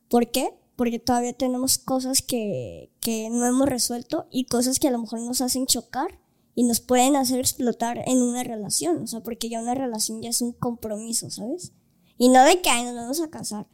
[0.09, 0.55] ¿Por qué?
[0.79, 5.21] Porque todavía tenemos cosas que, que no hemos resuelto y cosas que a lo mejor
[5.21, 6.21] nos hacen chocar
[6.55, 10.31] y nos pueden hacer explotar en una relación, o sea, porque ya una relación ya
[10.31, 11.73] es un compromiso, ¿sabes?
[12.17, 13.67] Y no de que ay, nos vamos a casar,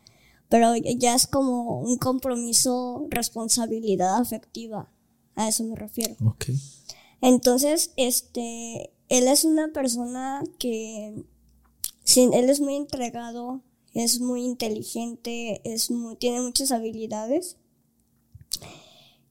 [0.48, 4.90] pero ya es como un compromiso, responsabilidad afectiva,
[5.34, 6.16] a eso me refiero.
[6.24, 6.46] Ok.
[7.20, 11.22] Entonces, este, él es una persona que,
[12.02, 13.60] sí, él es muy entregado,
[13.94, 17.56] es muy inteligente, es tiene muchas habilidades.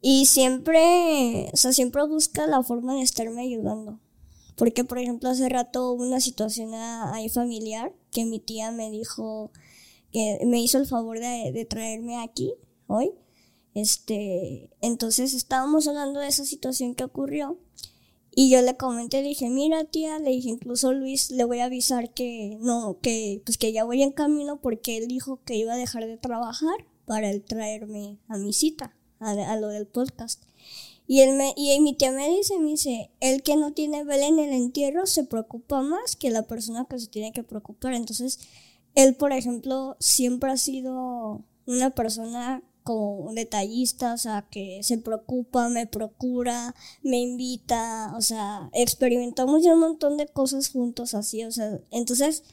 [0.01, 3.99] Y siempre, o sea, siempre busca la forma de estarme ayudando.
[4.55, 9.51] Porque, por ejemplo, hace rato hubo una situación ahí familiar que mi tía me dijo
[10.11, 12.53] que me hizo el favor de, de traerme aquí
[12.87, 13.13] hoy.
[13.73, 17.57] Este, entonces estábamos hablando de esa situación que ocurrió
[18.35, 21.65] y yo le comenté, le dije, mira tía, le dije, incluso Luis, le voy a
[21.65, 25.73] avisar que no, que pues que ya voy en camino porque él dijo que iba
[25.73, 30.43] a dejar de trabajar para él traerme a mi cita, a, lo del podcast.
[31.05, 34.25] Y él me, y mi tía me dice, me dice, el que no tiene vela
[34.25, 37.93] en el entierro se preocupa más que la persona que se tiene que preocupar.
[37.93, 38.39] Entonces,
[38.95, 45.69] él, por ejemplo, siempre ha sido una persona como detallista, o sea, que se preocupa,
[45.69, 51.51] me procura, me invita, o sea, experimentamos ya un montón de cosas juntos así, o
[51.51, 52.43] sea, entonces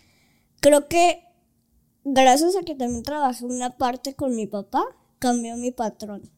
[0.60, 1.24] creo que
[2.04, 4.84] gracias a que también trabajé una parte con mi papá,
[5.18, 6.30] cambió mi patrón.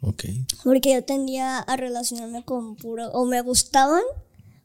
[0.00, 0.24] Ok.
[0.62, 4.02] Porque yo tendía a relacionarme con puro, o me gustaban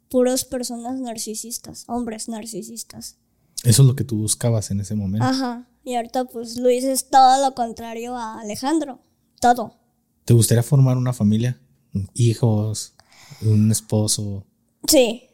[0.10, 3.18] puros personas narcisistas, hombres narcisistas.
[3.64, 5.26] Eso es lo que tú buscabas en ese momento.
[5.26, 5.68] Ajá.
[5.90, 8.99] Y ahorita pues Luis es todo lo contrario a Alejandro.
[9.41, 9.74] Todo.
[10.24, 11.60] ¿Te gustaría formar una familia?
[12.14, 12.94] Hijos,
[13.41, 14.45] un esposo.
[14.88, 15.32] Sí.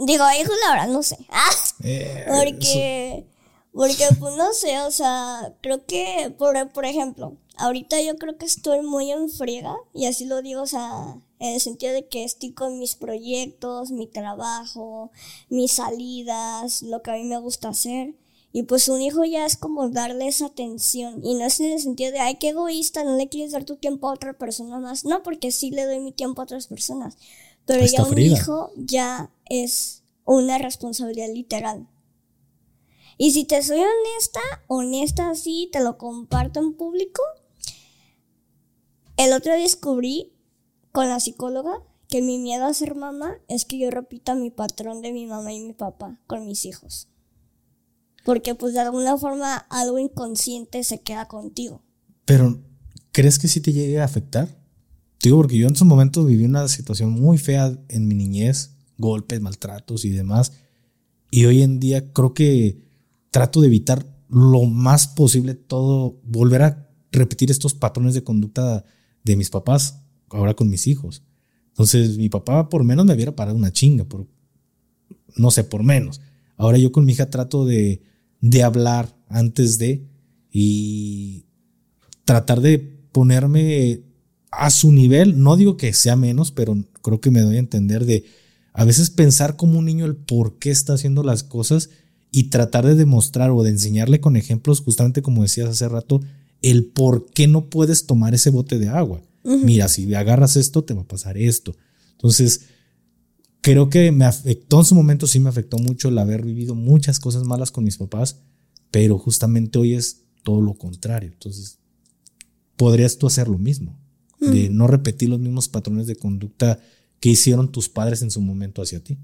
[0.00, 1.16] Digo, hijos la verdad no sé.
[1.30, 1.50] Ah,
[1.84, 3.24] eh, porque,
[3.72, 8.46] porque pues no sé, o sea, creo que, por, por ejemplo, ahorita yo creo que
[8.46, 12.24] estoy muy en friega, y así lo digo, o sea, en el sentido de que
[12.24, 15.12] estoy con mis proyectos, mi trabajo,
[15.48, 18.16] mis salidas, lo que a mí me gusta hacer.
[18.52, 21.24] Y pues un hijo ya es como darle esa atención.
[21.24, 23.76] Y no es en el sentido de, ay, qué egoísta, no le quieres dar tu
[23.76, 25.04] tiempo a otra persona más.
[25.04, 27.18] No, porque sí le doy mi tiempo a otras personas.
[27.66, 31.86] Pero ya un hijo ya es una responsabilidad literal.
[33.18, 37.22] Y si te soy honesta, honesta así, te lo comparto en público.
[39.16, 40.32] El otro descubrí
[40.92, 45.02] con la psicóloga que mi miedo a ser mamá es que yo repita mi patrón
[45.02, 47.08] de mi mamá y mi papá con mis hijos.
[48.28, 51.82] Porque pues de alguna forma algo inconsciente se queda contigo.
[52.26, 52.62] Pero,
[53.10, 54.54] ¿crees que sí te llegue a afectar?
[55.22, 59.40] Digo, porque yo en su momento viví una situación muy fea en mi niñez, golpes,
[59.40, 60.52] maltratos y demás.
[61.30, 62.84] Y hoy en día creo que
[63.30, 68.84] trato de evitar lo más posible todo, volver a repetir estos patrones de conducta
[69.24, 71.22] de mis papás, ahora con mis hijos.
[71.68, 74.26] Entonces, mi papá por menos me hubiera parado una chinga, por,
[75.34, 76.20] no sé, por menos.
[76.58, 78.02] Ahora yo con mi hija trato de
[78.40, 80.06] de hablar antes de
[80.50, 81.46] y
[82.24, 84.02] tratar de ponerme
[84.50, 85.42] a su nivel.
[85.42, 88.24] No digo que sea menos, pero creo que me doy a entender de
[88.72, 91.90] a veces pensar como un niño el por qué está haciendo las cosas
[92.30, 96.20] y tratar de demostrar o de enseñarle con ejemplos, justamente como decías hace rato,
[96.62, 99.22] el por qué no puedes tomar ese bote de agua.
[99.44, 101.74] Mira, si agarras esto, te va a pasar esto.
[102.12, 102.66] Entonces,
[103.60, 107.20] creo que me afectó en su momento, sí me afectó mucho el haber vivido muchas
[107.20, 108.40] cosas malas con mis papás,
[108.90, 111.30] pero justamente hoy es todo lo contrario.
[111.32, 111.78] Entonces,
[112.76, 113.98] podrías tú hacer lo mismo,
[114.38, 114.76] de mm.
[114.76, 116.80] no repetir los mismos patrones de conducta
[117.20, 119.18] que hicieron tus padres en su momento hacia ti.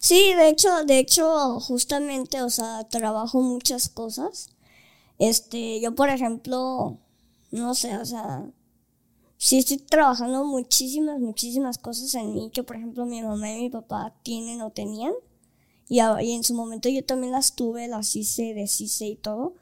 [0.00, 4.48] Sí, de hecho, de hecho, justamente, o sea, trabajo muchas cosas.
[5.18, 6.98] Este, yo por ejemplo,
[7.52, 8.44] no sé, o sea,
[9.44, 13.68] sí estoy trabajando muchísimas, muchísimas cosas en mí que, por ejemplo, mi mamá y mi
[13.68, 15.12] papá tienen o tenían.
[15.86, 19.54] Y, en su momento yo también las tuve, las hice, deshice y todo.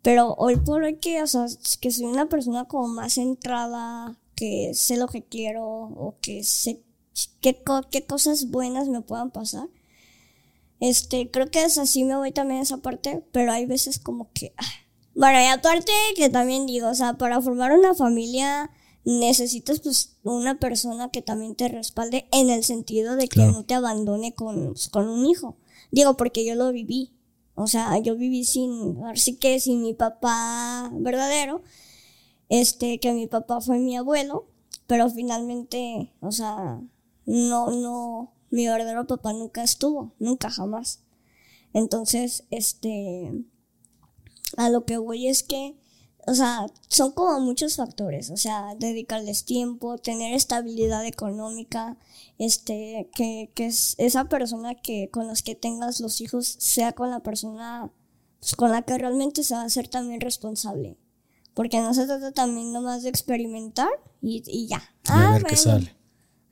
[0.00, 1.44] Pero hoy por hoy que, o sea,
[1.82, 6.82] que soy una persona como más centrada, que sé lo que quiero o que sé
[7.42, 9.68] qué, qué cosas buenas me puedan pasar.
[10.80, 14.32] Este, creo que es así me voy también a esa parte, pero hay veces como
[14.32, 14.54] que...
[14.56, 14.64] Ah,
[15.14, 18.70] bueno, y aparte que también digo, o sea, para formar una familia
[19.06, 23.74] necesitas pues una persona que también te respalde en el sentido de que no te
[23.74, 25.56] abandone con, pues, con un hijo.
[25.92, 27.12] Digo, porque yo lo viví.
[27.54, 31.62] O sea, yo viví sin, así que sin mi papá verdadero,
[32.48, 34.48] este, que mi papá fue mi abuelo,
[34.88, 36.82] pero finalmente, o sea,
[37.24, 41.04] no, no, mi verdadero papá nunca estuvo, nunca jamás.
[41.72, 43.32] Entonces, este,
[44.56, 45.76] a lo que voy es que
[46.26, 51.96] o sea, son como muchos factores, o sea, dedicarles tiempo, tener estabilidad económica,
[52.38, 57.10] este, que, que es esa persona que con los que tengas los hijos sea con
[57.10, 57.90] la persona
[58.40, 60.96] pues, con la que realmente se va a ser también responsable.
[61.54, 63.88] Porque no se trata también nomás de experimentar
[64.20, 64.82] y, y ya.
[65.08, 65.96] a ver qué sale.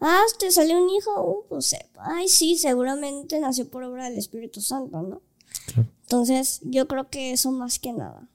[0.01, 4.61] Ah, te salió un hijo, uh, pues, ay, sí, seguramente nació por obra del Espíritu
[4.61, 5.23] Santo, ¿no?
[5.67, 5.89] Claro.
[6.03, 8.29] Entonces, yo creo que eso más que nada.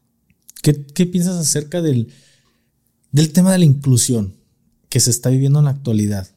[0.61, 0.73] ¿Qué,
[1.05, 2.13] piensas acerca del,
[3.11, 4.35] del tema de la inclusión
[4.89, 6.27] que se está viviendo en la actualidad?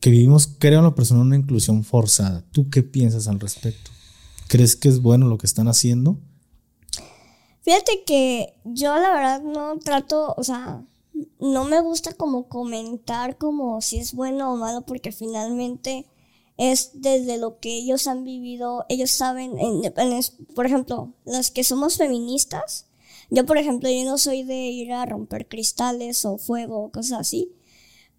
[0.00, 2.44] Que vivimos, creo en lo personal, una inclusión forzada.
[2.52, 3.90] ¿Tú qué piensas al respecto?
[4.48, 6.18] ¿Crees que es bueno lo que están haciendo?
[7.62, 10.84] Fíjate que yo la verdad no trato, o sea,
[11.40, 16.06] no me gusta como comentar como si es bueno o malo porque finalmente
[16.56, 19.56] es desde lo que ellos han vivido, ellos saben,
[20.54, 22.86] por ejemplo, las que somos feministas,
[23.30, 27.20] yo por ejemplo, yo no soy de ir a romper cristales o fuego o cosas
[27.20, 27.52] así,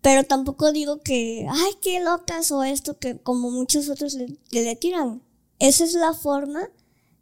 [0.01, 4.75] pero tampoco digo que, ay, qué locas o esto que como muchos otros le, le
[4.75, 5.23] tiran.
[5.59, 6.69] Esa es la forma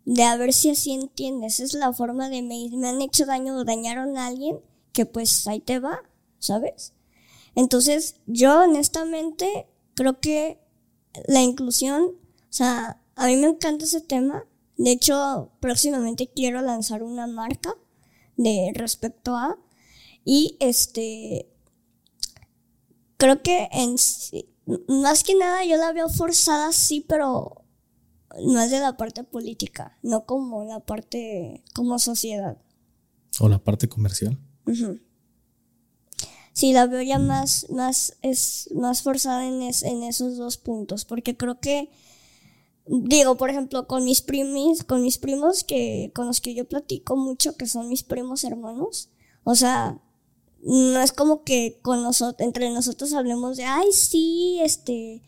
[0.04, 1.56] de a ver si así entiendes.
[1.60, 4.60] Esa es la forma de me, me han hecho daño o dañaron a alguien,
[4.92, 6.02] que pues ahí te va,
[6.40, 6.94] ¿sabes?
[7.56, 10.60] Entonces, yo honestamente creo que
[11.28, 14.46] la inclusión, o sea, a mí me encanta ese tema.
[14.78, 17.76] De hecho, próximamente quiero lanzar una marca
[18.36, 19.58] de respecto a
[20.26, 21.48] y este
[23.18, 23.96] creo que en
[24.88, 27.64] más que nada yo la veo forzada sí, pero
[28.44, 32.58] no de la parte política, no como la parte como sociedad.
[33.40, 34.40] ¿O la parte comercial?
[36.56, 41.36] Sí, la veo ya más, más, es más forzada en, en esos dos puntos, porque
[41.36, 41.90] creo que,
[42.88, 47.18] digo, por ejemplo, con mis primos, con mis primos que, con los que yo platico
[47.18, 49.10] mucho, que son mis primos hermanos,
[49.44, 50.00] o sea,
[50.62, 55.22] no es como que con nosotros, entre nosotros hablemos de, ay, sí, este,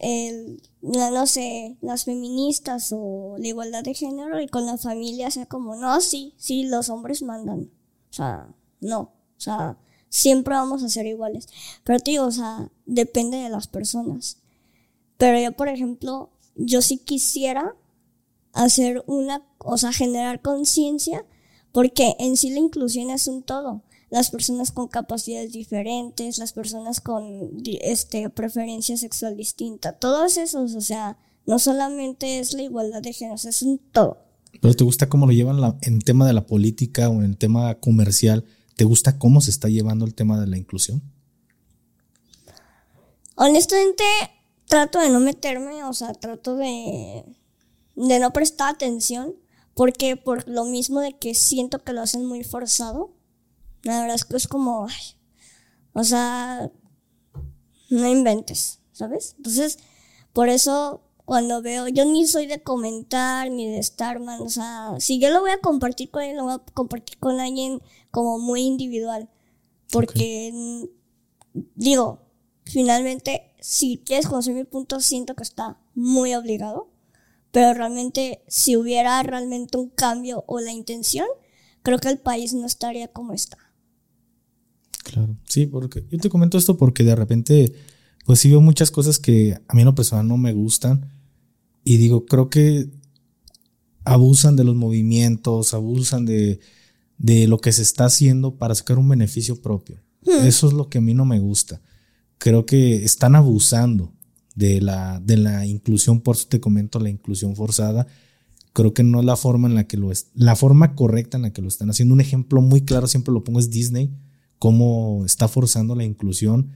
[0.00, 5.46] el, no sé, las feministas o la igualdad de género y con la familia sea
[5.46, 7.70] como, no, sí, sí, los hombres mandan.
[8.10, 9.78] O sea, no, o sea,
[10.08, 11.48] siempre vamos a ser iguales.
[11.84, 14.38] Pero te digo, o sea, depende de las personas.
[15.16, 17.74] Pero yo, por ejemplo, yo sí quisiera
[18.52, 21.24] hacer una, o sea, generar conciencia,
[21.72, 27.00] porque en sí la inclusión es un todo las personas con capacidades diferentes, las personas
[27.00, 27.52] con
[27.82, 33.44] este preferencia sexual distinta, todos esos, o sea, no solamente es la igualdad de géneros,
[33.44, 34.18] es un todo.
[34.60, 37.74] Pero te gusta cómo lo llevan en tema de la política o en el tema
[37.76, 38.44] comercial,
[38.78, 41.02] ¿te gusta cómo se está llevando el tema de la inclusión?
[43.34, 44.04] Honestamente,
[44.66, 47.24] trato de no meterme, o sea, trato de,
[47.96, 49.34] de no prestar atención,
[49.74, 53.16] porque por lo mismo de que siento que lo hacen muy forzado,
[53.82, 54.86] la verdad es que es como,
[55.92, 56.70] o sea,
[57.90, 59.34] no inventes, ¿sabes?
[59.38, 59.80] Entonces,
[60.32, 64.94] por eso cuando veo, yo ni soy de comentar ni de estar man, o sea,
[64.98, 68.38] si yo lo voy a compartir con alguien, lo voy a compartir con alguien como
[68.38, 69.28] muy individual,
[69.90, 70.50] porque
[71.74, 72.22] digo,
[72.64, 76.88] finalmente, si quieres conocer mi punto, siento que está muy obligado,
[77.50, 81.26] pero realmente si hubiera realmente un cambio o la intención,
[81.82, 83.58] creo que el país no estaría como está.
[85.04, 87.74] Claro, sí, porque yo te comento esto porque de repente,
[88.24, 91.17] pues sí veo muchas cosas que a mí en lo personal no me gustan
[91.84, 92.88] y digo, creo que
[94.04, 96.60] abusan de los movimientos, abusan de,
[97.18, 100.00] de lo que se está haciendo para sacar un beneficio propio.
[100.22, 100.46] Hmm.
[100.46, 101.80] Eso es lo que a mí no me gusta.
[102.38, 104.12] Creo que están abusando
[104.54, 108.06] de la, de la inclusión, por eso te comento la inclusión forzada.
[108.72, 111.42] Creo que no es la forma en la que lo es, la forma correcta en
[111.42, 112.14] la que lo están haciendo.
[112.14, 114.12] Un ejemplo muy claro, siempre lo pongo, es Disney
[114.58, 116.72] cómo está forzando la inclusión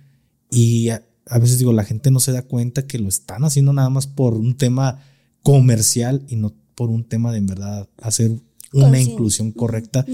[0.51, 1.05] y a,
[1.39, 4.35] veces digo, la gente no se da cuenta que lo están haciendo nada más por
[4.35, 5.01] un tema
[5.43, 8.41] comercial y no por un tema de en verdad hacer
[8.73, 10.05] una inclusión correcta.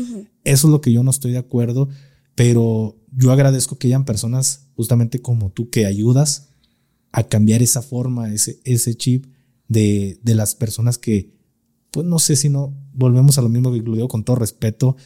[0.44, 1.88] Eso es lo que yo no estoy de acuerdo,
[2.34, 6.48] pero yo agradezco que hayan personas justamente como tú que ayudas
[7.12, 9.26] a cambiar esa forma, ese, ese chip
[9.68, 11.32] de, de las personas que,
[11.90, 14.96] pues no sé si no, volvemos a lo mismo que lo digo con todo respeto,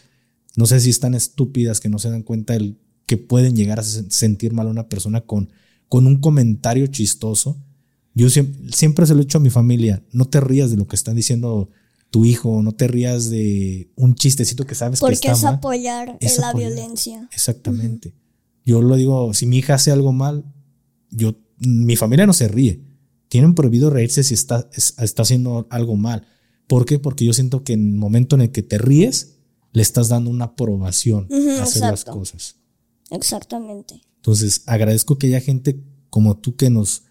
[0.56, 3.82] no sé si están estúpidas que no se dan cuenta del que pueden llegar a
[3.82, 5.50] sentir mal a una persona con,
[5.93, 7.62] con un comentario chistoso.
[8.14, 10.97] Yo siempre, se lo he dicho a mi familia, no te rías de lo que
[10.97, 11.69] están diciendo
[12.09, 16.39] tu hijo, no te rías de un chistecito que sabes que está es apoyar es
[16.39, 17.28] la violencia.
[17.31, 18.14] Exactamente.
[18.64, 20.47] Yo lo digo, si mi hija hace algo mal,
[21.10, 22.82] yo, mi familia no se ríe.
[23.28, 26.27] Tienen prohibido reírse si está, está haciendo algo mal.
[26.69, 27.01] ¿Por qué?
[27.01, 29.40] Porque yo siento que en el momento en el que te ríes,
[29.73, 31.28] le estás dando una aprobación
[31.60, 32.56] a hacer las cosas.
[33.10, 34.01] Exactamente.
[34.23, 37.03] Entonces, agradezco que haya gente como tú que nos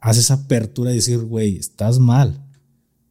[0.00, 2.42] hace esa apertura de decir, güey, estás mal,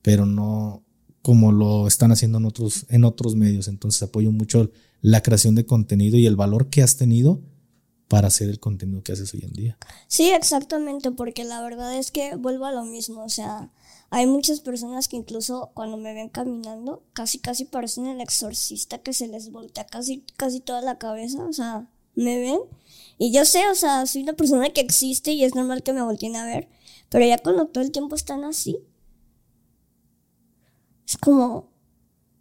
[0.01, 0.83] pero no
[1.21, 3.67] como lo están haciendo en otros, en otros medios.
[3.67, 4.71] Entonces, apoyo mucho
[5.01, 7.41] la creación de contenido y el valor que has tenido
[8.07, 9.77] para hacer el contenido que haces hoy en día.
[10.07, 13.69] Sí, exactamente, porque la verdad es que vuelvo a lo mismo, o sea,
[14.09, 19.13] hay muchas personas que incluso cuando me ven caminando, casi casi parecen el exorcista que
[19.13, 22.59] se les voltea casi casi toda la cabeza, o sea, me ven
[23.17, 26.01] y yo sé, o sea, soy una persona que existe y es normal que me
[26.01, 26.69] volteen a ver,
[27.09, 28.79] pero ya cuando todo el tiempo están así,
[31.05, 31.73] es como,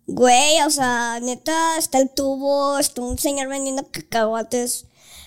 [0.07, 4.87] Güey, o sea, neta, está el tubo, está un señor vendiendo cacahuates.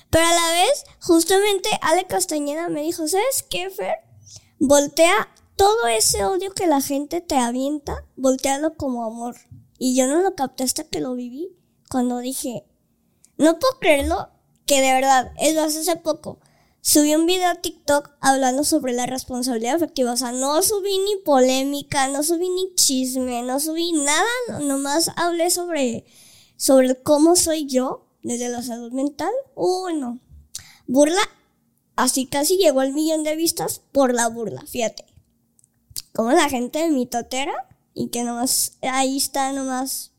[0.09, 3.71] Pero a la vez, justamente Ale Castañeda me dijo, ¿sabes qué?
[4.59, 9.35] Voltea todo ese odio que la gente te avienta, voltealo como amor.
[9.79, 11.55] Y yo no lo capté hasta que lo viví,
[11.89, 12.65] cuando dije,
[13.37, 14.29] no puedo creerlo,
[14.65, 16.39] que de verdad, es hace poco
[16.85, 20.13] subí un video a TikTok hablando sobre la responsabilidad afectiva.
[20.13, 25.49] O sea, no subí ni polémica, no subí ni chisme, no subí nada, nomás hablé
[25.49, 26.05] sobre,
[26.57, 29.31] sobre cómo soy yo desde la salud mental.
[29.55, 30.19] Uno,
[30.85, 31.27] burla,
[31.95, 35.05] así casi llegó al millón de vistas por la burla, fíjate.
[36.13, 40.11] Como la gente de mi totera y que nomás ahí está nomás.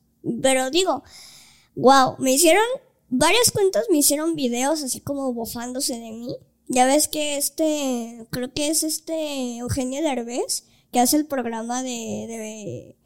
[0.42, 1.04] Pero digo,
[1.76, 2.64] wow, me hicieron,
[3.18, 6.36] varias cuentas me hicieron videos así como bofándose de mí
[6.68, 11.88] ya ves que este, creo que es este Eugenio Derbez, que hace el programa de,
[11.88, 12.96] de,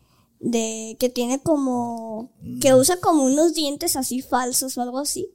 [0.41, 2.77] de, que tiene como, que mm.
[2.77, 5.31] usa como unos dientes así falsos o algo así.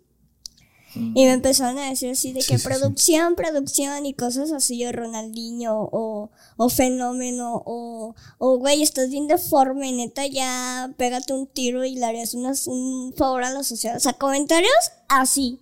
[0.96, 5.90] Y me empezaron a decir así de que producción, producción y cosas así, o Ronaldinho,
[5.92, 11.96] o, o fenómeno, o, o güey, estás bien deforme, neta, ya pégate un tiro y
[11.96, 13.98] le harías unas, un favor a la sociedad.
[13.98, 14.74] O sea, comentarios
[15.10, 15.62] así.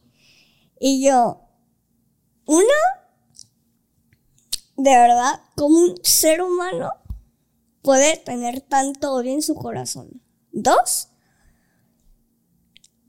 [0.80, 1.42] Y yo,
[2.46, 2.64] una,
[4.78, 6.92] de verdad, como un ser humano
[7.82, 10.22] puede tener tanto odio en su corazón.
[10.52, 11.08] Dos,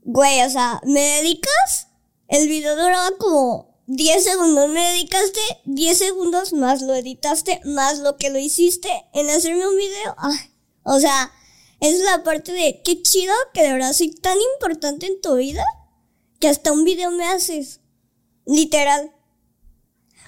[0.03, 1.89] güey, o sea, ¿me dedicas?
[2.27, 4.69] El video duraba como 10 segundos.
[4.69, 9.77] Me dedicaste 10 segundos más lo editaste, más lo que lo hiciste en hacerme un
[9.77, 10.15] video.
[10.83, 11.31] o sea,
[11.79, 15.63] es la parte de qué chido que de verdad soy tan importante en tu vida
[16.39, 17.81] que hasta un video me haces.
[18.45, 19.15] Literal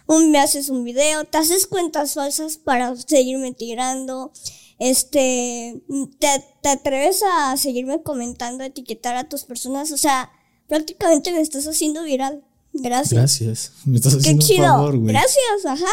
[0.07, 4.32] un, me haces un video, te haces cuentas falsas para seguirme tirando,
[4.80, 5.82] este,
[6.19, 10.32] te, atreves a seguirme comentando, etiquetar a tus personas, o sea,
[10.68, 12.44] prácticamente me estás haciendo viral.
[12.73, 13.14] Gracias.
[13.14, 13.72] Gracias.
[13.85, 14.65] Me estás haciendo Qué chido.
[14.65, 15.14] un favor, güey.
[15.14, 15.91] Gracias, ajá.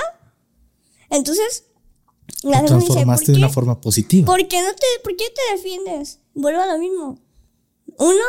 [1.10, 1.64] Entonces,
[2.42, 4.26] la te transformaste de una forma positiva.
[4.26, 6.20] ¿Por qué no te, por qué te defiendes?
[6.34, 7.18] Vuelvo a lo mismo.
[7.98, 8.24] Uno,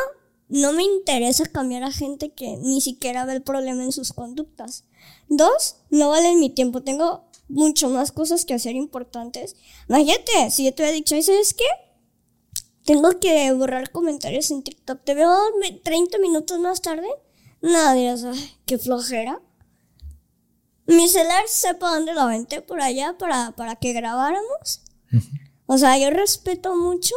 [0.48, 4.86] no me interesa cambiar a gente que ni siquiera ve el problema en sus conductas.
[5.28, 6.82] Dos, no valen mi tiempo.
[6.84, 9.56] Tengo mucho más cosas que hacer importantes.
[9.90, 11.66] Imagínate, si yo te hubiera dicho, ¿sabes qué?
[12.86, 15.04] Tengo que borrar comentarios en TikTok.
[15.04, 15.36] Te veo
[15.84, 17.08] 30 minutos más tarde.
[17.62, 19.42] Dirás, ay, qué flojera.
[20.86, 24.84] Mi celular sepa dónde lo aventé por allá para, para que grabáramos.
[25.66, 27.16] O sea, yo respeto mucho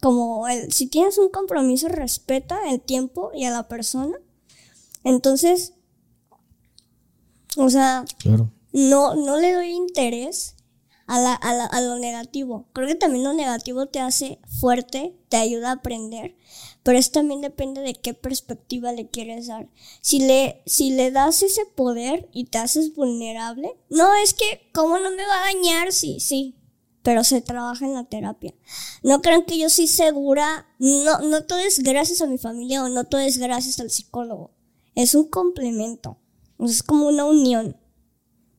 [0.00, 4.16] como el, si tienes un compromiso, respeta el tiempo y a la persona.
[5.02, 5.74] Entonces,
[7.56, 8.04] o sea,
[8.72, 10.54] no, no le doy interés
[11.08, 12.68] a, la, a, la, a, lo negativo.
[12.74, 16.36] Creo que también lo negativo te hace fuerte, te ayuda a aprender,
[16.82, 19.68] pero eso también depende de qué perspectiva le quieres dar.
[20.02, 24.98] Si le, si le das ese poder y te haces vulnerable, no es que, ¿cómo
[24.98, 25.92] no me va a dañar?
[25.92, 26.56] Sí, sí,
[27.02, 28.54] pero se trabaja en la terapia.
[29.02, 32.90] No crean que yo soy segura, no, no todo es gracias a mi familia o
[32.90, 34.50] no todo es gracias al psicólogo.
[34.94, 36.18] Es un complemento.
[36.58, 37.76] Es como una unión.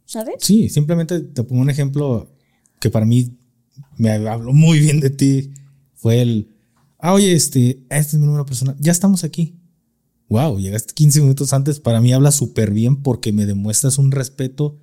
[0.06, 0.38] ¿Sabes?
[0.40, 2.39] Sí, simplemente te pongo un ejemplo
[2.80, 3.38] que para mí
[3.98, 5.52] me habló muy bien de ti.
[5.94, 6.56] Fue el,
[6.98, 8.76] ah, oye, este, este es mi número personal.
[8.80, 9.60] Ya estamos aquí.
[10.30, 11.80] Wow, llegaste 15 minutos antes.
[11.80, 14.80] Para mí habla súper bien porque me demuestras un respeto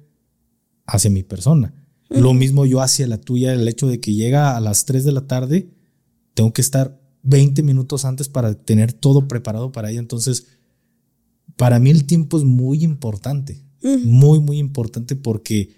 [0.87, 1.75] hacia mi persona.
[2.09, 5.13] Lo mismo yo hacia la tuya, el hecho de que llega a las 3 de
[5.13, 5.73] la tarde,
[6.35, 9.99] tengo que estar 20 minutos antes para tener todo preparado para ella.
[9.99, 10.47] Entonces,
[11.57, 13.65] para mí el tiempo es muy importante,
[14.05, 15.75] muy, muy importante porque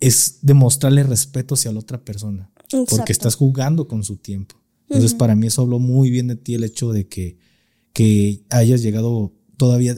[0.00, 2.50] es demostrarle respeto hacia la otra persona,
[2.88, 4.56] porque estás jugando con su tiempo.
[4.88, 7.38] Entonces, para mí eso habló muy bien de ti el hecho de que,
[7.92, 9.96] que hayas llegado todavía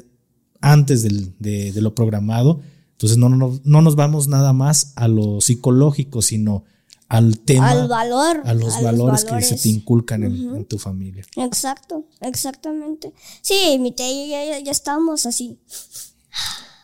[0.61, 2.61] antes de, de lo programado
[3.03, 6.63] entonces no, no, no nos vamos nada más a lo psicológico, sino
[7.09, 11.25] al tema, al valor, a los, valores, que se te inculcan en, tu familia.
[11.35, 13.13] Exacto, exactamente.
[13.41, 15.59] Sí, mi tía y ya, ya, estábamos así.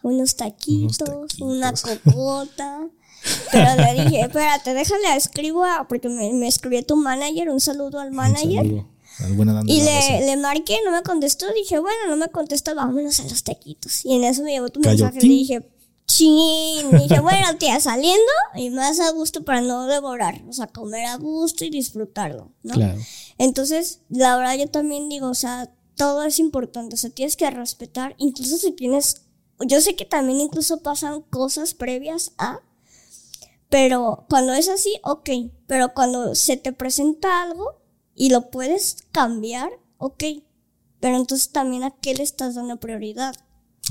[0.03, 2.89] Unos taquitos, una cocota.
[3.53, 8.13] Pero le dije, espérate, déjale, escribo porque me, me escribió tu manager, un saludo al
[8.13, 8.85] manager.
[9.67, 13.43] y le, le, marqué, no me contestó, dije, bueno, no me contestó, vámonos a los
[13.43, 14.05] taquitos.
[14.05, 15.69] Y en eso me llegó tu mensaje, le dije,
[16.09, 21.07] chin, dije, bueno, tía, saliendo y más a gusto para no devorar, o sea, comer
[21.07, 22.75] a gusto y disfrutarlo, ¿no?
[22.75, 22.99] Claro.
[23.37, 27.49] Entonces, la verdad yo también digo, o sea, todo es importante, o sea, tienes que
[27.51, 29.23] respetar, incluso si tienes,
[29.67, 32.61] yo sé que también incluso pasan cosas previas a,
[33.69, 35.31] pero cuando es así, ok.
[35.67, 37.81] Pero cuando se te presenta algo
[38.15, 40.25] y lo puedes cambiar, ok.
[41.01, 43.35] Pero entonces también a qué le estás dando prioridad.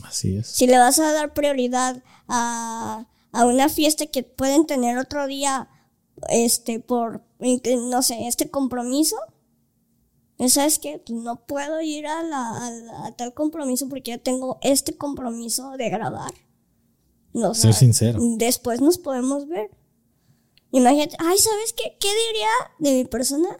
[0.03, 0.47] Así es.
[0.47, 5.69] Si le vas a dar prioridad a, a una fiesta que pueden tener otro día,
[6.29, 9.15] este, por, no sé, este compromiso,
[10.47, 11.01] ¿sabes qué?
[11.05, 15.89] Pues no puedo ir a, la, a tal compromiso porque ya tengo este compromiso de
[15.89, 16.33] grabar.
[17.37, 18.19] No, Ser sincero.
[18.37, 19.69] Después nos podemos ver.
[20.71, 21.95] Imagínate, ay, ¿sabes qué?
[21.99, 22.49] ¿Qué diría
[22.79, 23.55] de mi persona?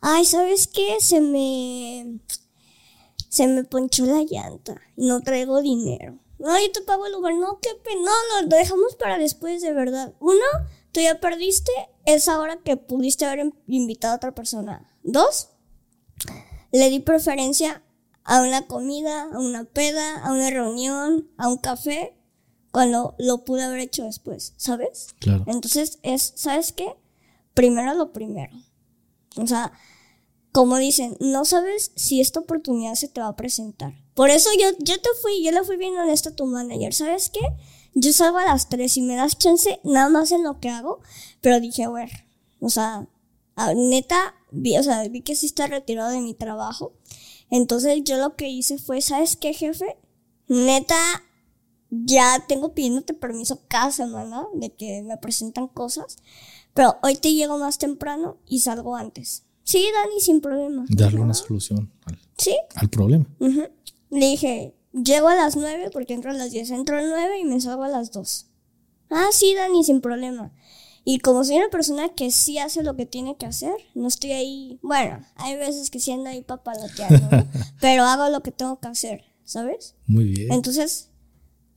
[0.00, 0.96] Ay, ¿sabes qué?
[0.98, 2.18] Se me.
[3.28, 6.18] Se me ponchó la llanta y no traigo dinero.
[6.40, 7.34] No, yo te pago el lugar.
[7.34, 8.00] No, qué pena.
[8.00, 10.12] No, lo dejamos para después, de verdad.
[10.18, 10.44] Uno,
[10.90, 11.70] tú ya perdiste
[12.06, 14.92] esa hora que pudiste haber invitado a otra persona.
[15.04, 15.50] Dos,
[16.72, 17.84] le di preferencia
[18.24, 22.16] a una comida, a una peda, a una reunión, a un café,
[22.70, 25.08] cuando lo pude haber hecho después, ¿sabes?
[25.18, 25.44] Claro.
[25.46, 26.94] Entonces es, ¿sabes qué?
[27.54, 28.52] Primero lo primero.
[29.36, 29.72] O sea,
[30.52, 33.94] como dicen, no sabes si esta oportunidad se te va a presentar.
[34.14, 36.92] Por eso yo, yo te fui, yo le fui bien honesta a tu manager.
[36.92, 37.40] ¿Sabes qué?
[37.94, 41.00] Yo salgo a las 3 y me das chance nada más en lo que hago.
[41.40, 42.10] Pero dije, a ver,
[42.60, 43.06] o sea,
[43.74, 46.92] neta, vi, o sea, vi que sí está retirado de mi trabajo.
[47.50, 49.96] Entonces yo lo que hice fue, ¿sabes qué, jefe?
[50.48, 51.24] Neta,
[51.90, 56.16] ya tengo pidiéndote permiso cada semana de que me presentan cosas,
[56.74, 59.44] pero hoy te llego más temprano y salgo antes.
[59.64, 60.84] Sí, Dani, sin problema.
[60.88, 62.56] Darle una solución al, ¿Sí?
[62.76, 63.26] al problema.
[63.38, 67.38] Le dije, llego a las nueve porque entro a las diez, entro a las nueve
[67.38, 68.46] y me salgo a las dos.
[69.10, 70.52] Ah, sí, Dani, sin problema.
[71.04, 74.32] Y como soy una persona que sí hace lo que tiene que hacer, no estoy
[74.32, 77.28] ahí, bueno, hay veces que sí ando ahí papaloteando,
[77.80, 79.94] pero hago lo que tengo que hacer, ¿sabes?
[80.06, 80.52] Muy bien.
[80.52, 81.09] Entonces,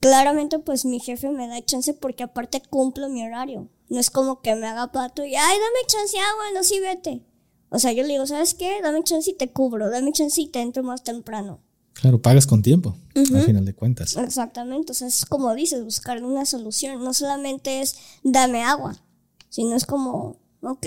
[0.04, 3.70] claramente pues mi jefe me da chance porque aparte cumplo mi horario.
[3.88, 7.22] No es como que me haga pato y, ay, dame chance, ah, bueno, sí, vete.
[7.70, 8.82] O sea, yo le digo, ¿sabes qué?
[8.82, 11.62] Dame chance y te cubro, dame chance y te entro más temprano.
[11.94, 14.14] Claro, pagas con tiempo, al final de cuentas.
[14.18, 17.02] Exactamente, o sea, es como dices, buscar una solución.
[17.02, 19.02] No solamente es dame agua,
[19.48, 20.86] sino es como, ok,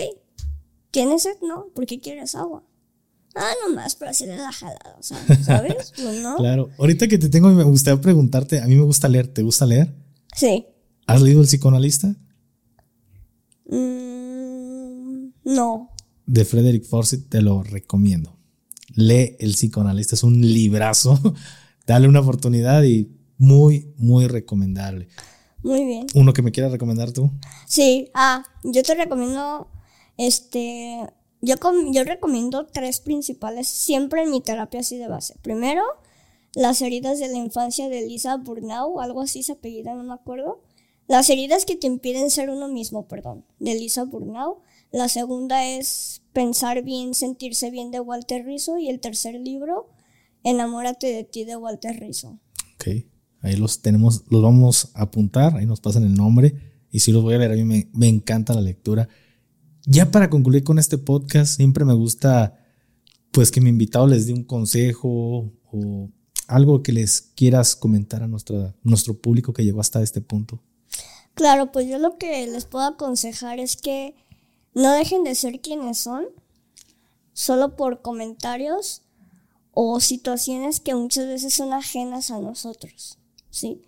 [0.91, 1.37] ¿tienes sed?
[1.41, 2.63] No, ¿por qué quieres agua?
[3.37, 5.93] Ah, nomás, pero así de la jalada, ¿sabes?
[5.95, 6.37] Pues no.
[6.37, 6.69] Claro.
[6.77, 9.93] Ahorita que te tengo, me gustaría preguntarte, a mí me gusta leer, ¿te gusta leer?
[10.35, 10.65] Sí.
[11.05, 12.15] ¿Has leído El psicoanalista?
[13.69, 15.89] Mm, no.
[16.25, 18.35] De Frederick Forsyth, te lo recomiendo.
[18.95, 21.19] Lee El psicoanalista, es un librazo.
[21.85, 25.07] Dale una oportunidad y muy, muy recomendable.
[25.63, 26.07] Muy bien.
[26.15, 27.31] ¿Uno que me quieras recomendar tú?
[27.65, 29.69] Sí, ah, yo te recomiendo
[30.17, 31.07] este
[31.47, 31.55] yo,
[31.91, 35.35] yo recomiendo tres principales siempre en mi terapia así de base.
[35.41, 35.83] Primero,
[36.53, 40.61] las heridas de la infancia de Lisa Burnau, algo así se apellida, no me acuerdo.
[41.07, 44.59] Las heridas que te impiden ser uno mismo, perdón, de Lisa Burnau.
[44.91, 48.77] La segunda es Pensar bien, sentirse bien de Walter Rizzo.
[48.77, 49.89] Y el tercer libro,
[50.43, 52.39] Enamórate de ti de Walter Rizzo.
[52.75, 53.05] Ok,
[53.41, 56.53] ahí los tenemos, los vamos a apuntar, ahí nos pasan el nombre.
[56.91, 59.09] Y si los voy a leer, a mí me, me encanta la lectura.
[59.89, 62.59] Ya para concluir con este podcast, siempre me gusta
[63.31, 66.09] pues que mi invitado les dé un consejo o
[66.47, 70.61] algo que les quieras comentar a nuestro público que llegó hasta este punto.
[71.35, 74.13] Claro, pues yo lo que les puedo aconsejar es que
[74.73, 76.25] no dejen de ser quienes son
[77.31, 79.03] solo por comentarios
[79.71, 83.19] o situaciones que muchas veces son ajenas a nosotros,
[83.51, 83.83] ¿sí?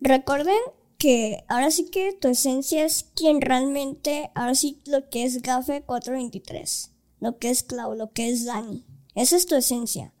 [0.00, 0.58] Recuerden
[0.98, 5.82] que ahora sí que tu esencia es quien realmente, ahora sí lo que es Gafe
[5.82, 8.84] 423, lo que es Clau, lo que es Dani.
[9.14, 10.12] Esa es tu esencia.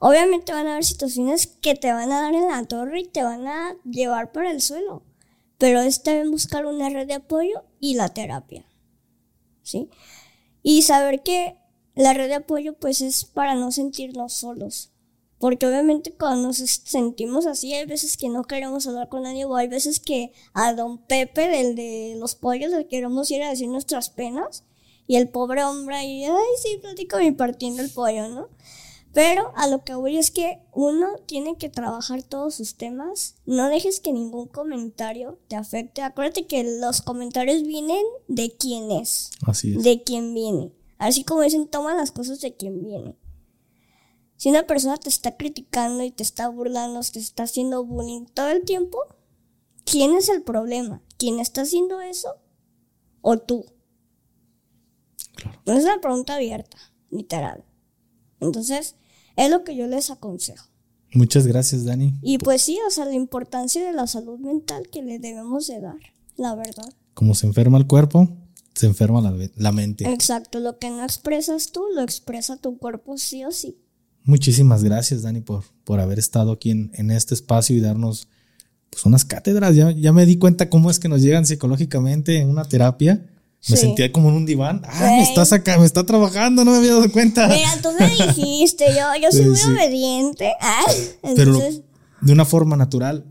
[0.00, 3.22] Obviamente van a haber situaciones que te van a dar en la torre y te
[3.22, 5.02] van a llevar para el suelo.
[5.58, 8.66] Pero es también buscar una red de apoyo y la terapia.
[9.62, 9.88] ¿Sí?
[10.62, 11.56] Y saber que
[11.94, 14.93] la red de apoyo pues es para no sentirnos solos.
[15.44, 19.56] Porque obviamente cuando nos sentimos así, hay veces que no queremos hablar con nadie, o
[19.56, 23.68] hay veces que a don Pepe, del de los pollos, le queremos ir a decir
[23.68, 24.64] nuestras penas,
[25.06, 28.48] y el pobre hombre ahí, ay, sí, platico mi partiendo el pollo, ¿no?
[29.12, 33.34] Pero a lo que voy es que uno tiene que trabajar todos sus temas.
[33.44, 36.00] No dejes que ningún comentario te afecte.
[36.00, 39.30] Acuérdate que los comentarios vienen de quién es.
[39.46, 39.82] Así es.
[39.82, 40.72] De quién viene.
[40.96, 43.14] Así como dicen, toma las cosas de quien viene.
[44.36, 48.48] Si una persona te está criticando y te está burlando, te está haciendo bullying todo
[48.48, 48.98] el tiempo,
[49.84, 51.02] ¿quién es el problema?
[51.16, 52.36] ¿Quién está haciendo eso?
[53.20, 53.64] ¿O tú?
[55.36, 55.60] Claro.
[55.66, 56.76] Es una pregunta abierta,
[57.10, 57.64] literal.
[58.40, 58.96] Entonces,
[59.36, 60.68] es lo que yo les aconsejo.
[61.12, 62.14] Muchas gracias, Dani.
[62.22, 65.80] Y pues sí, o sea, la importancia de la salud mental que le debemos de
[65.80, 65.98] dar,
[66.36, 66.92] la verdad.
[67.14, 68.28] Como se enferma el cuerpo,
[68.74, 70.08] se enferma la, la mente.
[70.12, 73.78] Exacto, lo que no expresas tú, lo expresa tu cuerpo sí o sí.
[74.24, 78.26] Muchísimas gracias, Dani, por, por haber estado aquí en, en este espacio y darnos
[78.90, 79.76] pues, unas cátedras.
[79.76, 83.26] Ya, ya me di cuenta cómo es que nos llegan psicológicamente en una terapia.
[83.68, 83.86] Me Sí.
[83.86, 84.82] sentía como en un diván.
[84.84, 87.48] Ah, me está sacando, me está trabajando, no me había dado cuenta.
[87.48, 90.52] Mira, tú me dijiste, yo, yo soy Sí, muy obediente.
[90.60, 90.84] Ah,
[91.34, 91.82] Pero entonces,
[92.20, 93.24] de una forma natural,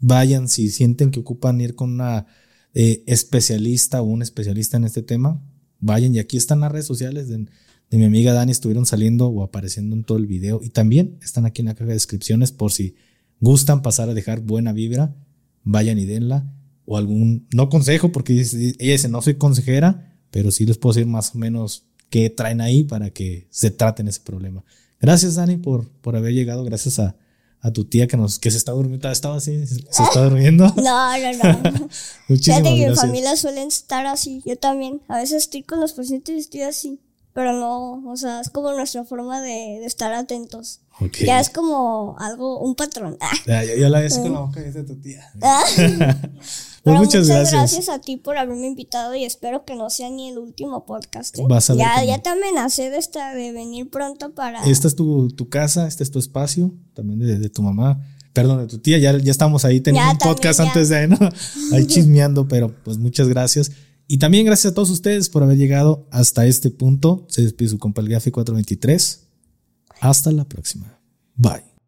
[0.00, 2.26] vayan si sienten que ocupan ir con una
[2.74, 5.40] eh, especialista o un especialista en este tema,
[5.80, 7.46] vayan y aquí están las redes sociales de,
[7.90, 11.46] de mi amiga Dani, estuvieron saliendo o apareciendo en todo el video y también están
[11.46, 12.96] aquí en la caja de descripciones por si
[13.40, 15.14] gustan pasar a dejar buena vibra,
[15.62, 16.52] vayan y denla
[16.84, 21.06] o algún, no consejo porque ella dice no soy consejera, pero sí les puedo decir
[21.06, 24.64] más o menos qué traen ahí para que se traten ese problema.
[25.00, 27.16] Gracias Dani por, por haber llegado, gracias a,
[27.60, 30.66] a tu tía que nos que se está durmiendo, estaba así, se está durmiendo.
[30.76, 31.32] no, no,
[31.62, 31.88] no.
[32.28, 33.00] Muchísimas Fíjate que mi gracias.
[33.00, 35.02] familia suelen estar así, yo también.
[35.08, 37.00] A veces estoy con los pacientes y estoy así,
[37.36, 40.80] pero no, o sea, es como nuestra forma de, de estar atentos.
[41.22, 43.18] Ya es como algo, un patrón.
[43.20, 43.30] Ah.
[43.46, 45.22] Ya, ya la ves con la boca de tu tía.
[45.42, 45.62] Ah.
[46.86, 47.52] Pues Pero muchas gracias.
[47.52, 51.36] gracias a ti por haberme invitado y espero que no sea ni el último podcast.
[51.36, 51.42] ¿eh?
[51.48, 54.64] Vas a ver ya, ya te amenacé de, esta, de venir pronto para...
[54.64, 58.00] Esta es tu, tu casa, este es tu espacio, también de, de tu mamá,
[58.32, 58.98] perdón, de tu tía.
[58.98, 61.18] Ya, ya estamos ahí teniendo Ya, un podcast también, antes de ¿no?
[61.76, 63.72] ahí chismeando, pero pues muchas gracias.
[64.08, 67.26] Y también gracias a todos ustedes por haber llegado hasta este punto.
[67.28, 69.26] Se despide su compa el Gafi 423.
[70.00, 70.98] Hasta la próxima.
[71.36, 71.75] Bye.